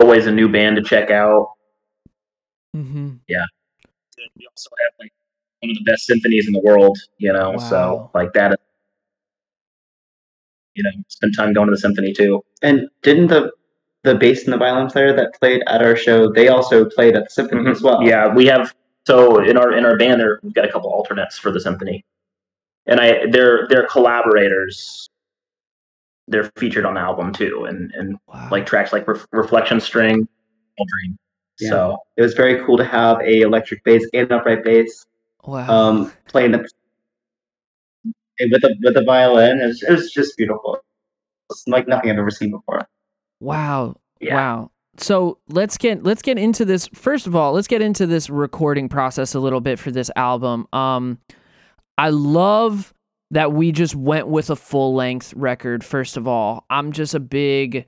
always 0.00 0.26
a 0.26 0.32
new 0.32 0.48
band 0.48 0.76
to 0.76 0.82
check 0.82 1.10
out 1.10 1.52
Mm-hmm. 2.76 3.16
We 4.36 4.46
also 4.46 4.70
have 4.84 4.92
like 4.98 5.12
one 5.60 5.70
of 5.70 5.76
the 5.76 5.84
best 5.90 6.06
symphonies 6.06 6.46
in 6.46 6.52
the 6.52 6.60
world 6.60 6.96
you 7.18 7.32
know 7.32 7.52
Wow. 7.52 7.58
so 7.58 8.10
like 8.14 8.32
that 8.34 8.58
you 10.74 10.82
know 10.82 10.90
spend 11.08 11.34
time 11.36 11.52
going 11.52 11.66
to 11.68 11.72
the 11.72 11.78
symphony 11.78 12.12
too 12.12 12.42
And 12.62 12.88
didn't 13.02 13.28
the 13.28 13.52
the 14.02 14.14
bass 14.14 14.44
and 14.44 14.52
the 14.52 14.56
violin 14.56 14.88
player 14.88 15.14
that 15.14 15.34
played 15.38 15.62
at 15.66 15.82
our 15.82 15.94
show, 15.94 16.32
they 16.32 16.48
also 16.48 16.86
played 16.86 17.14
at 17.16 17.24
the 17.24 17.30
symphony 17.30 17.62
Mhm. 17.64 17.70
as 17.72 17.82
well. 17.82 18.02
yeah 18.02 18.32
we 18.34 18.46
have 18.46 18.74
so 19.06 19.38
in 19.42 19.56
our 19.58 19.72
in 19.72 19.84
our 19.84 19.96
band 19.98 20.20
there 20.20 20.40
we've 20.42 20.54
got 20.54 20.64
a 20.64 20.72
couple 20.72 20.90
alternates 20.90 21.38
for 21.38 21.50
the 21.50 21.60
symphony 21.60 22.04
and 22.86 22.98
I 23.00 23.26
they're 23.30 23.66
they're 23.68 23.86
collaborators. 23.86 25.08
They're 26.28 26.50
featured 26.56 26.86
on 26.86 26.94
the 26.94 27.00
album 27.00 27.32
too, 27.32 27.64
and 27.68 27.92
and 27.92 28.16
Wow. 28.28 28.48
like 28.50 28.64
tracks 28.64 28.92
like 28.92 29.06
Ref- 29.06 29.26
Reflection 29.32 29.80
String, 29.80 30.26
Dream. 30.88 31.18
Yeah. 31.60 31.70
So 31.70 31.98
It 32.16 32.22
was 32.22 32.34
very 32.34 32.64
cool 32.64 32.76
to 32.76 32.84
have 32.84 33.20
a 33.20 33.40
electric 33.40 33.84
bass 33.84 34.06
and 34.12 34.30
upright 34.32 34.64
bass 34.64 35.06
wow. 35.44 35.68
um, 35.68 36.12
playing 36.28 36.52
the 36.52 36.58
with 38.40 38.62
the 38.62 38.76
with 38.82 38.94
the 38.94 39.04
violin. 39.04 39.60
It 39.60 39.66
was, 39.66 39.82
it 39.82 39.90
was 39.90 40.12
just 40.12 40.36
beautiful. 40.36 40.78
It's 41.50 41.66
like 41.66 41.88
nothing 41.88 42.10
I've 42.10 42.18
ever 42.18 42.30
seen 42.30 42.50
before. 42.50 42.88
Wow. 43.40 43.96
Yeah. 44.20 44.34
Wow. 44.34 44.70
So 44.98 45.38
let's 45.48 45.78
get 45.78 46.02
let's 46.02 46.22
get 46.22 46.38
into 46.38 46.64
this. 46.64 46.88
First 46.94 47.26
of 47.26 47.34
all, 47.34 47.52
let's 47.52 47.68
get 47.68 47.82
into 47.82 48.06
this 48.06 48.28
recording 48.28 48.88
process 48.88 49.34
a 49.34 49.40
little 49.40 49.60
bit 49.60 49.78
for 49.78 49.90
this 49.90 50.10
album. 50.16 50.66
Um, 50.72 51.18
I 51.96 52.10
love 52.10 52.92
that 53.30 53.52
we 53.52 53.72
just 53.72 53.94
went 53.94 54.28
with 54.28 54.50
a 54.50 54.56
full 54.56 54.94
length 54.94 55.32
record. 55.34 55.84
First 55.84 56.16
of 56.16 56.26
all, 56.26 56.64
I'm 56.70 56.92
just 56.92 57.14
a 57.14 57.20
big. 57.20 57.86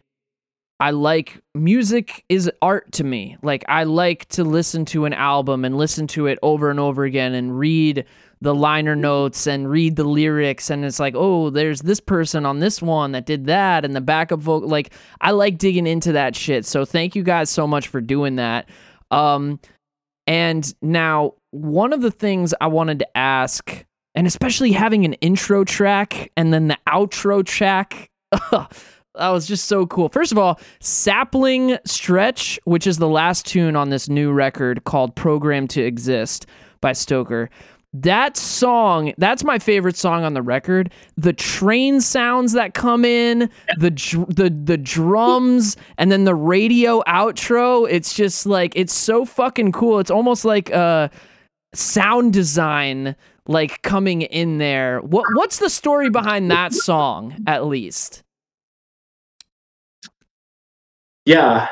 I 0.83 0.91
like 0.91 1.41
music 1.55 2.25
is 2.29 2.51
art 2.61 2.91
to 2.95 3.05
me. 3.05 3.37
Like 3.41 3.65
I 3.69 3.85
like 3.85 4.27
to 4.31 4.43
listen 4.43 4.85
to 4.87 5.05
an 5.05 5.13
album 5.13 5.65
and 5.65 5.79
listen 5.79 6.09
to 6.09 6.27
it 6.27 6.41
over 6.43 6.71
and 6.71 6.81
over 6.81 7.05
again 7.05 7.35
and 7.35 7.57
read 7.57 8.05
the 8.41 8.53
liner 8.53 8.97
notes 8.97 9.47
and 9.47 9.71
read 9.71 9.95
the 9.95 10.03
lyrics 10.03 10.71
and 10.71 10.85
it's 10.85 10.99
like, 10.99 11.15
"Oh, 11.17 11.51
there's 11.51 11.83
this 11.83 12.01
person 12.01 12.45
on 12.45 12.59
this 12.59 12.83
one 12.83 13.13
that 13.13 13.27
did 13.27 13.47
that 13.47 13.85
and 13.85 13.95
the 13.95 14.01
backup 14.01 14.41
vocal 14.41 14.69
like 14.69 14.93
I 15.21 15.31
like 15.31 15.57
digging 15.57 15.87
into 15.87 16.11
that 16.15 16.35
shit. 16.35 16.67
So 16.67 16.85
thank 16.85 17.15
you 17.15 17.23
guys 17.23 17.49
so 17.49 17.69
much 17.69 17.87
for 17.87 18.01
doing 18.01 18.35
that. 18.37 18.69
Um 19.13 19.61
and 20.27 20.75
now 20.83 21.35
one 21.53 21.93
of 21.93 22.01
the 22.01 22.11
things 22.11 22.55
I 22.61 22.67
wanted 22.67 22.99
to 22.99 23.17
ask 23.17 23.85
and 24.17 24.27
especially 24.27 24.73
having 24.73 25.05
an 25.05 25.13
intro 25.15 25.63
track 25.63 26.33
and 26.37 26.53
then 26.53 26.67
the 26.67 26.79
outro 26.89 27.47
track 27.47 28.11
that 29.15 29.29
was 29.31 29.47
just 29.47 29.67
so 29.67 29.87
cool. 29.87 30.09
First 30.09 30.33
of 30.33 30.39
all, 30.39 30.59
Sapling 30.81 31.79
Stretch, 31.85 32.59
which 32.65 32.87
is 32.87 32.99
the 32.99 33.09
last 33.09 33.47
tune 33.47 33.77
on 33.77 33.91
this 33.91 34.09
new 34.09 34.33
record 34.33 34.85
called 34.85 35.15
Programmed 35.15 35.71
to 35.71 35.83
Exist 35.83 36.47
by 36.81 36.93
Stoker. 36.93 37.51
That 37.95 38.39
song, 38.39 39.13
that's 39.19 39.45
my 39.45 39.59
favorite 39.59 39.99
song 39.99 40.25
on 40.25 40.33
the 40.33 40.41
record. 40.41 40.91
The 41.19 41.35
train 41.35 42.01
sounds 42.01 42.53
that 42.55 42.73
come 42.73 43.05
in, 43.05 43.51
the 43.77 43.91
the 44.31 44.49
the 44.49 44.79
drums, 44.79 45.77
and 45.99 46.11
then 46.11 46.25
the 46.25 46.35
radio 46.35 47.03
outro. 47.07 47.87
It's 47.91 48.15
just 48.15 48.47
like 48.47 48.73
it's 48.77 48.95
so 48.95 49.27
fucking 49.27 49.73
cool. 49.73 49.99
It's 49.99 50.11
almost 50.11 50.47
like 50.47 50.73
uh 50.73 51.09
sound 51.75 52.33
design 52.33 53.15
like 53.47 53.83
coming 53.83 54.23
in 54.23 54.57
there. 54.57 55.01
What 55.01 55.27
what's 55.35 55.59
the 55.59 55.69
story 55.69 56.09
behind 56.09 56.51
that 56.51 56.73
song 56.73 57.37
at 57.47 57.67
least? 57.67 58.23
Yeah, 61.25 61.69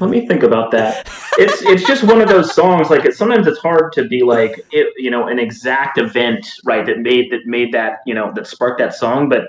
let 0.00 0.10
me 0.10 0.26
think 0.26 0.42
about 0.42 0.70
that. 0.72 1.06
It's 1.38 1.62
it's 1.62 1.86
just 1.86 2.04
one 2.04 2.20
of 2.20 2.28
those 2.28 2.54
songs. 2.54 2.90
Like 2.90 3.04
it's, 3.04 3.18
sometimes 3.18 3.46
it's 3.46 3.58
hard 3.58 3.92
to 3.92 4.08
be 4.08 4.22
like 4.22 4.64
it, 4.72 4.92
you 4.96 5.10
know, 5.10 5.28
an 5.28 5.38
exact 5.38 5.98
event, 5.98 6.50
right? 6.64 6.84
That 6.86 6.98
made 7.00 7.30
that 7.32 7.40
made 7.46 7.72
that 7.72 7.98
you 8.06 8.14
know 8.14 8.32
that 8.34 8.46
sparked 8.46 8.78
that 8.78 8.94
song. 8.94 9.28
But 9.28 9.48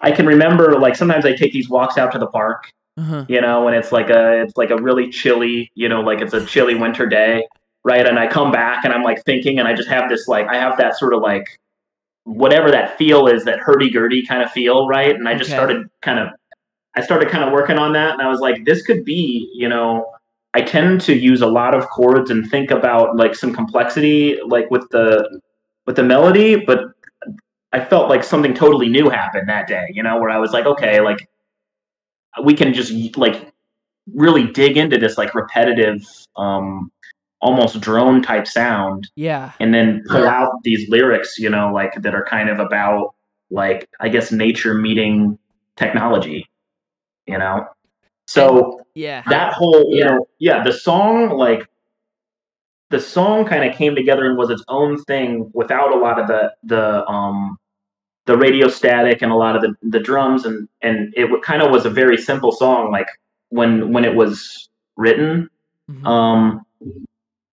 I 0.00 0.12
can 0.12 0.26
remember 0.26 0.78
like 0.78 0.94
sometimes 0.94 1.26
I 1.26 1.34
take 1.34 1.52
these 1.52 1.68
walks 1.68 1.98
out 1.98 2.12
to 2.12 2.18
the 2.18 2.28
park, 2.28 2.70
Uh-huh. 2.96 3.24
you 3.28 3.40
know, 3.40 3.66
and 3.66 3.76
it's 3.76 3.90
like 3.92 4.08
a 4.10 4.42
it's 4.42 4.56
like 4.56 4.70
a 4.70 4.76
really 4.80 5.10
chilly, 5.10 5.70
you 5.74 5.88
know, 5.88 6.00
like 6.00 6.20
it's 6.20 6.32
a 6.34 6.46
chilly 6.46 6.76
winter 6.76 7.06
day, 7.06 7.44
right? 7.84 8.06
And 8.06 8.18
I 8.18 8.28
come 8.28 8.52
back 8.52 8.84
and 8.84 8.92
I'm 8.94 9.02
like 9.02 9.24
thinking, 9.24 9.58
and 9.58 9.66
I 9.66 9.74
just 9.74 9.88
have 9.88 10.08
this 10.08 10.28
like 10.28 10.46
I 10.46 10.56
have 10.56 10.78
that 10.78 10.96
sort 10.96 11.12
of 11.12 11.22
like 11.22 11.58
whatever 12.24 12.70
that 12.70 12.96
feel 12.98 13.26
is, 13.26 13.44
that 13.44 13.58
hurdy 13.58 13.90
gurdy 13.90 14.24
kind 14.24 14.42
of 14.42 14.52
feel, 14.52 14.86
right? 14.86 15.14
And 15.14 15.28
I 15.28 15.34
just 15.34 15.50
Okay. 15.50 15.56
started 15.56 15.88
kind 16.02 16.20
of 16.20 16.28
I 16.98 17.02
started 17.02 17.28
kind 17.28 17.44
of 17.44 17.52
working 17.52 17.78
on 17.78 17.92
that, 17.92 18.12
and 18.12 18.20
I 18.22 18.28
was 18.28 18.40
like, 18.40 18.64
this 18.64 18.82
could 18.82 19.04
be, 19.04 19.50
you 19.54 19.68
know. 19.68 20.04
I 20.54 20.62
tend 20.62 21.02
to 21.02 21.14
use 21.14 21.42
a 21.42 21.46
lot 21.46 21.74
of 21.74 21.86
chords 21.90 22.30
and 22.30 22.50
think 22.50 22.70
about 22.70 23.16
like 23.16 23.34
some 23.34 23.54
complexity, 23.54 24.38
like 24.46 24.70
with 24.70 24.88
the 24.90 25.40
with 25.86 25.96
the 25.96 26.02
melody, 26.02 26.56
but 26.56 26.80
I 27.72 27.84
felt 27.84 28.08
like 28.08 28.24
something 28.24 28.54
totally 28.54 28.88
new 28.88 29.10
happened 29.10 29.48
that 29.48 29.68
day, 29.68 29.86
you 29.92 30.02
know, 30.02 30.18
where 30.18 30.30
I 30.30 30.38
was 30.38 30.52
like, 30.52 30.64
okay, 30.64 31.00
like 31.00 31.28
we 32.42 32.54
can 32.54 32.72
just 32.72 32.92
like 33.16 33.52
really 34.14 34.46
dig 34.50 34.76
into 34.78 34.96
this 34.96 35.18
like 35.18 35.34
repetitive, 35.34 36.02
um, 36.36 36.90
almost 37.40 37.80
drone 37.80 38.22
type 38.22 38.46
sound, 38.46 39.08
Yeah. 39.16 39.52
and 39.60 39.72
then 39.74 40.02
pull 40.08 40.26
out 40.26 40.50
these 40.64 40.88
lyrics, 40.88 41.38
you 41.38 41.50
know, 41.50 41.70
like 41.72 41.92
that 42.02 42.14
are 42.14 42.24
kind 42.24 42.48
of 42.48 42.58
about 42.58 43.14
like 43.50 43.86
I 44.00 44.08
guess 44.08 44.32
nature 44.32 44.74
meeting 44.74 45.38
technology, 45.76 46.48
you 47.28 47.38
know. 47.38 47.66
So 48.26 48.80
Yeah. 48.94 49.22
that 49.28 49.52
whole 49.54 49.94
you 49.94 50.04
know 50.04 50.26
yeah 50.38 50.62
the 50.62 50.72
song 50.72 51.30
like 51.30 51.66
the 52.90 53.00
song 53.00 53.44
kind 53.46 53.68
of 53.68 53.76
came 53.76 53.94
together 53.94 54.26
and 54.26 54.36
was 54.38 54.50
its 54.50 54.64
own 54.68 55.02
thing 55.04 55.50
without 55.54 55.92
a 55.92 55.96
lot 55.96 56.18
of 56.18 56.26
the 56.26 56.52
the 56.64 57.06
um 57.06 57.58
the 58.26 58.36
radio 58.36 58.68
static 58.68 59.22
and 59.22 59.32
a 59.32 59.34
lot 59.36 59.56
of 59.56 59.62
the 59.62 59.74
the 59.82 60.00
drums 60.00 60.44
and 60.44 60.68
and 60.82 61.12
it 61.16 61.28
kind 61.42 61.62
of 61.62 61.70
was 61.70 61.86
a 61.86 61.90
very 61.90 62.16
simple 62.16 62.52
song 62.52 62.90
like 62.90 63.08
when 63.50 63.92
when 63.92 64.04
it 64.04 64.14
was 64.14 64.68
written 64.96 65.48
Mhm. 65.90 66.06
um 66.06 66.66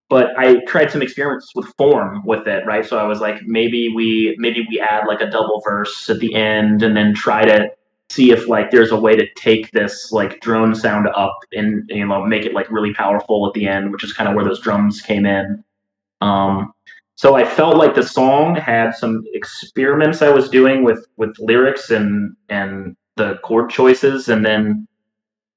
but 0.08 0.38
I 0.38 0.60
tried 0.66 0.90
some 0.90 1.02
experiments 1.02 1.50
with 1.54 1.66
form 1.76 2.24
with 2.24 2.46
it, 2.46 2.64
right? 2.64 2.84
So 2.86 2.96
I 2.96 3.04
was 3.04 3.20
like, 3.20 3.42
maybe 3.42 3.92
we 3.94 4.36
maybe 4.38 4.64
we 4.70 4.78
add 4.78 5.06
like 5.06 5.20
a 5.20 5.28
double 5.28 5.60
verse 5.64 6.08
at 6.08 6.20
the 6.20 6.34
end, 6.34 6.82
and 6.82 6.96
then 6.96 7.12
try 7.12 7.44
to 7.44 7.68
see 8.10 8.30
if 8.30 8.48
like 8.48 8.70
there's 8.70 8.92
a 8.92 8.96
way 8.98 9.16
to 9.16 9.26
take 9.34 9.70
this 9.72 10.12
like 10.12 10.40
drone 10.40 10.74
sound 10.74 11.08
up 11.14 11.36
and 11.52 11.84
you 11.88 12.06
know 12.06 12.24
make 12.24 12.44
it 12.44 12.54
like 12.54 12.70
really 12.70 12.94
powerful 12.94 13.46
at 13.46 13.54
the 13.54 13.66
end, 13.66 13.92
which 13.92 14.04
is 14.04 14.12
kind 14.12 14.28
of 14.28 14.34
where 14.34 14.44
those 14.44 14.60
drums 14.60 15.00
came 15.00 15.26
in. 15.26 15.62
Um, 16.20 16.72
so 17.16 17.34
I 17.34 17.44
felt 17.44 17.76
like 17.76 17.94
the 17.94 18.02
song 18.02 18.54
had 18.56 18.94
some 18.94 19.24
experiments 19.32 20.22
I 20.22 20.30
was 20.30 20.48
doing 20.48 20.84
with 20.84 21.06
with 21.16 21.34
lyrics 21.38 21.90
and 21.90 22.36
and 22.48 22.96
the 23.16 23.38
chord 23.42 23.70
choices, 23.70 24.28
and 24.28 24.44
then 24.44 24.86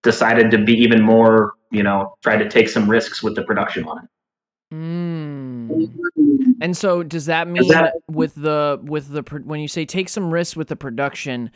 decided 0.01 0.49
to 0.51 0.57
be 0.57 0.73
even 0.73 1.01
more, 1.01 1.53
you 1.71 1.83
know, 1.83 2.15
try 2.23 2.37
to 2.37 2.49
take 2.49 2.69
some 2.69 2.89
risks 2.89 3.21
with 3.21 3.35
the 3.35 3.43
production 3.43 3.85
on 3.85 3.97
it. 3.99 4.09
Mm. 4.73 5.91
And 6.61 6.77
so 6.77 7.03
does 7.03 7.25
that 7.25 7.47
mean 7.47 7.67
that- 7.69 7.95
with 8.07 8.35
the 8.35 8.79
with 8.83 9.09
the 9.09 9.23
when 9.43 9.59
you 9.59 9.67
say 9.67 9.85
take 9.85 10.09
some 10.09 10.31
risks 10.31 10.55
with 10.55 10.67
the 10.67 10.75
production, 10.75 11.51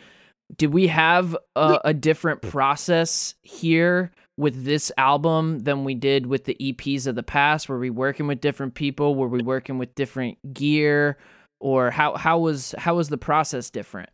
did 0.56 0.74
we 0.74 0.88
have 0.88 1.36
a, 1.56 1.80
a 1.86 1.94
different 1.94 2.42
process 2.42 3.36
here 3.42 4.12
with 4.38 4.66
this 4.66 4.92
album 4.98 5.60
than 5.60 5.84
we 5.84 5.96
did 5.96 6.26
with 6.26 6.46
the 6.46 6.56
EPs 6.60 7.08
of 7.08 7.16
the 7.16 7.24
past? 7.24 7.70
Were 7.70 7.80
we 7.80 7.90
working 7.90 8.28
with 8.28 8.42
different 8.42 8.76
people? 8.76 9.16
Were 9.16 9.28
we 9.28 9.42
working 9.42 9.78
with 9.78 9.96
different 9.96 10.38
gear? 10.54 11.18
Or 11.60 11.92
how 11.92 12.18
how 12.18 12.40
was 12.40 12.76
how 12.78 12.96
was 12.96 13.10
the 13.10 13.18
process 13.18 13.70
different? 13.70 14.10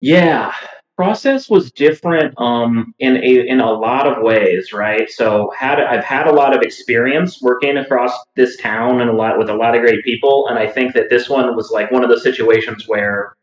Yeah, 0.00 0.54
process 0.96 1.50
was 1.50 1.70
different 1.70 2.34
um, 2.38 2.94
in 2.98 3.16
a 3.18 3.46
in 3.46 3.60
a 3.60 3.70
lot 3.70 4.06
of 4.06 4.22
ways, 4.22 4.72
right? 4.72 5.10
So 5.10 5.52
had 5.56 5.80
I've 5.80 6.04
had 6.04 6.26
a 6.26 6.32
lot 6.32 6.56
of 6.56 6.62
experience 6.62 7.42
working 7.42 7.76
across 7.76 8.12
this 8.36 8.56
town 8.56 9.00
and 9.00 9.10
a 9.10 9.12
lot 9.12 9.38
with 9.38 9.50
a 9.50 9.54
lot 9.54 9.74
of 9.74 9.82
great 9.82 10.02
people, 10.02 10.46
and 10.48 10.58
I 10.58 10.66
think 10.66 10.94
that 10.94 11.10
this 11.10 11.28
one 11.28 11.54
was 11.54 11.70
like 11.70 11.90
one 11.90 12.02
of 12.02 12.08
those 12.08 12.22
situations 12.22 12.88
where 12.88 13.36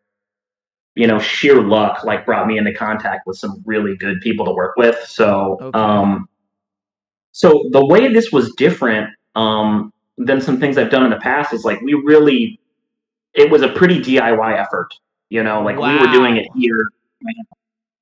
you 0.95 1.07
know 1.07 1.19
sheer 1.19 1.61
luck 1.61 2.03
like 2.03 2.25
brought 2.25 2.47
me 2.47 2.57
into 2.57 2.73
contact 2.73 3.27
with 3.27 3.37
some 3.37 3.61
really 3.65 3.95
good 3.97 4.19
people 4.21 4.45
to 4.45 4.51
work 4.51 4.75
with. 4.77 4.97
So 5.07 5.57
Okay. 5.61 5.77
um, 5.79 6.27
so 7.31 7.65
the 7.71 7.85
way 7.85 8.11
this 8.13 8.31
was 8.31 8.53
different 8.55 9.09
um, 9.35 9.91
than 10.17 10.39
some 10.39 10.57
things 10.59 10.77
I've 10.77 10.89
done 10.89 11.03
in 11.03 11.09
the 11.09 11.17
past 11.17 11.53
is 11.53 11.65
like 11.65 11.81
we 11.81 11.93
really 11.93 12.59
it 13.33 13.51
was 13.51 13.61
a 13.61 13.67
pretty 13.69 13.99
DIY 14.01 14.57
effort. 14.57 14.87
You 15.29 15.43
know, 15.43 15.61
like 15.61 15.75
we 15.77 15.81
were 15.99 16.11
doing 16.13 16.37
it 16.37 16.47
here. 16.55 16.87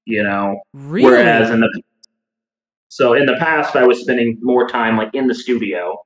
You 0.05 0.21
know, 0.23 0.61
Really? 0.73 1.05
whereas 1.05 1.49
in 1.49 1.61
the 1.61 1.81
so 2.89 3.13
in 3.13 3.25
the 3.25 3.37
past 3.37 3.75
I 3.75 3.85
was 3.87 4.01
spending 4.01 4.37
more 4.41 4.67
time 4.67 4.97
like 4.97 5.09
in 5.15 5.25
the 5.27 5.33
studio, 5.33 6.03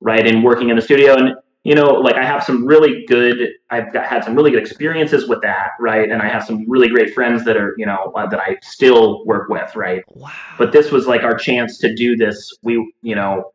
right, 0.00 0.24
and 0.24 0.44
working 0.44 0.68
in 0.68 0.76
the 0.76 0.82
studio, 0.82 1.16
and 1.16 1.34
you 1.64 1.74
know, 1.74 1.90
like 1.90 2.14
I 2.14 2.24
have 2.24 2.44
some 2.44 2.66
really 2.66 3.04
good, 3.06 3.50
I've 3.70 3.92
got, 3.92 4.06
had 4.06 4.24
some 4.24 4.34
really 4.34 4.50
good 4.50 4.60
experiences 4.60 5.28
with 5.28 5.42
that, 5.42 5.70
right, 5.80 6.10
and 6.10 6.22
I 6.22 6.28
have 6.28 6.44
some 6.44 6.68
really 6.68 6.88
great 6.88 7.12
friends 7.12 7.44
that 7.44 7.56
are, 7.56 7.74
you 7.76 7.84
know, 7.84 8.12
uh, 8.16 8.26
that 8.26 8.40
I 8.40 8.56
still 8.62 9.24
work 9.26 9.48
with, 9.48 9.74
right, 9.76 10.02
wow. 10.08 10.30
but 10.56 10.72
this 10.72 10.90
was 10.90 11.06
like 11.06 11.24
our 11.24 11.36
chance 11.36 11.78
to 11.78 11.94
do 11.94 12.16
this 12.16 12.56
we 12.62 12.92
you 13.02 13.14
know 13.14 13.52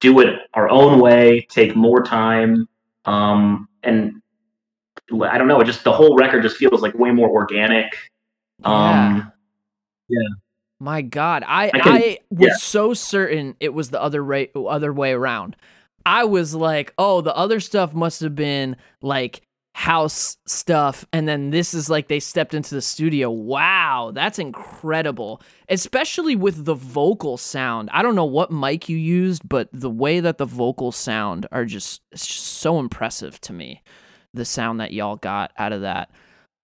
do 0.00 0.20
it 0.20 0.40
our 0.54 0.68
own 0.68 1.00
way 1.00 1.46
take 1.50 1.74
more 1.74 2.02
time 2.02 2.68
um 3.06 3.68
and 3.82 4.12
i 5.24 5.38
don't 5.38 5.48
know 5.48 5.60
it 5.60 5.64
just 5.64 5.84
the 5.84 5.92
whole 5.92 6.16
record 6.16 6.42
just 6.42 6.56
feels 6.56 6.82
like 6.82 6.94
way 6.94 7.10
more 7.10 7.28
organic 7.30 7.92
um 8.64 9.32
yeah. 10.10 10.28
My 10.82 11.02
God, 11.02 11.44
I 11.46 11.66
I, 11.66 11.70
I 11.74 12.18
was 12.30 12.48
yeah. 12.48 12.54
so 12.56 12.94
certain 12.94 13.54
it 13.60 13.74
was 13.74 13.90
the 13.90 14.02
other 14.02 14.24
way 14.24 14.50
other 14.54 14.92
way 14.92 15.12
around. 15.12 15.56
I 16.06 16.24
was 16.24 16.54
like, 16.54 16.92
oh, 16.98 17.20
the 17.20 17.34
other 17.36 17.60
stuff 17.60 17.94
must 17.94 18.20
have 18.20 18.34
been 18.34 18.76
like 19.02 19.42
house 19.74 20.36
stuff 20.46 21.06
and 21.12 21.28
then 21.28 21.50
this 21.50 21.72
is 21.72 21.88
like 21.88 22.08
they 22.08 22.20
stepped 22.20 22.54
into 22.54 22.74
the 22.74 22.82
studio. 22.82 23.30
Wow 23.30 24.10
that's 24.12 24.38
incredible. 24.38 25.40
Especially 25.68 26.36
with 26.36 26.64
the 26.64 26.74
vocal 26.74 27.36
sound. 27.36 27.88
I 27.92 28.02
don't 28.02 28.16
know 28.16 28.24
what 28.24 28.50
mic 28.50 28.88
you 28.88 28.96
used 28.96 29.48
but 29.48 29.68
the 29.72 29.88
way 29.88 30.20
that 30.20 30.38
the 30.38 30.44
vocals 30.44 30.96
sound 30.96 31.46
are 31.52 31.64
just 31.64 32.02
it's 32.12 32.26
just 32.26 32.44
so 32.44 32.78
impressive 32.78 33.40
to 33.42 33.52
me 33.52 33.82
the 34.34 34.44
sound 34.44 34.80
that 34.80 34.92
y'all 34.92 35.16
got 35.16 35.52
out 35.56 35.72
of 35.72 35.82
that. 35.82 36.10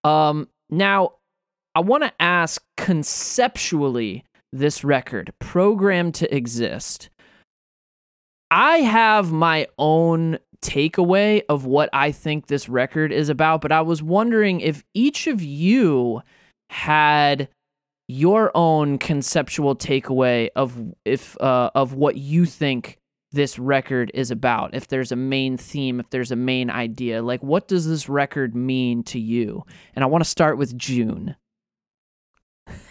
Um 0.05 0.49
now 0.69 1.13
i 1.75 1.81
want 1.81 2.03
to 2.03 2.13
ask 2.21 2.63
conceptually 2.77 4.25
this 4.53 4.83
record 4.83 5.33
programmed 5.39 6.15
to 6.15 6.35
exist 6.35 7.09
I 8.51 8.79
have 8.79 9.33
my 9.33 9.67
own 9.79 10.39
takeaway 10.61 11.43
of 11.49 11.65
what 11.65 11.89
I 11.93 12.13
think 12.13 12.47
this 12.47 12.69
record 12.69 13.13
is 13.13 13.29
about, 13.29 13.61
but 13.61 13.73
I 13.73 13.81
was 13.81 14.03
wondering 14.03 14.61
if 14.61 14.85
each 14.95 15.27
of 15.27 15.43
you 15.43 16.23
had 16.71 17.49
your 18.09 18.53
own 18.55 18.99
conceptual 18.99 19.75
takeaway 19.75 20.49
of 20.55 20.77
if 21.05 21.41
uh, 21.41 21.71
of 21.75 21.95
what 21.95 22.17
you 22.17 22.47
think 22.47 22.99
this 23.33 23.59
record 23.59 24.13
is 24.15 24.31
about. 24.31 24.75
If 24.75 24.89
there's 24.89 25.11
a 25.11 25.17
main 25.17 25.57
theme, 25.57 25.99
if 25.99 26.09
there's 26.11 26.31
a 26.31 26.37
main 26.37 26.71
idea, 26.71 27.23
like 27.23 27.43
what 27.43 27.67
does 27.69 27.89
this 27.89 28.09
record 28.09 28.55
mean 28.55 29.03
to 29.05 29.19
you? 29.19 29.65
And 29.95 30.05
I 30.05 30.07
want 30.07 30.23
to 30.23 30.31
start 30.31 30.57
with 30.57 30.77
June. 30.77 31.35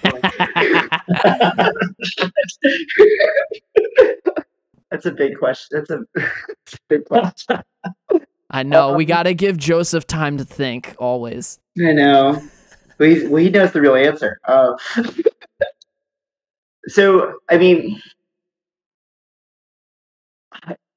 That's 4.92 5.06
a 5.06 5.12
big 5.12 5.38
question. 5.38 5.68
That's 5.78 5.90
a, 5.90 6.00
that's 6.16 6.74
a 6.74 6.78
big 6.90 7.06
question. 7.06 7.62
I 8.52 8.64
know 8.64 8.94
we 8.94 9.06
got 9.06 9.24
to 9.24 9.34
give 9.34 9.58
Joseph 9.58 10.08
time 10.08 10.38
to 10.38 10.46
think 10.46 10.96
always. 11.00 11.60
I 11.80 11.92
know. 11.92 12.42
Well 12.98 13.36
he 13.36 13.50
knows 13.50 13.74
the 13.74 13.82
real 13.82 13.96
answer. 13.96 14.40
Uh, 14.46 14.74
so, 16.88 17.34
I 17.50 17.58
mean, 17.58 18.02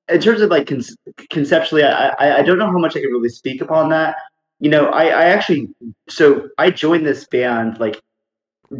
in 0.08 0.20
terms 0.20 0.40
of 0.40 0.50
like 0.50 0.68
con- 0.68 0.82
conceptually, 1.30 1.82
I, 1.82 2.08
I 2.10 2.38
I 2.38 2.42
don't 2.42 2.58
know 2.58 2.66
how 2.66 2.78
much 2.78 2.96
I 2.96 3.00
can 3.00 3.10
really 3.10 3.28
speak 3.28 3.60
upon 3.60 3.88
that. 3.90 4.16
You 4.60 4.70
know, 4.70 4.86
I 4.86 5.06
I 5.06 5.24
actually 5.24 5.68
so 6.08 6.48
I 6.58 6.70
joined 6.70 7.06
this 7.06 7.26
band 7.26 7.78
like 7.80 8.00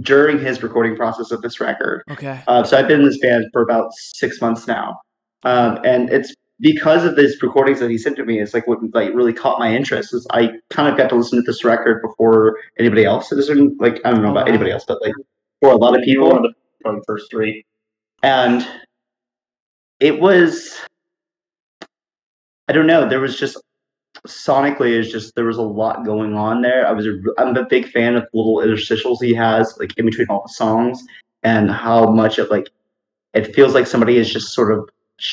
during 0.01 0.39
his 0.39 0.63
recording 0.63 0.97
process 0.97 1.31
of 1.31 1.43
this 1.43 1.61
record. 1.61 2.03
Okay. 2.11 2.41
Uh, 2.47 2.63
so 2.63 2.79
I've 2.79 2.89
been 2.89 3.01
in 3.01 3.07
this 3.07 3.19
band 3.19 3.47
for 3.53 3.63
about 3.63 3.93
six 3.95 4.41
months 4.41 4.67
now, 4.67 5.01
um, 5.45 5.79
and 5.85 6.11
it's 6.11 6.35
because 6.61 7.05
of 7.05 7.17
these 7.17 7.41
recordings 7.43 7.81
that 7.81 7.91
he 7.91 7.99
sent 7.99 8.17
to 8.17 8.25
me. 8.25 8.41
It's 8.41 8.53
like 8.53 8.67
what 8.67 8.79
like 8.93 9.15
really 9.15 9.33
caught 9.33 9.59
my 9.59 9.75
interest. 9.75 10.13
Is 10.13 10.27
I 10.33 10.53
kind 10.71 10.89
of 10.89 10.97
got 10.97 11.09
to 11.11 11.15
listen 11.15 11.39
to 11.39 11.43
this 11.43 11.65
record 11.65 12.03
before 12.03 12.59
anybody 12.79 13.05
else. 13.05 13.33
It 13.33 13.39
isn't 13.39 13.81
like 13.81 14.01
I 14.05 14.11
don't 14.11 14.23
know 14.23 14.31
about 14.31 14.47
wow. 14.47 14.53
anybody 14.53 14.71
else, 14.73 14.85
but 14.87 15.01
like 15.03 15.15
for 15.61 15.71
a 15.71 15.77
lot 15.77 15.97
of 15.97 16.07
You 16.07 16.21
were 16.21 16.27
one 16.27 16.37
people, 16.37 16.47
of 16.49 16.55
the, 16.55 16.89
one 16.89 16.95
of 16.97 17.01
the 17.01 17.05
first 17.07 17.31
three. 17.31 17.65
and 18.23 18.67
it 20.01 20.21
was 20.21 20.79
I 22.69 22.73
don't 22.73 22.87
know. 22.87 23.09
There 23.09 23.21
was 23.21 23.39
just 23.39 23.57
sonically, 24.27 24.91
is 24.91 25.11
just 25.11 25.35
there 25.35 25.45
was 25.45 25.57
a 25.59 25.63
lot 25.63 26.05
going 26.05 26.35
on 26.35 26.63
there. 26.63 26.87
I 26.87 26.93
was 26.93 27.07
a, 27.07 27.19
I'm 27.39 27.57
a 27.57 27.65
big 27.65 27.89
fan 27.91 28.17
of 28.17 28.23
the 28.23 28.39
little 28.39 28.57
interstitials 28.57 29.23
he 29.23 29.35
has 29.35 29.77
like 29.79 29.97
in 29.99 30.07
between 30.07 30.27
all 30.29 30.43
the 30.47 30.53
songs, 30.53 31.03
and 31.43 31.71
how 31.71 32.11
much 32.11 32.39
of 32.39 32.51
like 32.51 32.69
it 33.35 33.55
feels 33.55 33.75
like 33.75 33.87
somebody 33.87 34.17
is 34.17 34.33
just 34.33 34.55
sort 34.55 34.73
of 34.77 34.89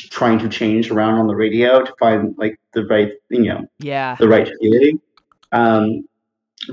trying 0.10 0.40
to 0.40 0.50
change 0.50 0.90
around 0.90 1.20
on 1.20 1.28
the 1.28 1.36
radio 1.36 1.84
to 1.84 1.94
find 2.00 2.36
like 2.38 2.60
the 2.74 2.86
right 2.88 3.12
you 3.30 3.44
know 3.44 3.66
Yeah. 3.80 4.16
the 4.20 4.28
right 4.28 4.50
feeling. 4.60 5.00
Um, 5.52 6.08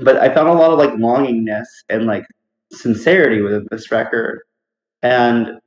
but 0.01 0.17
I 0.17 0.33
found 0.33 0.49
a 0.49 0.53
lot 0.53 0.71
of 0.71 0.79
like 0.79 0.91
longingness 0.91 1.65
and 1.89 2.05
like 2.05 2.25
sincerity 2.71 3.41
with 3.41 3.69
this 3.69 3.91
record, 3.91 4.41
and 5.01 5.59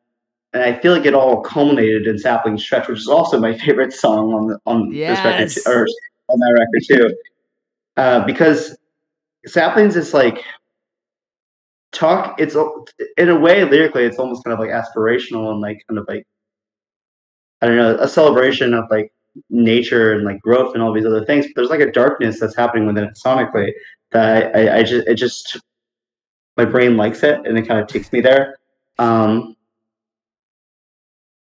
and 0.52 0.62
I 0.62 0.78
feel 0.80 0.92
like 0.92 1.06
it 1.06 1.14
all 1.14 1.40
culminated 1.42 2.06
in 2.06 2.18
"Sapling 2.18 2.58
Stretch," 2.58 2.88
which 2.88 2.98
is 2.98 3.08
also 3.08 3.38
my 3.38 3.56
favorite 3.58 3.92
song 3.92 4.32
on 4.32 4.46
the 4.48 4.58
on 4.66 4.90
this 4.90 5.24
record 5.24 5.52
or 5.66 5.86
on 6.28 6.38
that 6.38 6.56
record 6.58 7.10
too, 7.10 7.16
uh, 7.96 8.24
because 8.24 8.76
"Saplings" 9.46 9.96
is 9.96 10.14
like 10.14 10.42
talk. 11.92 12.40
It's 12.40 12.56
in 13.16 13.28
a 13.28 13.38
way 13.38 13.64
lyrically, 13.64 14.04
it's 14.04 14.18
almost 14.18 14.44
kind 14.44 14.52
of 14.52 14.60
like 14.60 14.70
aspirational 14.70 15.50
and 15.50 15.60
like 15.60 15.82
kind 15.88 15.98
of 15.98 16.06
like 16.08 16.26
I 17.62 17.66
don't 17.66 17.76
know, 17.76 17.96
a 17.98 18.08
celebration 18.08 18.74
of 18.74 18.84
like 18.90 19.12
nature 19.50 20.12
and 20.12 20.24
like 20.24 20.40
growth 20.40 20.74
and 20.74 20.82
all 20.82 20.92
these 20.92 21.06
other 21.06 21.24
things. 21.24 21.46
But 21.46 21.54
there's 21.56 21.70
like 21.70 21.80
a 21.80 21.90
darkness 21.92 22.40
that's 22.40 22.56
happening 22.56 22.86
within 22.86 23.04
it 23.04 23.18
sonically 23.24 23.72
that 24.12 24.54
I, 24.54 24.78
I 24.78 24.82
just 24.82 25.06
it 25.06 25.14
just 25.14 25.58
my 26.56 26.64
brain 26.64 26.96
likes 26.96 27.22
it 27.22 27.40
and 27.44 27.58
it 27.58 27.66
kind 27.66 27.80
of 27.80 27.86
takes 27.86 28.12
me 28.12 28.20
there. 28.20 28.56
Um, 28.98 29.56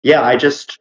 yeah, 0.03 0.21
I 0.21 0.35
just 0.35 0.79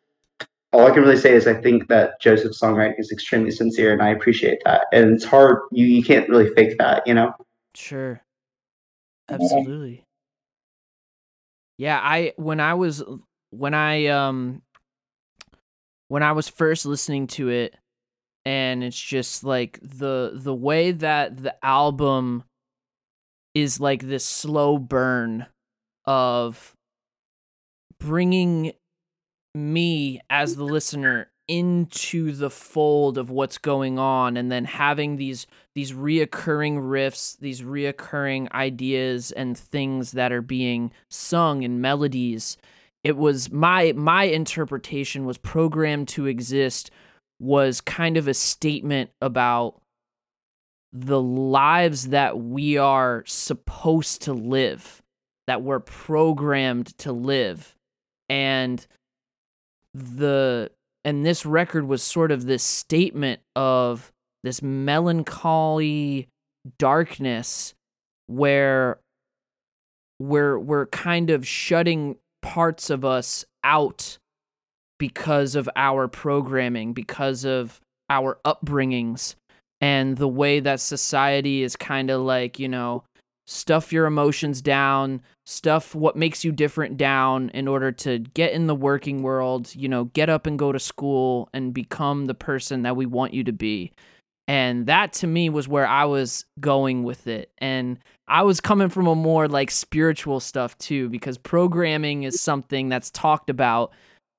all 0.72 0.86
I 0.86 0.90
can 0.90 1.02
really 1.02 1.16
say 1.16 1.32
is 1.32 1.46
I 1.46 1.54
think 1.54 1.88
that 1.88 2.20
Joseph's 2.20 2.60
songwriting 2.60 2.98
is 2.98 3.10
extremely 3.10 3.50
sincere 3.50 3.92
and 3.92 4.02
I 4.02 4.10
appreciate 4.10 4.58
that. 4.64 4.86
And 4.92 5.14
it's 5.14 5.24
hard 5.24 5.60
you, 5.72 5.86
you 5.86 6.02
can't 6.02 6.28
really 6.28 6.52
fake 6.54 6.76
that, 6.78 7.06
you 7.06 7.14
know? 7.14 7.32
Sure. 7.74 8.20
Absolutely. 9.30 10.04
Yeah, 11.78 12.00
I 12.02 12.32
when 12.36 12.60
I 12.60 12.74
was 12.74 13.02
when 13.50 13.72
I 13.72 14.06
um 14.06 14.62
when 16.08 16.22
I 16.22 16.32
was 16.32 16.48
first 16.48 16.86
listening 16.86 17.26
to 17.28 17.48
it 17.48 17.76
and 18.44 18.82
it's 18.82 19.00
just 19.00 19.44
like 19.44 19.78
the 19.82 20.32
the 20.34 20.54
way 20.54 20.90
that 20.90 21.36
the 21.42 21.54
album 21.64 22.44
is 23.54 23.80
like 23.80 24.02
this 24.02 24.24
slow 24.24 24.78
burn 24.78 25.46
of 26.04 26.74
bringing 28.00 28.72
me 29.54 30.20
as 30.30 30.56
the 30.56 30.64
listener 30.64 31.30
into 31.48 32.32
the 32.32 32.50
fold 32.50 33.16
of 33.16 33.30
what's 33.30 33.56
going 33.56 33.98
on 33.98 34.36
and 34.36 34.52
then 34.52 34.66
having 34.66 35.16
these 35.16 35.46
these 35.74 35.92
reoccurring 35.92 36.76
riffs, 36.78 37.38
these 37.38 37.62
reoccurring 37.62 38.50
ideas 38.52 39.32
and 39.32 39.56
things 39.56 40.12
that 40.12 40.30
are 40.30 40.42
being 40.42 40.92
sung 41.08 41.62
in 41.62 41.80
melodies. 41.80 42.58
It 43.02 43.16
was 43.16 43.50
my 43.50 43.92
my 43.96 44.24
interpretation 44.24 45.24
was 45.24 45.38
programmed 45.38 46.08
to 46.08 46.26
exist 46.26 46.90
was 47.40 47.80
kind 47.80 48.16
of 48.16 48.28
a 48.28 48.34
statement 48.34 49.10
about 49.22 49.80
the 50.92 51.20
lives 51.20 52.08
that 52.08 52.38
we 52.38 52.76
are 52.76 53.22
supposed 53.26 54.22
to 54.22 54.32
live, 54.32 55.02
that 55.46 55.62
we're 55.62 55.80
programmed 55.80 56.96
to 56.98 57.12
live. 57.12 57.76
And 58.28 58.86
the 59.94 60.70
and 61.04 61.24
this 61.24 61.46
record 61.46 61.86
was 61.86 62.02
sort 62.02 62.30
of 62.30 62.44
this 62.44 62.62
statement 62.62 63.40
of 63.56 64.12
this 64.44 64.62
melancholy 64.62 66.28
darkness 66.78 67.74
where 68.26 68.98
we're 70.18 70.58
we're 70.58 70.86
kind 70.86 71.30
of 71.30 71.46
shutting 71.46 72.16
parts 72.42 72.90
of 72.90 73.04
us 73.04 73.44
out 73.64 74.18
because 74.98 75.54
of 75.54 75.68
our 75.76 76.08
programming 76.08 76.92
because 76.92 77.44
of 77.44 77.80
our 78.10 78.38
upbringings 78.44 79.34
and 79.80 80.16
the 80.16 80.28
way 80.28 80.60
that 80.60 80.80
society 80.80 81.62
is 81.62 81.76
kind 81.76 82.10
of 82.10 82.20
like 82.20 82.58
you 82.58 82.68
know 82.68 83.04
stuff 83.50 83.94
your 83.94 84.04
emotions 84.04 84.60
down 84.60 85.22
stuff 85.46 85.94
what 85.94 86.14
makes 86.14 86.44
you 86.44 86.52
different 86.52 86.98
down 86.98 87.48
in 87.54 87.66
order 87.66 87.90
to 87.90 88.18
get 88.18 88.52
in 88.52 88.66
the 88.66 88.74
working 88.74 89.22
world 89.22 89.74
you 89.74 89.88
know 89.88 90.04
get 90.04 90.28
up 90.28 90.46
and 90.46 90.58
go 90.58 90.70
to 90.70 90.78
school 90.78 91.48
and 91.54 91.72
become 91.72 92.26
the 92.26 92.34
person 92.34 92.82
that 92.82 92.94
we 92.94 93.06
want 93.06 93.32
you 93.32 93.42
to 93.42 93.52
be. 93.52 93.90
And 94.46 94.86
that 94.86 95.14
to 95.14 95.26
me 95.26 95.48
was 95.48 95.66
where 95.66 95.86
i 95.86 96.04
was 96.04 96.44
going 96.60 97.04
with 97.04 97.26
it. 97.26 97.50
And 97.56 97.98
i 98.28 98.42
was 98.42 98.60
coming 98.60 98.90
from 98.90 99.06
a 99.06 99.14
more 99.14 99.48
like 99.48 99.70
spiritual 99.70 100.40
stuff 100.40 100.76
too 100.76 101.08
because 101.08 101.38
programming 101.38 102.24
is 102.24 102.38
something 102.42 102.90
that's 102.90 103.10
talked 103.10 103.48
about 103.48 103.92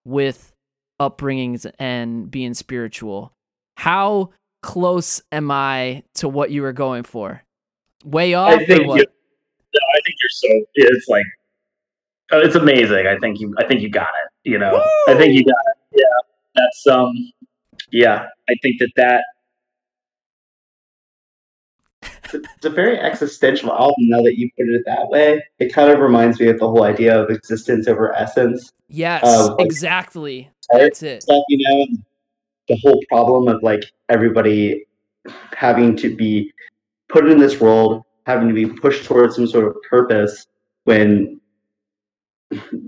with 0.05 0.53
upbringings 1.01 1.66
and 1.80 2.30
being 2.30 2.53
spiritual. 2.53 3.34
How 3.76 4.30
close 4.62 5.20
am 5.32 5.49
i 5.49 6.03
to 6.14 6.30
what 6.30 6.51
you 6.51 6.62
were 6.62 6.74
going 6.74 7.01
for 7.01 7.43
way 8.03 8.33
off 8.33 8.49
I 8.53 8.57
think 8.65 8.81
or 8.81 8.83
you, 8.83 8.87
what? 8.87 8.97
no, 8.99 9.79
I 9.95 9.99
think 10.05 10.15
you're 10.21 10.29
so. 10.29 10.65
It's 10.75 11.07
like 11.07 11.25
uh, 12.31 12.37
it's 12.37 12.55
amazing. 12.55 13.07
I 13.07 13.17
think 13.17 13.39
you. 13.39 13.53
I 13.57 13.65
think 13.65 13.81
you 13.81 13.89
got 13.89 14.07
it. 14.23 14.49
You 14.49 14.57
know. 14.59 14.83
I 15.07 15.15
think 15.15 15.33
you 15.33 15.43
got 15.43 15.55
it. 15.67 15.99
Yeah. 15.99 16.03
That's 16.55 16.87
um. 16.87 17.13
Yeah. 17.91 18.27
I 18.49 18.55
think 18.61 18.79
that 18.79 18.91
that. 18.95 19.23
It's 22.31 22.65
a 22.65 22.69
very 22.69 22.99
existential 22.99 23.71
album 23.73 23.95
now 24.07 24.21
that 24.21 24.37
you 24.37 24.51
put 24.55 24.67
it 24.67 24.83
that 24.85 25.07
way. 25.09 25.43
It 25.57 25.73
kind 25.73 25.89
of 25.91 25.99
reminds 25.99 26.39
me 26.39 26.47
of 26.49 26.59
the 26.59 26.67
whole 26.67 26.83
idea 26.83 27.19
of 27.19 27.31
existence 27.31 27.87
over 27.87 28.15
essence. 28.15 28.71
yes 28.87 29.23
uh, 29.23 29.55
like- 29.55 29.65
exactly 29.65 30.49
that's 30.71 31.01
it 31.01 31.23
Stuff, 31.23 31.43
you 31.49 31.57
know, 31.67 31.87
the 32.67 32.75
whole 32.83 33.01
problem 33.09 33.47
of 33.47 33.63
like 33.63 33.83
everybody 34.09 34.85
having 35.57 35.95
to 35.97 36.15
be 36.15 36.53
put 37.10 37.30
in 37.30 37.38
this 37.38 37.60
world, 37.60 38.03
having 38.26 38.47
to 38.47 38.53
be 38.53 38.68
pushed 38.68 39.05
towards 39.05 39.36
some 39.36 39.47
sort 39.47 39.68
of 39.68 39.76
purpose 39.89 40.47
when 40.86 41.39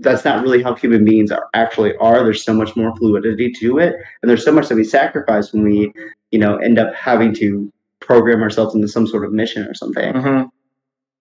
that's 0.00 0.24
not 0.24 0.42
really 0.42 0.62
how 0.62 0.74
human 0.74 1.04
beings 1.04 1.30
are 1.30 1.48
actually 1.54 1.96
are. 1.98 2.24
There's 2.24 2.44
so 2.44 2.54
much 2.54 2.74
more 2.74 2.96
fluidity 2.96 3.52
to 3.60 3.78
it, 3.78 3.94
and 4.22 4.28
there's 4.30 4.44
so 4.44 4.52
much 4.52 4.68
that 4.68 4.76
we 4.76 4.84
sacrifice 4.84 5.52
when 5.52 5.62
we, 5.64 5.92
you 6.30 6.38
know, 6.38 6.56
end 6.56 6.78
up 6.78 6.94
having 6.94 7.34
to 7.36 7.72
program 8.00 8.42
ourselves 8.42 8.74
into 8.74 8.88
some 8.88 9.06
sort 9.06 9.24
of 9.24 9.32
mission 9.32 9.64
or 9.66 9.74
something. 9.74 10.12
Mhm. 10.14 10.50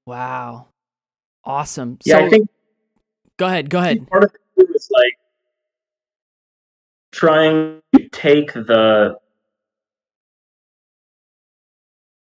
Wow. 0.05 0.67
Awesome. 1.43 1.97
Yeah, 2.05 2.19
so 2.19 2.25
I 2.25 2.29
think 2.29 2.49
go 3.37 3.47
ahead, 3.47 3.69
go 3.69 3.79
ahead. 3.79 4.07
part 4.07 4.23
of 4.23 4.31
it 4.33 4.41
too 4.59 4.73
is 4.73 4.89
like 4.91 5.13
trying 7.11 7.81
to 7.95 8.09
take 8.09 8.53
the 8.53 9.17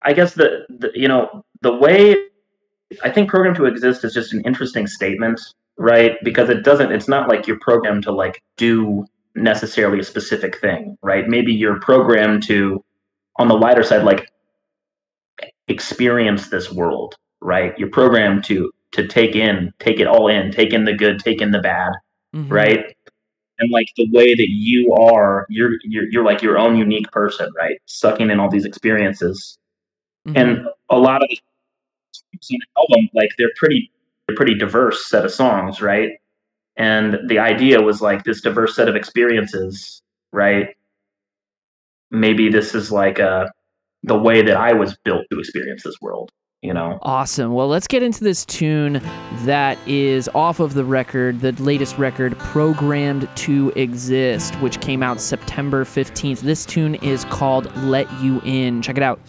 I 0.05 0.13
guess 0.13 0.35
the, 0.35 0.67
the 0.69 0.91
you 0.95 1.09
know 1.09 1.45
the 1.63 1.75
way 1.75 2.17
I 3.03 3.11
think 3.11 3.29
Programmed 3.31 3.57
to 3.57 3.67
Exist 3.67 4.05
is 4.05 4.15
just 4.15 4.33
an 4.33 4.43
interesting 4.45 4.87
statement, 4.87 5.41
right? 5.79 6.17
Because 6.23 6.49
it 6.51 6.65
doesn't 6.65 6.93
it's 6.93 7.09
not 7.09 7.29
like 7.29 7.47
you're 7.47 7.59
programmed 7.61 8.05
to 8.05 8.13
like 8.13 8.43
do 8.57 9.07
necessarily 9.35 9.99
a 10.01 10.05
specific 10.05 10.61
thing, 10.61 10.97
right? 11.03 11.29
Maybe 11.29 11.53
you're 11.53 11.81
programmed 11.81 12.43
to 12.45 12.85
on 13.39 13.49
the 13.49 13.55
lighter 13.55 13.83
side 13.83 14.05
like 14.05 14.31
experience 15.69 16.49
this 16.49 16.71
world, 16.73 17.15
right? 17.41 17.77
You're 17.79 17.91
programmed 17.91 18.45
to 18.45 18.71
to 18.93 19.07
take 19.09 19.35
in, 19.35 19.73
take 19.81 19.99
it 20.01 20.07
all 20.07 20.29
in, 20.29 20.53
take 20.53 20.73
in 20.73 20.85
the 20.85 20.93
good, 20.95 21.19
take 21.19 21.41
in 21.41 21.51
the 21.51 21.59
bad, 21.61 21.93
Mhm. 22.35 22.51
right? 22.51 22.95
And 23.59 23.71
like 23.71 23.87
the 23.97 24.09
way 24.13 24.35
that 24.35 24.49
you 24.51 24.93
are, 24.95 25.47
you're 25.49 25.73
you're 25.85 26.05
you're 26.11 26.25
like 26.25 26.43
your 26.43 26.59
own 26.59 26.77
unique 26.77 27.11
person, 27.13 27.49
right? 27.57 27.79
Sucking 27.87 28.31
in 28.31 28.41
all 28.41 28.51
these 28.51 28.65
experiences, 28.65 29.59
Mhm. 30.27 30.37
and 30.37 30.67
a 30.91 30.99
lot 30.99 31.23
of 31.23 31.29
the 31.29 31.37
songs 32.13 32.49
in 32.51 32.59
the 32.59 32.81
album, 32.81 33.11
like 33.15 33.31
they're 33.39 33.53
pretty, 33.57 33.91
they're 34.27 34.37
pretty 34.37 34.55
diverse 34.55 35.07
set 35.07 35.25
of 35.25 35.31
songs, 35.31 35.81
right? 35.83 36.11
And 36.77 37.19
the 37.29 37.39
idea 37.39 37.81
was 37.83 38.01
like 38.01 38.25
this 38.25 38.41
diverse 38.41 38.75
set 38.75 38.89
of 38.89 38.97
experiences, 38.97 40.03
right? 40.33 40.69
Maybe 42.11 42.49
this 42.49 42.75
is 42.75 42.91
like 42.93 43.21
uh 43.21 43.47
the 44.03 44.19
way 44.19 44.43
that 44.43 44.57
I 44.57 44.73
was 44.73 44.97
built 45.05 45.25
to 45.31 45.39
experience 45.39 45.83
this 45.83 45.95
world, 46.03 46.31
you 46.63 46.75
know? 46.75 46.99
Awesome. 47.03 47.55
Well, 47.55 47.69
let's 47.69 47.87
get 47.87 48.03
into 48.03 48.23
this 48.23 48.45
tune 48.45 49.01
that 49.45 49.79
is 49.89 50.29
off 50.35 50.61
of 50.61 50.75
the 50.75 50.85
record, 50.85 51.41
the 51.41 51.53
latest 51.53 51.97
record, 51.97 52.39
Programmed 52.39 53.27
to 53.37 53.73
Exist, 53.77 54.55
which 54.57 54.81
came 54.83 55.03
out 55.03 55.21
September 55.23 55.85
15th. 55.87 56.41
This 56.41 56.67
tune 56.67 56.97
is 56.97 57.25
called 57.27 57.75
Let 57.79 58.13
You 58.21 58.43
In. 58.45 58.83
Check 58.83 58.99
it 58.99 59.03
out. 59.03 59.21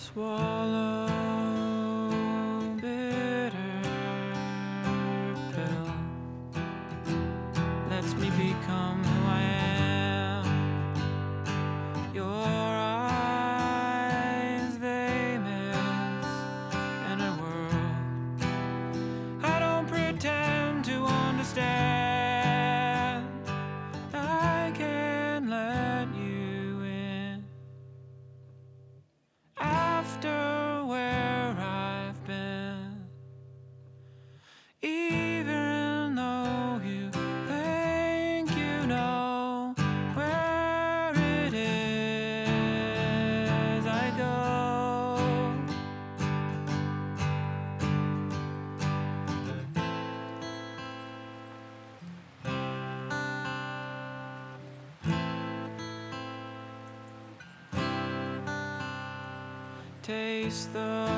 Taste 60.06 60.72
the 60.72 61.15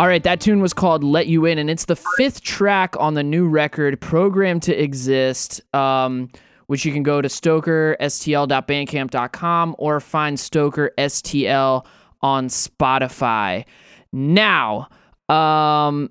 All 0.00 0.08
right, 0.08 0.22
that 0.22 0.40
tune 0.40 0.62
was 0.62 0.72
called 0.72 1.04
Let 1.04 1.26
You 1.26 1.44
In, 1.44 1.58
and 1.58 1.68
it's 1.68 1.84
the 1.84 1.96
fifth 2.16 2.40
track 2.40 2.96
on 2.98 3.12
the 3.12 3.22
new 3.22 3.46
record, 3.46 4.00
Programmed 4.00 4.62
to 4.62 4.74
Exist, 4.74 5.60
um, 5.74 6.30
which 6.68 6.86
you 6.86 6.92
can 6.92 7.02
go 7.02 7.20
to 7.20 7.28
stokerstl.bandcamp.com 7.28 9.76
or 9.78 10.00
find 10.00 10.40
Stoker 10.40 10.90
STL 10.96 11.84
on 12.22 12.48
Spotify. 12.48 13.66
Now, 14.10 14.88
um, 15.28 16.10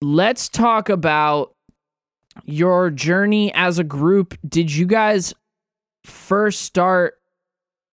let's 0.00 0.48
talk 0.48 0.88
about 0.88 1.56
your 2.44 2.90
journey 2.90 3.52
as 3.54 3.80
a 3.80 3.84
group. 3.84 4.38
Did 4.48 4.72
you 4.72 4.86
guys 4.86 5.34
first 6.04 6.60
start 6.60 7.14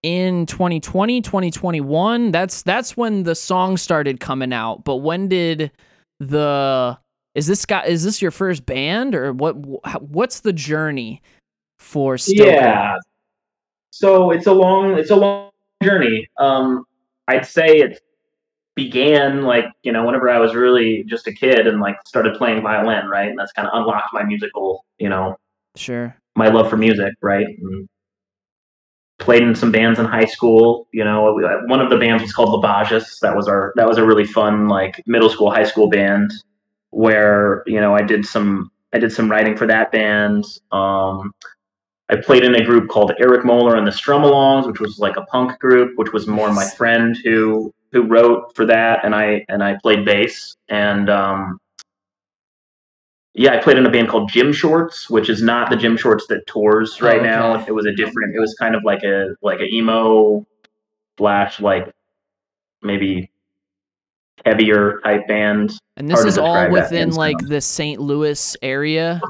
in 0.04 0.46
2020, 0.46 1.22
2021? 1.22 2.32
That's 2.32 2.62
that's 2.62 2.96
when 2.96 3.24
the 3.24 3.36
song 3.36 3.78
started 3.78 4.20
coming 4.20 4.54
out. 4.54 4.84
But 4.84 4.98
when 4.98 5.28
did 5.28 5.72
the 6.20 6.98
is 7.36 7.48
this 7.48 7.66
guy 7.66 7.84
is 7.86 8.04
this 8.04 8.22
your 8.22 8.32
first 8.32 8.66
band 8.66 9.16
or 9.16 9.34
what 9.34 9.54
what's 10.02 10.42
the 10.42 10.54
journey 10.54 11.22
for 11.80 12.18
Stoker? 12.18 12.50
Yeah. 12.52 12.98
So 13.92 14.32
it's 14.32 14.48
a 14.48 14.54
long 14.54 14.98
it's 14.98 15.10
a 15.12 15.16
long 15.16 15.50
journey. 15.82 16.28
Um, 16.40 16.86
I'd 17.28 17.46
say 17.46 17.78
it 17.78 18.02
began 18.76 19.44
like 19.44 19.66
you 19.84 19.92
know 19.92 20.06
whenever 20.06 20.30
I 20.30 20.40
was 20.40 20.56
really 20.56 21.04
just 21.04 21.28
a 21.28 21.34
kid 21.34 21.68
and 21.68 21.80
like 21.80 21.98
started 22.06 22.36
playing 22.36 22.62
violin, 22.62 23.08
right? 23.08 23.30
And 23.30 23.38
that's 23.38 23.52
kind 23.52 23.68
of 23.68 23.74
unlocked 23.80 24.14
my 24.14 24.24
musical, 24.24 24.86
you 24.98 25.10
know, 25.10 25.38
Sure. 25.76 26.16
my 26.36 26.48
love 26.50 26.70
for 26.70 26.78
music, 26.78 27.14
right? 27.22 27.46
And 27.46 27.88
played 29.20 29.44
in 29.44 29.56
some 29.56 29.72
bands 29.72 30.00
in 30.00 30.06
high 30.06 30.26
school. 30.26 30.88
You 30.92 31.04
know, 31.04 31.40
one 31.68 31.80
of 31.80 31.90
the 31.90 31.98
bands 31.98 32.24
was 32.24 32.34
called 32.34 32.50
Lavages. 32.52 33.20
That 33.22 33.36
was 33.36 33.48
our 33.48 33.74
that 33.76 33.88
was 33.88 33.98
a 33.98 34.06
really 34.06 34.26
fun 34.26 34.68
like 34.68 35.02
middle 35.06 35.30
school, 35.30 35.52
high 35.52 35.66
school 35.66 35.90
band 35.90 36.32
where 36.90 37.64
you 37.66 37.80
know 37.82 37.96
I 37.96 38.02
did 38.02 38.26
some 38.26 38.72
I 38.94 39.00
did 39.00 39.12
some 39.12 39.30
writing 39.30 39.58
for 39.58 39.68
that 39.68 39.92
band. 39.92 40.46
Um, 40.72 41.34
I 42.10 42.18
played 42.18 42.44
in 42.44 42.56
a 42.56 42.64
group 42.64 42.90
called 42.90 43.14
Eric 43.20 43.44
Moeller 43.44 43.76
and 43.76 43.88
the 43.88 43.92
Strumalongs, 43.92 44.68
which 44.68 44.80
was 44.80 45.00
like 45.00 45.18
a 45.18 45.24
punk 45.24 45.60
group, 45.60 45.98
which 45.98 46.14
was 46.14 46.28
more 46.28 46.52
my 46.52 46.70
friend 46.78 47.18
who 47.24 47.74
who 47.92 48.04
wrote 48.04 48.56
for 48.56 48.66
that, 48.66 49.04
and 49.04 49.16
I 49.16 49.46
and 49.50 49.64
I 49.64 49.78
played 49.82 50.06
bass. 50.06 50.56
And 50.70 51.10
um, 51.10 51.60
yeah, 53.36 53.54
I 53.54 53.58
played 53.58 53.78
in 53.78 53.86
a 53.86 53.90
band 53.90 54.10
called 54.10 54.30
Gym 54.30 54.54
Shorts, 54.54 55.10
which 55.10 55.30
is 55.30 55.42
not 55.42 55.70
the 55.70 55.76
Gym 55.76 55.98
Shorts 55.98 56.28
that 56.28 56.46
tours 56.46 57.02
right 57.02 57.20
Oh, 57.20 57.24
now. 57.24 57.66
It 57.66 57.72
was 57.72 57.86
a 57.86 57.92
different. 57.92 58.36
It 58.36 58.40
was 58.40 58.54
kind 58.60 58.76
of 58.76 58.84
like 58.84 59.04
a 59.04 59.36
like 59.42 59.60
a 59.60 59.66
emo 59.66 60.46
slash 61.18 61.60
like 61.60 61.92
maybe 62.84 63.32
heavier 64.46 65.00
type 65.04 65.28
band. 65.28 65.74
And 65.98 66.10
this 66.10 66.20
Hard 66.20 66.28
is 66.28 66.38
all 66.38 66.70
within 66.70 67.12
like 67.12 67.38
the 67.40 67.62
St. 67.62 68.00
Louis 68.00 68.56
area. 68.62 69.22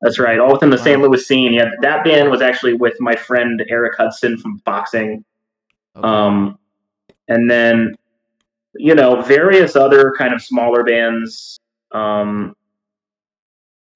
That's 0.00 0.18
right, 0.18 0.38
all 0.38 0.52
within 0.52 0.70
the 0.70 0.78
St. 0.78 1.00
Louis 1.00 1.24
scene. 1.24 1.52
Yeah, 1.52 1.70
that 1.82 2.04
band 2.04 2.30
was 2.30 2.40
actually 2.40 2.72
with 2.72 2.94
my 2.98 3.14
friend 3.14 3.62
Eric 3.68 3.96
Hudson 3.96 4.38
from 4.38 4.56
boxing. 4.64 5.24
Okay. 5.96 6.08
Um, 6.08 6.58
and 7.28 7.50
then, 7.50 7.94
you 8.74 8.94
know, 8.94 9.20
various 9.20 9.76
other 9.76 10.14
kind 10.16 10.32
of 10.32 10.42
smaller 10.42 10.82
bands 10.82 11.58
um, 11.92 12.56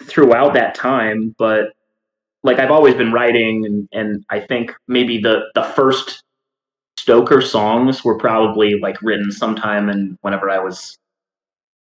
throughout 0.06 0.54
that 0.54 0.74
time. 0.74 1.34
But 1.38 1.72
like 2.42 2.58
I've 2.58 2.70
always 2.70 2.94
been 2.94 3.12
writing, 3.12 3.64
and, 3.66 3.88
and 3.92 4.24
I 4.30 4.40
think 4.40 4.72
maybe 4.88 5.18
the 5.18 5.42
the 5.54 5.62
first 5.62 6.22
Stoker 6.98 7.40
songs 7.40 8.04
were 8.04 8.16
probably 8.18 8.78
like 8.78 9.00
written 9.02 9.32
sometime 9.32 9.88
and 9.88 10.18
whenever 10.20 10.48
I 10.50 10.58
was 10.60 10.96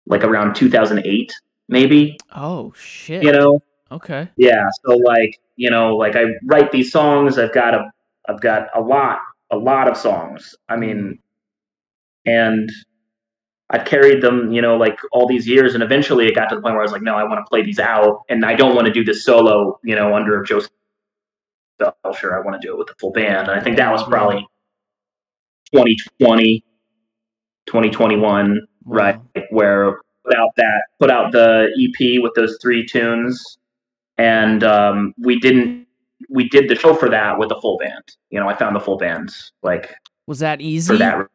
like 0.07 0.25
around 0.25 0.55
2008, 0.55 1.33
maybe. 1.69 2.17
oh 2.35 2.73
shit. 2.77 3.23
You 3.23 3.33
know, 3.33 3.61
Okay. 3.93 4.29
yeah 4.37 4.69
so 4.85 4.97
like 4.97 5.41
you 5.57 5.69
know 5.69 5.97
like 5.97 6.15
i 6.15 6.25
write 6.45 6.71
these 6.71 6.93
songs 6.93 7.39
i've 7.39 7.53
got 7.53 7.75
a 7.75 7.91
i've 8.29 8.41
got 8.41 8.69
a 8.75 8.81
lot 8.81 9.19
a 9.51 9.57
lot 9.57 9.89
of 9.89 9.97
songs 9.97 10.55
i 10.69 10.77
mean 10.77 11.19
mm. 11.19 12.33
and 12.33 12.71
i've 13.71 13.85
carried 13.85 14.23
them 14.23 14.53
you 14.53 14.61
know 14.61 14.77
like 14.77 14.99
all 15.13 15.27
these 15.27 15.47
years 15.47 15.75
and 15.75 15.83
eventually 15.83 16.27
it 16.27 16.35
got 16.35 16.47
to 16.47 16.57
the 16.57 16.61
point 16.61 16.75
where 16.75 16.83
i 16.83 16.85
was 16.85 16.93
like 16.93 17.03
no 17.03 17.15
i 17.15 17.25
want 17.25 17.45
to 17.45 17.49
play 17.49 17.63
these 17.63 17.79
out 17.79 18.23
and 18.29 18.45
i 18.45 18.55
don't 18.55 18.75
want 18.75 18.87
to 18.87 18.93
do 18.93 19.05
this 19.05 19.25
solo 19.25 19.79
you 19.83 19.95
know 19.95 20.15
under 20.15 20.43
Joseph 20.43 20.71
Belcher. 21.79 22.37
i 22.37 22.45
want 22.45 22.61
to 22.61 22.67
do 22.67 22.73
it 22.75 22.79
with 22.79 22.89
the 22.89 22.95
full 22.99 23.13
band 23.13 23.49
and 23.49 23.59
i 23.59 23.63
think 23.63 23.77
that 23.77 23.91
was 23.91 24.03
probably 24.05 24.47
2020 25.73 26.65
2021 27.67 28.61
right 28.85 29.21
where 29.51 30.01
put 30.25 30.37
out 30.37 30.51
that 30.57 30.83
put 30.99 31.11
out 31.11 31.33
the 31.33 31.69
ep 31.79 32.23
with 32.23 32.33
those 32.35 32.59
three 32.61 32.85
tunes 32.85 33.59
and 34.19 34.65
um, 34.65 35.15
we 35.19 35.39
didn't 35.39 35.87
we 36.29 36.49
did 36.49 36.69
the 36.69 36.75
show 36.75 36.95
for 36.95 37.09
that 37.09 37.39
with 37.39 37.49
the 37.49 37.59
full 37.61 37.79
band 37.79 38.05
you 38.31 38.39
know 38.39 38.49
i 38.49 38.55
found 38.55 38.77
the 38.77 38.81
full 38.81 38.97
band 38.97 39.31
like 39.63 39.95
Was 40.27 40.41
that 40.41 40.61
easy? 40.61 40.93
for 40.93 40.99
that 40.99 41.27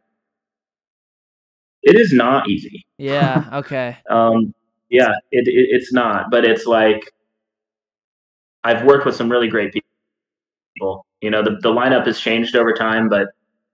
it 1.86 1.96
is 1.96 2.12
not 2.12 2.50
easy 2.50 2.86
Yeah. 2.98 3.46
Okay. 3.54 3.98
um, 4.10 4.54
yeah 4.90 5.12
it, 5.32 5.48
it, 5.48 5.68
it's 5.72 5.92
not 5.94 6.30
but 6.32 6.44
it's 6.46 6.66
like 6.66 7.02
i've 8.64 8.84
worked 8.84 9.06
with 9.06 9.16
some 9.16 9.32
really 9.32 9.48
great 9.48 9.74
people 9.74 11.06
you 11.22 11.30
know 11.32 11.42
the, 11.44 11.52
the 11.62 11.72
lineup 11.72 12.06
has 12.06 12.20
changed 12.20 12.56
over 12.56 12.74
time 12.74 13.10
but 13.10 13.28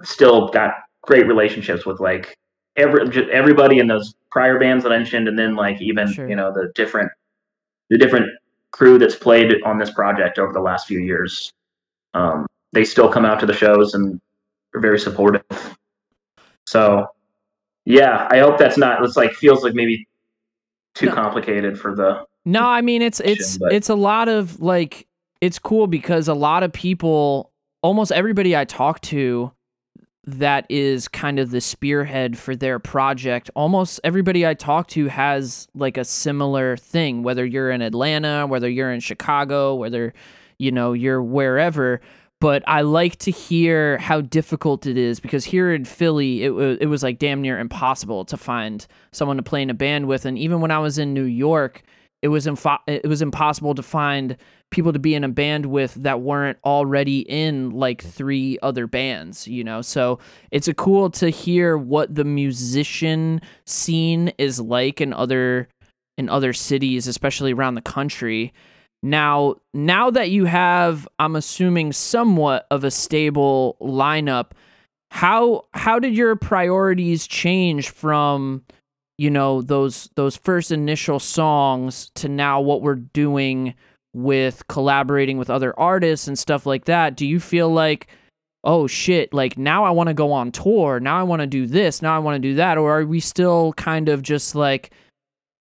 still 0.04 0.50
got 0.50 0.72
great 1.04 1.28
relationships 1.28 1.86
with 1.86 2.00
like 2.00 2.36
every 2.78 3.08
just 3.10 3.30
everybody 3.30 3.80
in 3.80 3.88
those 3.88 4.14
prior 4.32 4.58
bands 4.60 4.84
that 4.84 4.92
i 4.94 4.98
mentioned 4.98 5.28
and 5.28 5.38
then 5.38 5.56
like 5.56 5.82
even 5.82 6.12
Sure. 6.12 6.30
you 6.30 6.36
know 6.36 6.54
the 6.54 6.72
different 6.76 7.12
the 7.90 7.98
different 7.98 8.28
crew 8.72 8.98
that's 8.98 9.16
played 9.16 9.54
on 9.66 9.78
this 9.80 9.92
project 9.92 10.40
over 10.40 10.54
the 10.54 10.62
last 10.62 10.88
few 10.88 11.00
years 11.00 11.52
um, 12.14 12.46
they 12.74 12.86
still 12.86 13.10
come 13.10 13.26
out 13.26 13.40
to 13.40 13.46
the 13.46 13.54
shows 13.54 13.94
and 13.94 14.20
are 14.74 14.80
very 14.80 14.98
supportive 15.00 15.44
so 16.66 17.06
yeah 17.86 18.28
i 18.32 18.40
hope 18.40 18.58
that's 18.58 18.78
not 18.78 19.04
it's 19.04 19.18
like 19.18 19.34
feels 19.34 19.64
like 19.64 19.74
maybe 19.74 20.08
too 20.96 21.08
No. 21.08 21.14
complicated 21.14 21.80
for 21.80 21.96
the 21.96 22.24
No, 22.46 22.64
I 22.66 22.82
mean 22.82 23.02
it's 23.02 23.20
it's 23.22 23.58
but- 23.58 23.72
it's 23.74 23.90
a 23.90 23.96
lot 23.96 24.28
of 24.30 24.60
like 24.62 25.08
it's 25.42 25.58
cool 25.58 25.88
because 25.88 26.28
a 26.28 26.34
lot 26.36 26.62
of 26.64 26.72
people, 26.72 27.52
almost 27.82 28.12
everybody 28.12 28.56
I 28.56 28.64
talk 28.66 29.02
to 29.02 29.52
that 30.26 30.68
is 30.70 31.08
kind 31.08 31.40
of 31.40 31.50
the 31.50 31.60
spearhead 31.62 32.38
for 32.38 32.56
their 32.56 32.78
project, 32.78 33.50
almost 33.56 34.00
everybody 34.04 34.46
I 34.46 34.54
talk 34.54 34.88
to 34.90 35.08
has 35.08 35.68
like 35.74 35.98
a 35.98 36.06
similar 36.06 36.78
thing, 36.78 37.24
whether 37.24 37.44
you're 37.44 37.72
in 37.72 37.82
Atlanta, 37.82 38.46
whether 38.46 38.70
you're 38.70 38.92
in 38.92 39.00
Chicago, 39.00 39.74
whether 39.74 40.14
you 40.60 40.72
know, 40.72 40.94
you're 40.94 41.24
wherever. 41.24 42.02
But 42.42 42.64
I 42.68 42.82
like 42.82 43.18
to 43.20 43.32
hear 43.32 44.00
how 44.00 44.20
difficult 44.20 44.88
it 44.88 44.98
is 44.98 45.20
because 45.20 45.46
here 45.46 45.72
in 45.72 45.86
Philly, 45.86 46.44
it 46.44 46.50
was 46.50 46.80
it 46.82 46.88
was 46.88 47.04
like 47.04 47.20
damn 47.20 47.40
near 47.42 47.60
impossible 47.60 48.26
to 48.26 48.36
find 48.36 48.86
someone 49.12 49.38
to 49.38 49.44
play 49.44 49.62
in 49.62 49.70
a 49.70 49.76
band 49.76 50.08
with, 50.08 50.26
and 50.26 50.40
even 50.40 50.60
when 50.60 50.72
I 50.72 50.80
was 50.80 50.98
in 50.98 51.14
New 51.14 51.24
York, 51.24 51.84
it 52.24 52.30
was 52.30 52.48
it 52.48 53.08
was 53.08 53.22
impossible 53.22 53.76
to 53.76 53.84
find 53.84 54.38
people 54.72 54.92
to 54.92 54.98
be 54.98 55.14
in 55.14 55.24
a 55.24 55.30
band 55.30 55.68
with 55.68 55.94
that 55.94 56.22
weren't 56.22 56.58
already 56.66 57.20
in 57.30 57.70
like 57.70 58.02
three 58.02 58.58
other 58.64 58.88
bands, 58.88 59.48
you 59.48 59.64
know. 59.64 59.84
So 59.84 60.18
it's 60.50 60.68
a 60.68 60.74
cool 60.74 61.12
to 61.12 61.30
hear 61.30 61.78
what 61.78 62.16
the 62.16 62.24
musician 62.24 63.42
scene 63.66 64.34
is 64.40 64.60
like 64.60 65.00
in 65.00 65.14
other 65.14 65.68
in 66.18 66.28
other 66.28 66.54
cities, 66.54 67.06
especially 67.06 67.54
around 67.54 67.76
the 67.76 67.82
country. 67.82 68.52
Now, 69.04 69.56
now 69.74 70.12
that 70.12 70.30
you 70.30 70.46
have, 70.46 71.08
I'm 71.20 71.36
assuming, 71.36 71.92
somewhat 71.92 72.68
of 72.70 72.84
a 72.84 72.92
stable 72.92 73.78
lineup, 73.82 74.52
how 75.10 75.66
how 75.74 76.00
did 76.00 76.16
your 76.16 76.36
priorities 76.36 77.28
change 77.28 77.90
from 77.90 78.64
you 79.18 79.30
know 79.30 79.62
those 79.62 80.10
those 80.16 80.38
first 80.38 80.72
initial 80.72 81.20
songs 81.20 82.12
to 82.16 82.30
now 82.30 82.62
what 82.62 82.82
we're 82.82 82.96
doing 82.96 83.74
with 84.14 84.68
collaborating 84.68 85.38
with 85.38 85.50
other 85.50 85.78
artists 85.80 86.28
and 86.28 86.38
stuff 86.38 86.66
like 86.66 86.86
that? 86.86 87.16
Do 87.16 87.26
you 87.26 87.40
feel 87.40 87.70
like 87.70 88.08
oh 88.64 88.86
shit 88.88 89.34
like 89.34 89.58
now 89.58 89.84
i 89.84 89.90
want 89.90 90.08
to 90.08 90.14
go 90.14 90.32
on 90.32 90.52
tour 90.52 91.00
now 91.00 91.20
i 91.20 91.24
want 91.24 91.40
to 91.40 91.48
do 91.48 91.66
this 91.66 92.02
now 92.02 92.16
i 92.16 92.20
want 92.20 92.36
to 92.36 92.48
do 92.48 92.54
that 92.54 92.78
or 92.78 93.00
are 93.00 93.06
we 93.06 93.20
still 93.20 93.74
kind 93.74 94.08
of 94.08 94.22
just 94.22 94.54
like 94.54 94.92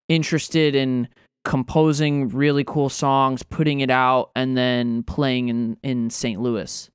interested 0.07 0.75
in 0.75 1.07
composing 1.43 2.29
really 2.29 2.63
cool 2.63 2.89
songs 2.89 3.41
putting 3.43 3.79
it 3.79 3.89
out 3.89 4.29
and 4.35 4.55
then 4.55 5.03
playing 5.03 5.49
in 5.49 5.77
in 5.81 6.09
st 6.09 6.39
louis 6.39 6.89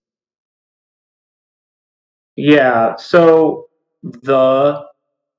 Yeah. 2.36 2.96
So 2.96 3.66
the 4.02 4.84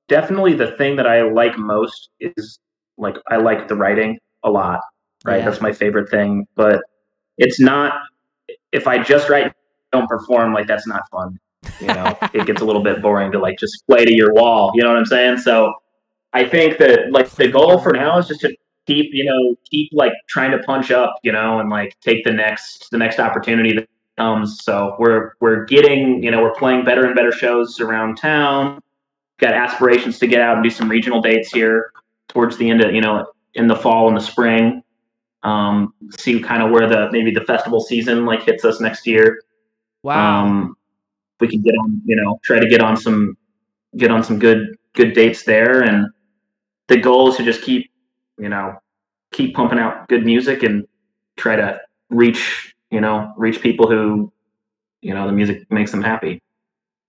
definitely 0.08 0.54
the 0.54 0.72
thing 0.72 0.96
that 0.96 1.06
I 1.06 1.22
like 1.22 1.56
most 1.56 2.10
is 2.20 2.58
like 2.98 3.16
I 3.28 3.36
like 3.36 3.68
the 3.68 3.76
writing 3.76 4.18
a 4.44 4.50
lot. 4.50 4.80
Right. 5.24 5.38
Yeah. 5.38 5.44
That's 5.46 5.60
my 5.60 5.72
favorite 5.72 6.10
thing. 6.10 6.46
But 6.54 6.82
it's 7.38 7.60
not 7.60 7.94
if 8.72 8.86
I 8.86 9.02
just 9.02 9.28
write 9.28 9.52
don't 9.92 10.08
perform, 10.08 10.52
like 10.52 10.66
that's 10.66 10.86
not 10.86 11.02
fun. 11.10 11.38
You 11.80 11.88
know, 11.88 12.18
it 12.34 12.46
gets 12.46 12.60
a 12.60 12.64
little 12.64 12.82
bit 12.82 13.00
boring 13.00 13.32
to 13.32 13.38
like 13.38 13.58
just 13.58 13.86
play 13.86 14.04
to 14.04 14.14
your 14.14 14.34
wall. 14.34 14.72
You 14.74 14.82
know 14.82 14.90
what 14.90 14.98
I'm 14.98 15.06
saying? 15.06 15.38
So 15.38 15.72
I 16.32 16.44
think 16.44 16.78
that 16.78 17.10
like 17.12 17.30
the 17.30 17.48
goal 17.48 17.78
for 17.78 17.92
now 17.92 18.18
is 18.18 18.28
just 18.28 18.40
to 18.40 18.54
keep, 18.88 19.10
you 19.12 19.24
know, 19.24 19.54
keep 19.70 19.90
like 19.92 20.12
trying 20.28 20.50
to 20.50 20.58
punch 20.64 20.90
up, 20.90 21.14
you 21.22 21.30
know, 21.30 21.60
and 21.60 21.70
like 21.70 21.96
take 22.00 22.24
the 22.24 22.32
next 22.32 22.90
the 22.90 22.98
next 22.98 23.20
opportunity 23.20 23.74
that 23.74 23.88
comes. 24.16 24.64
So 24.64 24.96
we're 24.98 25.32
we're 25.40 25.64
getting, 25.66 26.22
you 26.22 26.30
know, 26.32 26.42
we're 26.42 26.54
playing 26.54 26.84
better 26.84 27.06
and 27.06 27.14
better 27.14 27.30
shows 27.30 27.78
around 27.78 28.16
town. 28.16 28.80
Got 29.38 29.54
aspirations 29.54 30.18
to 30.18 30.26
get 30.26 30.40
out 30.40 30.56
and 30.56 30.64
do 30.64 30.70
some 30.70 30.88
regional 30.88 31.20
dates 31.20 31.52
here 31.52 31.92
towards 32.28 32.56
the 32.56 32.68
end 32.68 32.82
of, 32.82 32.92
you 32.92 33.00
know, 33.00 33.30
in 33.54 33.68
the 33.68 33.76
fall 33.76 34.08
and 34.08 34.16
the 34.16 34.20
spring. 34.20 34.82
Um, 35.44 35.94
see 36.18 36.40
kind 36.40 36.64
of 36.64 36.72
where 36.72 36.88
the 36.88 37.08
maybe 37.12 37.30
the 37.30 37.44
festival 37.44 37.80
season 37.80 38.24
like 38.24 38.42
hits 38.42 38.64
us 38.64 38.80
next 38.80 39.06
year. 39.06 39.40
wow 40.02 40.44
Um, 40.46 40.76
we 41.40 41.46
can 41.46 41.62
get 41.62 41.74
on, 41.82 42.02
you 42.04 42.16
know, 42.16 42.40
try 42.42 42.58
to 42.58 42.68
get 42.68 42.80
on 42.80 42.96
some 42.96 43.36
get 43.96 44.10
on 44.10 44.24
some 44.24 44.38
good 44.38 44.76
good 44.94 45.12
dates 45.12 45.44
there. 45.44 45.82
And 45.82 46.08
the 46.88 46.96
goal 46.96 47.28
is 47.30 47.36
to 47.36 47.44
just 47.44 47.62
keep, 47.62 47.90
you 48.38 48.48
know, 48.48 48.76
keep 49.32 49.54
pumping 49.54 49.78
out 49.78 50.08
good 50.08 50.24
music 50.24 50.62
and 50.62 50.86
try 51.36 51.56
to 51.56 51.80
reach, 52.10 52.74
you 52.90 53.00
know, 53.00 53.32
reach 53.36 53.60
people 53.60 53.88
who, 53.88 54.32
you 55.00 55.14
know, 55.14 55.26
the 55.26 55.32
music 55.32 55.70
makes 55.70 55.90
them 55.90 56.02
happy. 56.02 56.40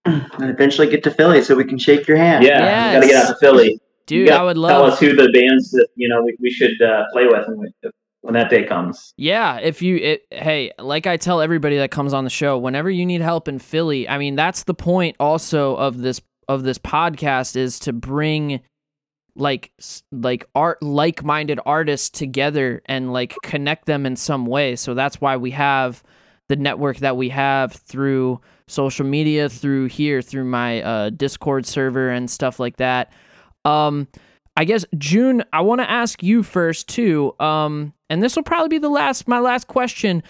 And 0.06 0.50
eventually 0.50 0.90
get 0.90 1.04
to 1.04 1.12
Philly 1.12 1.44
so 1.44 1.56
we 1.56 1.66
can 1.66 1.78
shake 1.78 2.08
your 2.08 2.18
hand. 2.18 2.44
Yeah, 2.44 2.94
we 2.94 2.96
gotta 2.96 3.08
get 3.08 3.26
out 3.26 3.28
to 3.34 3.36
Philly. 3.40 3.80
Dude, 4.08 4.28
gotta 4.30 4.42
I 4.42 4.44
would 4.46 4.58
love. 4.58 4.72
Tell 4.72 4.86
us 4.86 5.00
who 5.00 5.16
the 5.16 5.32
bands 5.32 5.72
that 5.72 5.88
you 5.96 6.08
know 6.08 6.24
we, 6.24 6.36
we 6.40 6.50
should 6.50 6.82
uh, 6.82 7.04
play 7.12 7.26
with 7.26 7.48
when, 7.48 7.60
we, 7.60 7.92
when 8.22 8.34
that 8.34 8.50
day 8.50 8.64
comes. 8.64 9.14
Yeah, 9.18 9.60
if 9.60 9.82
you 9.82 9.98
it, 9.98 10.26
hey, 10.32 10.72
like 10.80 11.06
I 11.06 11.18
tell 11.18 11.42
everybody 11.42 11.78
that 11.78 11.92
comes 11.92 12.14
on 12.14 12.24
the 12.24 12.30
show, 12.30 12.58
whenever 12.58 12.90
you 12.90 13.06
need 13.06 13.22
help 13.22 13.48
in 13.48 13.60
Philly, 13.60 14.08
I 14.10 14.18
mean 14.18 14.36
that's 14.36 14.64
the 14.64 14.74
point 14.74 15.16
also 15.20 15.76
of 15.76 16.00
this 16.00 16.22
of 16.48 16.64
this 16.64 16.80
podcast 16.80 17.56
is 17.56 17.78
to 17.80 17.94
bring 17.94 18.62
like 19.40 19.72
like 20.12 20.48
art 20.56 20.82
like-minded 20.82 21.60
artists 21.66 22.10
together 22.10 22.82
and 22.86 23.14
like 23.14 23.36
connect 23.44 23.86
them 23.86 24.06
in 24.06 24.16
some 24.16 24.46
way. 24.46 24.76
So 24.76 24.94
that's 24.94 25.22
why 25.22 25.38
we 25.38 25.52
have 25.52 26.04
the 26.48 26.56
network 26.56 26.98
that 26.98 27.16
we 27.16 27.30
have 27.30 27.74
through 27.74 28.42
social 28.68 29.06
media, 29.06 29.50
through 29.50 29.86
here, 29.86 30.22
through 30.22 30.46
my 30.46 30.82
uh, 30.82 31.10
Discord 31.12 31.66
server 31.66 32.10
and 32.10 32.30
stuff 32.30 32.60
like 32.60 32.78
that. 32.78 33.12
Um, 33.66 34.08
I 34.58 34.66
guess 34.66 34.86
June, 34.98 35.44
I 35.54 35.62
want 35.62 35.80
to 35.82 35.90
ask 35.90 36.22
you 36.22 36.44
first 36.44 36.90
too. 36.90 37.34
Um, 37.40 37.94
and 38.10 38.22
this 38.22 38.36
will 38.36 38.44
probably 38.44 38.70
be 38.70 38.78
the 38.78 38.90
last 38.90 39.28
my 39.28 39.40
last 39.40 39.68
question. 39.68 40.24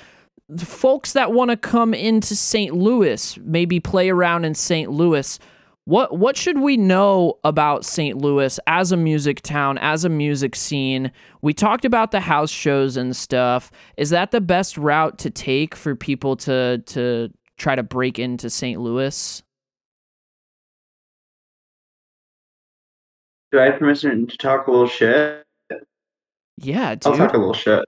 The 0.50 0.66
folks 0.66 1.14
that 1.14 1.32
want 1.32 1.52
to 1.52 1.58
come 1.58 1.94
into 1.94 2.36
St. 2.36 2.74
Louis, 2.74 3.38
maybe 3.44 3.80
play 3.80 4.10
around 4.10 4.46
in 4.46 4.56
St. 4.56 4.90
Louis, 4.90 5.40
what 5.90 6.20
what 6.20 6.38
should 6.38 6.60
we 6.60 6.78
know 6.78 7.40
about 7.44 7.84
St. 7.84 8.16
Louis 8.16 8.60
as 8.68 8.92
a 8.92 8.98
music 8.98 9.42
town, 9.42 9.80
as 9.80 10.06
a 10.06 10.10
music 10.10 10.56
scene? 10.56 11.12
We 11.42 11.52
talked 11.52 11.84
about 11.84 12.12
the 12.12 12.20
house 12.20 12.52
shows 12.52 12.96
and 12.96 13.16
stuff. 13.16 13.72
Is 13.98 14.12
that 14.12 14.30
the 14.30 14.40
best 14.40 14.78
route 14.78 15.18
to 15.18 15.32
take 15.32 15.76
for 15.76 15.96
people 15.96 16.36
to 16.38 16.84
to 16.86 17.34
try 17.58 17.74
to 17.74 17.82
break 17.82 18.20
into 18.20 18.52
St. 18.52 18.80
Louis? 18.80 19.42
Do 23.52 23.60
I 23.60 23.66
have 23.66 23.80
permission 23.80 24.28
to 24.28 24.38
talk 24.38 24.68
a 24.68 24.72
little 24.72 24.88
shit? 24.88 25.44
Yeah, 26.58 26.90
I'll 27.04 27.18
talk 27.18 27.34
a 27.34 27.38
little 27.38 27.56
shit. 27.56 27.84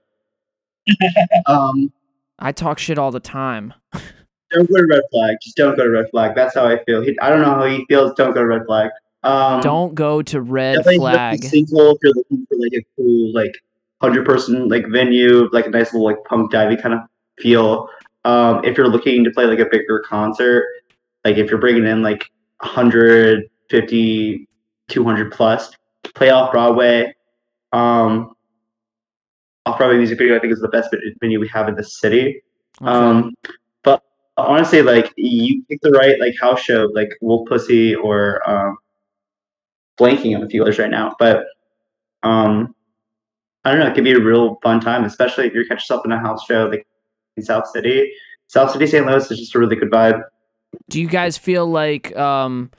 um, 1.46 1.92
I 2.40 2.50
talk 2.50 2.80
shit 2.80 2.98
all 2.98 3.12
the 3.12 3.20
time. 3.20 3.74
don't 4.52 4.70
go 4.70 4.78
to 4.78 4.86
Red 4.86 5.02
Flag. 5.10 5.36
Just 5.42 5.56
don't 5.56 5.76
go 5.76 5.84
to 5.84 5.90
Red 5.90 6.10
Flag. 6.10 6.34
That's 6.34 6.54
how 6.54 6.66
I 6.66 6.82
feel. 6.84 7.02
He, 7.02 7.18
I 7.20 7.30
don't 7.30 7.40
know 7.40 7.54
how 7.54 7.64
he 7.64 7.84
feels. 7.88 8.12
Don't 8.14 8.32
go 8.32 8.40
to 8.40 8.46
Red 8.46 8.66
Flag. 8.66 8.90
Um, 9.24 9.60
Don't 9.60 9.94
go 9.94 10.20
to 10.20 10.40
red 10.40 10.84
flag. 10.84 11.44
Single 11.44 11.92
if 11.92 11.98
you're 12.02 12.12
looking 12.12 12.44
for 12.48 12.56
like 12.58 12.72
a 12.72 12.82
cool 12.96 13.32
like 13.32 13.54
hundred 14.00 14.26
person 14.26 14.68
like 14.68 14.86
venue, 14.88 15.48
like 15.52 15.66
a 15.66 15.70
nice 15.70 15.92
little 15.92 16.04
like 16.04 16.16
punk 16.24 16.52
divey 16.52 16.80
kind 16.80 16.94
of 16.94 17.00
feel. 17.38 17.88
Um, 18.24 18.64
if 18.64 18.76
you're 18.76 18.88
looking 18.88 19.22
to 19.24 19.30
play 19.30 19.44
like 19.46 19.60
a 19.60 19.66
bigger 19.66 20.02
concert, 20.04 20.64
like 21.24 21.36
if 21.36 21.50
you're 21.50 21.60
bringing 21.60 21.86
in 21.86 22.02
like 22.02 22.28
150, 22.60 24.48
200 24.88 25.32
plus, 25.32 25.70
play 26.14 26.30
off 26.30 26.50
Broadway. 26.50 27.14
Um, 27.72 28.34
off 29.66 29.78
Broadway 29.78 29.98
music 29.98 30.18
video, 30.18 30.36
I 30.36 30.40
think 30.40 30.52
is 30.52 30.60
the 30.60 30.68
best 30.68 30.94
venue 31.20 31.38
we 31.38 31.48
have 31.48 31.68
in 31.68 31.76
the 31.76 31.84
city. 31.84 32.42
Okay. 32.80 32.90
Um, 32.90 33.34
honestly, 34.46 34.82
like 34.82 35.12
you 35.16 35.64
pick 35.68 35.80
the 35.82 35.90
right 35.90 36.18
like 36.20 36.34
house 36.40 36.60
show, 36.60 36.88
like 36.94 37.10
Wolf 37.20 37.48
Pussy 37.48 37.94
or 37.94 38.48
um, 38.48 38.76
blanking 39.98 40.36
on 40.36 40.42
a 40.42 40.48
few 40.48 40.62
others 40.62 40.78
right 40.78 40.90
now. 40.90 41.14
But 41.18 41.44
um, 42.22 42.74
I 43.64 43.70
don't 43.70 43.80
know. 43.80 43.86
It 43.86 43.94
could 43.94 44.04
be 44.04 44.12
a 44.12 44.20
real 44.20 44.58
fun 44.62 44.80
time, 44.80 45.04
especially 45.04 45.46
if 45.46 45.54
you 45.54 45.64
catch 45.66 45.78
yourself 45.78 46.04
in 46.04 46.12
a 46.12 46.18
house 46.18 46.44
show 46.44 46.66
like 46.66 46.86
in 47.36 47.42
South 47.42 47.68
City. 47.68 48.12
South 48.48 48.70
City, 48.70 48.86
St. 48.86 49.06
Louis 49.06 49.30
is 49.30 49.38
just 49.38 49.54
a 49.54 49.58
really 49.58 49.76
good 49.76 49.90
vibe. 49.90 50.22
Do 50.88 51.00
you 51.00 51.08
guys 51.08 51.38
feel 51.38 51.66
like 51.66 52.14
um, 52.16 52.70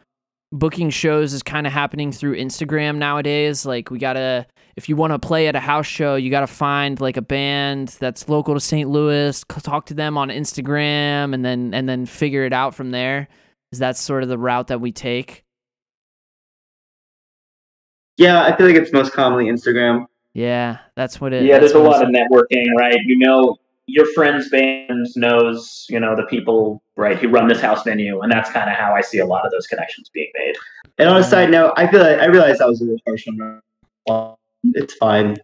booking 0.51 0.89
shows 0.89 1.33
is 1.33 1.41
kind 1.41 1.65
of 1.65 1.73
happening 1.73 2.11
through 2.11 2.37
Instagram 2.37 2.97
nowadays? 2.97 3.65
Like 3.65 3.89
we 3.89 3.97
gotta, 3.97 4.45
if 4.75 4.89
you 4.89 4.95
want 4.95 5.13
to 5.13 5.19
play 5.19 5.47
at 5.47 5.55
a 5.55 5.59
house 5.59 5.85
show, 5.85 6.15
you 6.15 6.29
gotta 6.31 6.47
find 6.47 6.99
like 6.99 7.17
a 7.17 7.21
band 7.21 7.89
that's 7.99 8.27
local 8.27 8.53
to 8.53 8.59
St. 8.59 8.89
Louis, 8.89 9.43
talk 9.47 9.85
to 9.87 9.93
them 9.93 10.17
on 10.17 10.29
Instagram, 10.29 11.33
and 11.33 11.45
then 11.45 11.73
and 11.73 11.87
then 11.87 12.05
figure 12.05 12.45
it 12.45 12.53
out 12.53 12.73
from 12.73 12.91
there. 12.91 13.27
Is 13.71 13.79
that 13.79 13.97
sort 13.97 14.23
of 14.23 14.29
the 14.29 14.37
route 14.37 14.67
that 14.67 14.81
we 14.81 14.91
take? 14.91 15.43
Yeah, 18.17 18.43
I 18.43 18.55
feel 18.55 18.67
like 18.67 18.75
it's 18.75 18.93
most 18.93 19.13
commonly 19.13 19.45
Instagram. 19.45 20.05
Yeah, 20.33 20.77
that's 20.95 21.21
what 21.21 21.33
it. 21.33 21.43
yeah, 21.45 21.59
there's 21.59 21.73
a 21.73 21.79
lot 21.79 22.03
of 22.03 22.09
networking, 22.09 22.65
right? 22.77 22.97
You 23.05 23.17
know, 23.17 23.57
your 23.87 24.05
friend's 24.13 24.49
band 24.49 25.07
knows, 25.15 25.85
you 25.89 25.99
know, 25.99 26.15
the 26.15 26.23
people, 26.23 26.81
right, 26.95 27.17
who 27.17 27.27
run 27.27 27.47
this 27.47 27.61
house 27.61 27.83
venue, 27.83 28.21
and 28.21 28.31
that's 28.31 28.49
kind 28.51 28.69
of 28.69 28.75
how 28.75 28.93
I 28.93 29.01
see 29.01 29.19
a 29.19 29.25
lot 29.25 29.45
of 29.45 29.51
those 29.51 29.67
connections 29.67 30.09
being 30.13 30.31
made. 30.35 30.55
And 30.97 31.09
on 31.09 31.15
a 31.15 31.19
uh-huh. 31.19 31.29
side 31.29 31.51
note, 31.51 31.73
I 31.77 31.87
feel 31.87 32.01
like 32.01 32.19
I 32.19 32.25
realized 32.25 32.61
I 32.61 32.65
was 32.65 32.81
a 32.81 32.85
little 32.85 32.99
harsh 33.05 33.27
on. 33.27 34.35
It's 34.63 34.93
fine. 34.95 35.37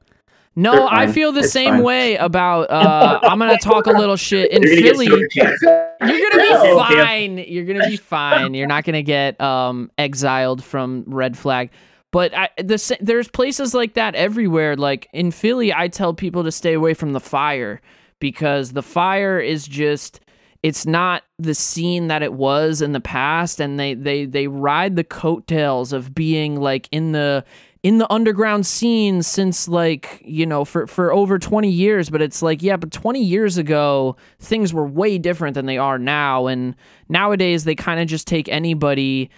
No, 0.55 0.87
I 0.91 1.07
feel 1.07 1.31
the 1.31 1.41
It's 1.41 1.51
same 1.53 1.75
fine. 1.75 1.83
way 1.83 2.15
about. 2.17 2.69
Uh, 2.71 3.19
I'm 3.23 3.39
gonna 3.39 3.57
talk 3.57 3.85
a 3.87 3.91
little 3.91 4.15
shit 4.17 4.51
in 4.51 4.61
You're 4.63 4.93
Philly. 4.93 5.05
get 5.07 5.13
super 5.13 5.27
chance. 5.27 5.61
You're 5.61 6.29
gonna 6.29 6.43
be 6.43 6.49
fine. 6.77 7.37
You're 7.37 7.65
gonna 7.65 7.87
be 7.87 7.97
fine. 7.97 8.53
You're 8.53 8.67
not 8.67 8.83
gonna 8.83 9.01
get 9.03 9.39
um 9.39 9.89
exiled 9.97 10.63
from 10.63 11.03
Red 11.07 11.37
Flag. 11.37 11.69
But 12.11 12.33
I, 12.35 12.49
the 12.57 12.97
there's 12.99 13.27
places 13.27 13.73
like 13.73 13.93
that 13.93 14.15
everywhere. 14.15 14.75
Like 14.75 15.07
in 15.13 15.31
Philly, 15.31 15.71
I 15.73 15.87
tell 15.87 16.13
people 16.13 16.43
to 16.43 16.51
stay 16.51 16.73
away 16.73 16.93
from 16.93 17.13
the 17.13 17.19
fire 17.19 17.81
because 18.19 18.71
the 18.73 18.81
fire 18.83 19.39
is 19.39 19.67
just 19.67 20.19
it's 20.63 20.85
not 20.85 21.23
the 21.37 21.53
scene 21.55 22.07
that 22.07 22.21
it 22.23 22.33
was 22.33 22.81
in 22.81 22.91
the 22.91 22.99
past 22.99 23.61
and 23.61 23.79
they 23.79 23.93
they 23.93 24.25
they 24.25 24.47
ride 24.47 24.95
the 24.95 25.03
coattails 25.05 25.93
of 25.93 26.13
being 26.15 26.59
like 26.59 26.89
in 26.91 27.11
the 27.13 27.45
in 27.81 27.97
the 27.97 28.11
underground 28.11 28.65
scene 28.65 29.23
since 29.23 29.67
like 29.67 30.21
you 30.25 30.45
know 30.45 30.65
for 30.65 30.85
for 30.85 31.13
over 31.13 31.39
20 31.39 31.69
years 31.69 32.09
but 32.09 32.21
it's 32.21 32.41
like 32.41 32.61
yeah 32.61 32.75
but 32.75 32.91
20 32.91 33.23
years 33.23 33.57
ago 33.57 34.17
things 34.39 34.73
were 34.73 34.85
way 34.85 35.17
different 35.17 35.53
than 35.53 35.65
they 35.65 35.77
are 35.77 35.97
now. 35.97 36.47
And 36.47 36.75
nowadays 37.07 37.63
they 37.63 37.75
kind 37.75 37.99
of 37.99 38.07
just 38.07 38.27
take 38.27 38.49
anybody 38.49 39.29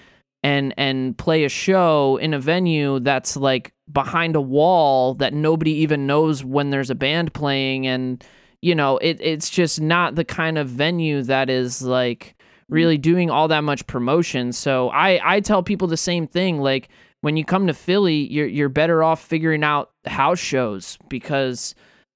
and 0.43 0.73
and 0.75 1.15
play 1.17 1.43
a 1.43 1.49
show 1.49 2.17
in 2.17 2.33
a 2.33 2.39
venue 2.39 2.99
that's 2.99 3.37
like 3.37 3.73
behind 3.91 4.35
a 4.35 4.41
wall 4.41 5.13
that 5.15 5.33
nobody 5.33 5.73
even 5.73 6.07
knows 6.07 6.43
when 6.43 6.71
there's 6.71 6.89
a 6.89 6.95
band 6.95 7.33
playing. 7.33 7.85
And 7.85 8.23
you 8.61 8.73
know 8.73 8.97
it 8.97 9.19
it's 9.21 9.51
just 9.51 9.79
not 9.79 10.15
the 10.15 10.25
kind 10.25 10.57
of 10.57 10.67
venue 10.67 11.21
that 11.23 11.49
is 11.49 11.83
like 11.83 12.35
really 12.69 12.97
doing 12.97 13.29
all 13.29 13.47
that 13.49 13.63
much 13.63 13.85
promotion. 13.85 14.51
So 14.51 14.89
i 14.89 15.35
i 15.35 15.39
tell 15.41 15.61
people 15.61 15.87
the 15.87 15.97
same 15.97 16.25
thing 16.25 16.59
like 16.59 16.89
when 17.22 17.38
you 17.38 17.45
come 17.45 17.67
to 17.67 17.74
Philly, 17.74 18.32
you're 18.32 18.47
you're 18.47 18.69
better 18.69 19.03
off 19.03 19.24
figuring 19.24 19.63
out 19.63 19.91
house 20.05 20.39
shows 20.39 20.97
because 21.09 21.74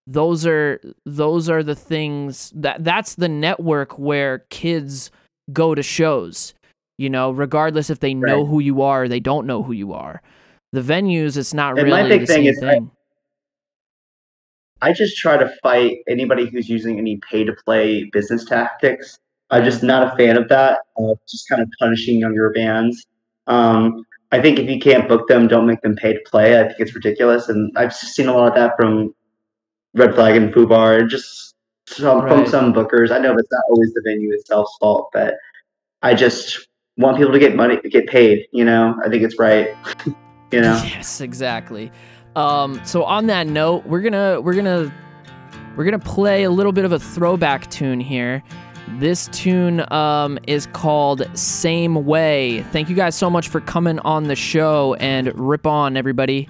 those 0.07 0.45
are 0.45 0.79
those 1.05 1.49
are 1.49 1.63
the 1.63 1.75
things 1.75 2.51
that 2.55 2.83
that's 2.83 3.15
the 3.15 3.29
network 3.29 3.97
where 3.97 4.39
kids 4.49 5.09
go 5.53 5.73
to 5.75 5.81
shows. 5.83 6.53
You 6.97 7.09
know, 7.09 7.31
regardless 7.31 7.89
if 7.89 7.99
they 7.99 8.13
know 8.13 8.45
who 8.45 8.59
you 8.59 8.81
are 8.81 9.03
or 9.03 9.07
they 9.07 9.19
don't 9.19 9.45
know 9.47 9.61
who 9.63 9.73
you 9.73 9.93
are. 9.93 10.21
The 10.71 10.81
venues, 10.81 11.35
it's 11.37 11.53
not 11.53 11.77
And 11.77 11.89
my 11.89 11.97
really 12.01 12.09
big 12.17 12.21
the 12.21 12.33
thing 12.33 12.43
same 12.43 12.53
is 12.53 12.63
I- 12.63 12.73
thing. 12.73 12.91
I 14.81 14.93
just 14.93 15.17
try 15.17 15.37
to 15.37 15.51
fight 15.63 15.99
anybody 16.07 16.47
who's 16.47 16.69
using 16.69 16.97
any 16.99 17.17
pay 17.29 17.43
to 17.43 17.53
play 17.65 18.03
business 18.11 18.45
tactics. 18.45 19.17
I'm 19.49 19.63
just 19.63 19.83
not 19.83 20.13
a 20.13 20.17
fan 20.17 20.37
of 20.37 20.49
that. 20.49 20.79
Uh, 20.97 21.13
just 21.29 21.47
kind 21.47 21.61
of 21.61 21.69
punishing 21.79 22.19
younger 22.19 22.49
bands. 22.51 23.05
Um, 23.47 24.05
I 24.35 24.41
think 24.41 24.59
if 24.59 24.69
you 24.69 24.79
can't 24.79 25.07
book 25.07 25.29
them, 25.29 25.47
don't 25.47 25.65
make 25.65 25.79
them 25.81 25.95
pay 25.95 26.11
to 26.11 26.19
play. 26.25 26.59
I 26.59 26.65
think 26.67 26.75
it's 26.79 26.93
ridiculous, 26.93 27.47
and 27.47 27.71
I've 27.77 27.95
seen 27.95 28.27
a 28.27 28.33
lot 28.33 28.49
of 28.49 28.55
that 28.55 28.73
from 28.75 29.15
Red 29.93 30.13
Flag 30.13 30.35
and 30.35 30.53
Fubar, 30.53 31.09
just 31.09 31.53
some, 31.87 32.27
from 32.27 32.45
some 32.45 32.73
bookers. 32.73 33.11
I 33.11 33.19
know 33.19 33.33
it's 33.37 33.49
not 33.49 33.61
always 33.69 33.93
the 33.93 34.01
venue 34.03 34.33
itself's 34.33 34.75
fault, 34.77 35.09
but 35.13 35.35
I 36.01 36.15
just 36.15 36.67
want 36.97 37.15
people 37.15 37.31
to 37.31 37.39
get 37.39 37.55
money, 37.55 37.79
to 37.79 37.87
get 37.87 38.07
paid. 38.07 38.45
You 38.51 38.65
know, 38.65 38.99
I 39.05 39.07
think 39.07 39.23
it's 39.23 39.39
right. 39.39 39.69
you 40.51 40.59
know. 40.59 40.81
Yes, 40.83 41.21
exactly. 41.21 41.89
Um, 42.35 42.81
so 42.83 43.05
on 43.05 43.27
that 43.27 43.47
note, 43.47 43.85
we're 43.85 44.01
gonna 44.01 44.41
we're 44.41 44.55
gonna 44.55 44.93
we're 45.77 45.85
gonna 45.85 45.97
play 45.97 46.43
a 46.43 46.51
little 46.51 46.73
bit 46.73 46.83
of 46.83 46.91
a 46.91 46.99
throwback 46.99 47.71
tune 47.71 48.01
here. 48.01 48.43
This 48.87 49.27
tune 49.31 49.91
um, 49.91 50.37
is 50.47 50.67
called 50.67 51.27
Same 51.37 52.05
Way. 52.05 52.63
Thank 52.71 52.89
you 52.89 52.95
guys 52.95 53.15
so 53.15 53.29
much 53.29 53.49
for 53.49 53.59
coming 53.59 53.99
on 53.99 54.25
the 54.25 54.35
show 54.35 54.95
and 54.95 55.37
rip 55.37 55.65
on, 55.65 55.97
everybody. 55.97 56.49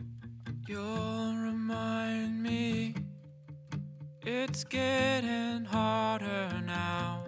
It's 4.28 4.64
getting 4.64 5.66
harder 5.66 6.62
now 6.66 7.24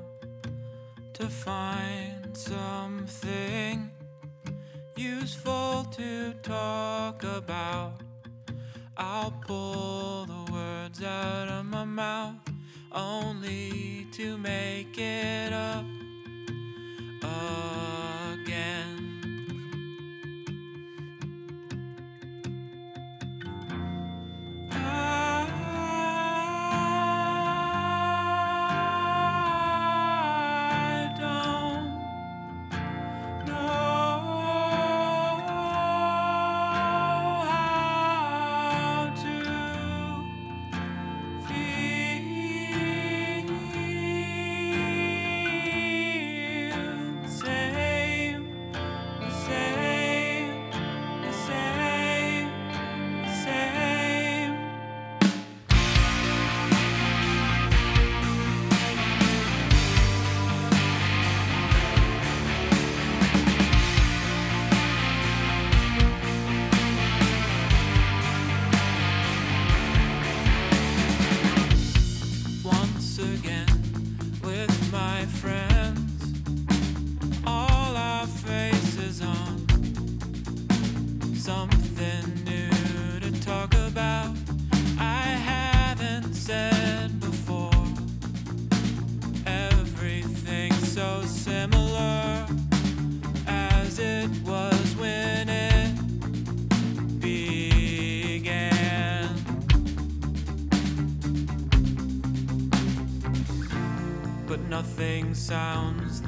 to 1.14 1.28
find 1.28 2.36
something 2.36 3.92
useful 4.96 5.86
to 5.92 6.34
talk 6.42 7.24
about. 7.24 8.02
I'll 8.96 9.32
pull 9.32 10.26
the 10.26 10.52
words 10.52 11.04
out 11.04 11.50
of 11.50 11.66
my 11.66 11.84
mouth 11.84 12.36
only 12.98 14.08
to 14.12 14.38
make 14.40 14.98
it 14.98 15.54
up 15.54 15.86
again. 17.22 18.98
I 24.72 25.47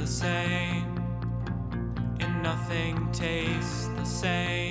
same, 0.10 0.86
and 2.20 2.44
nothing 2.44 3.10
tastes 3.12 3.90
the 3.96 4.04
same. 4.04 4.69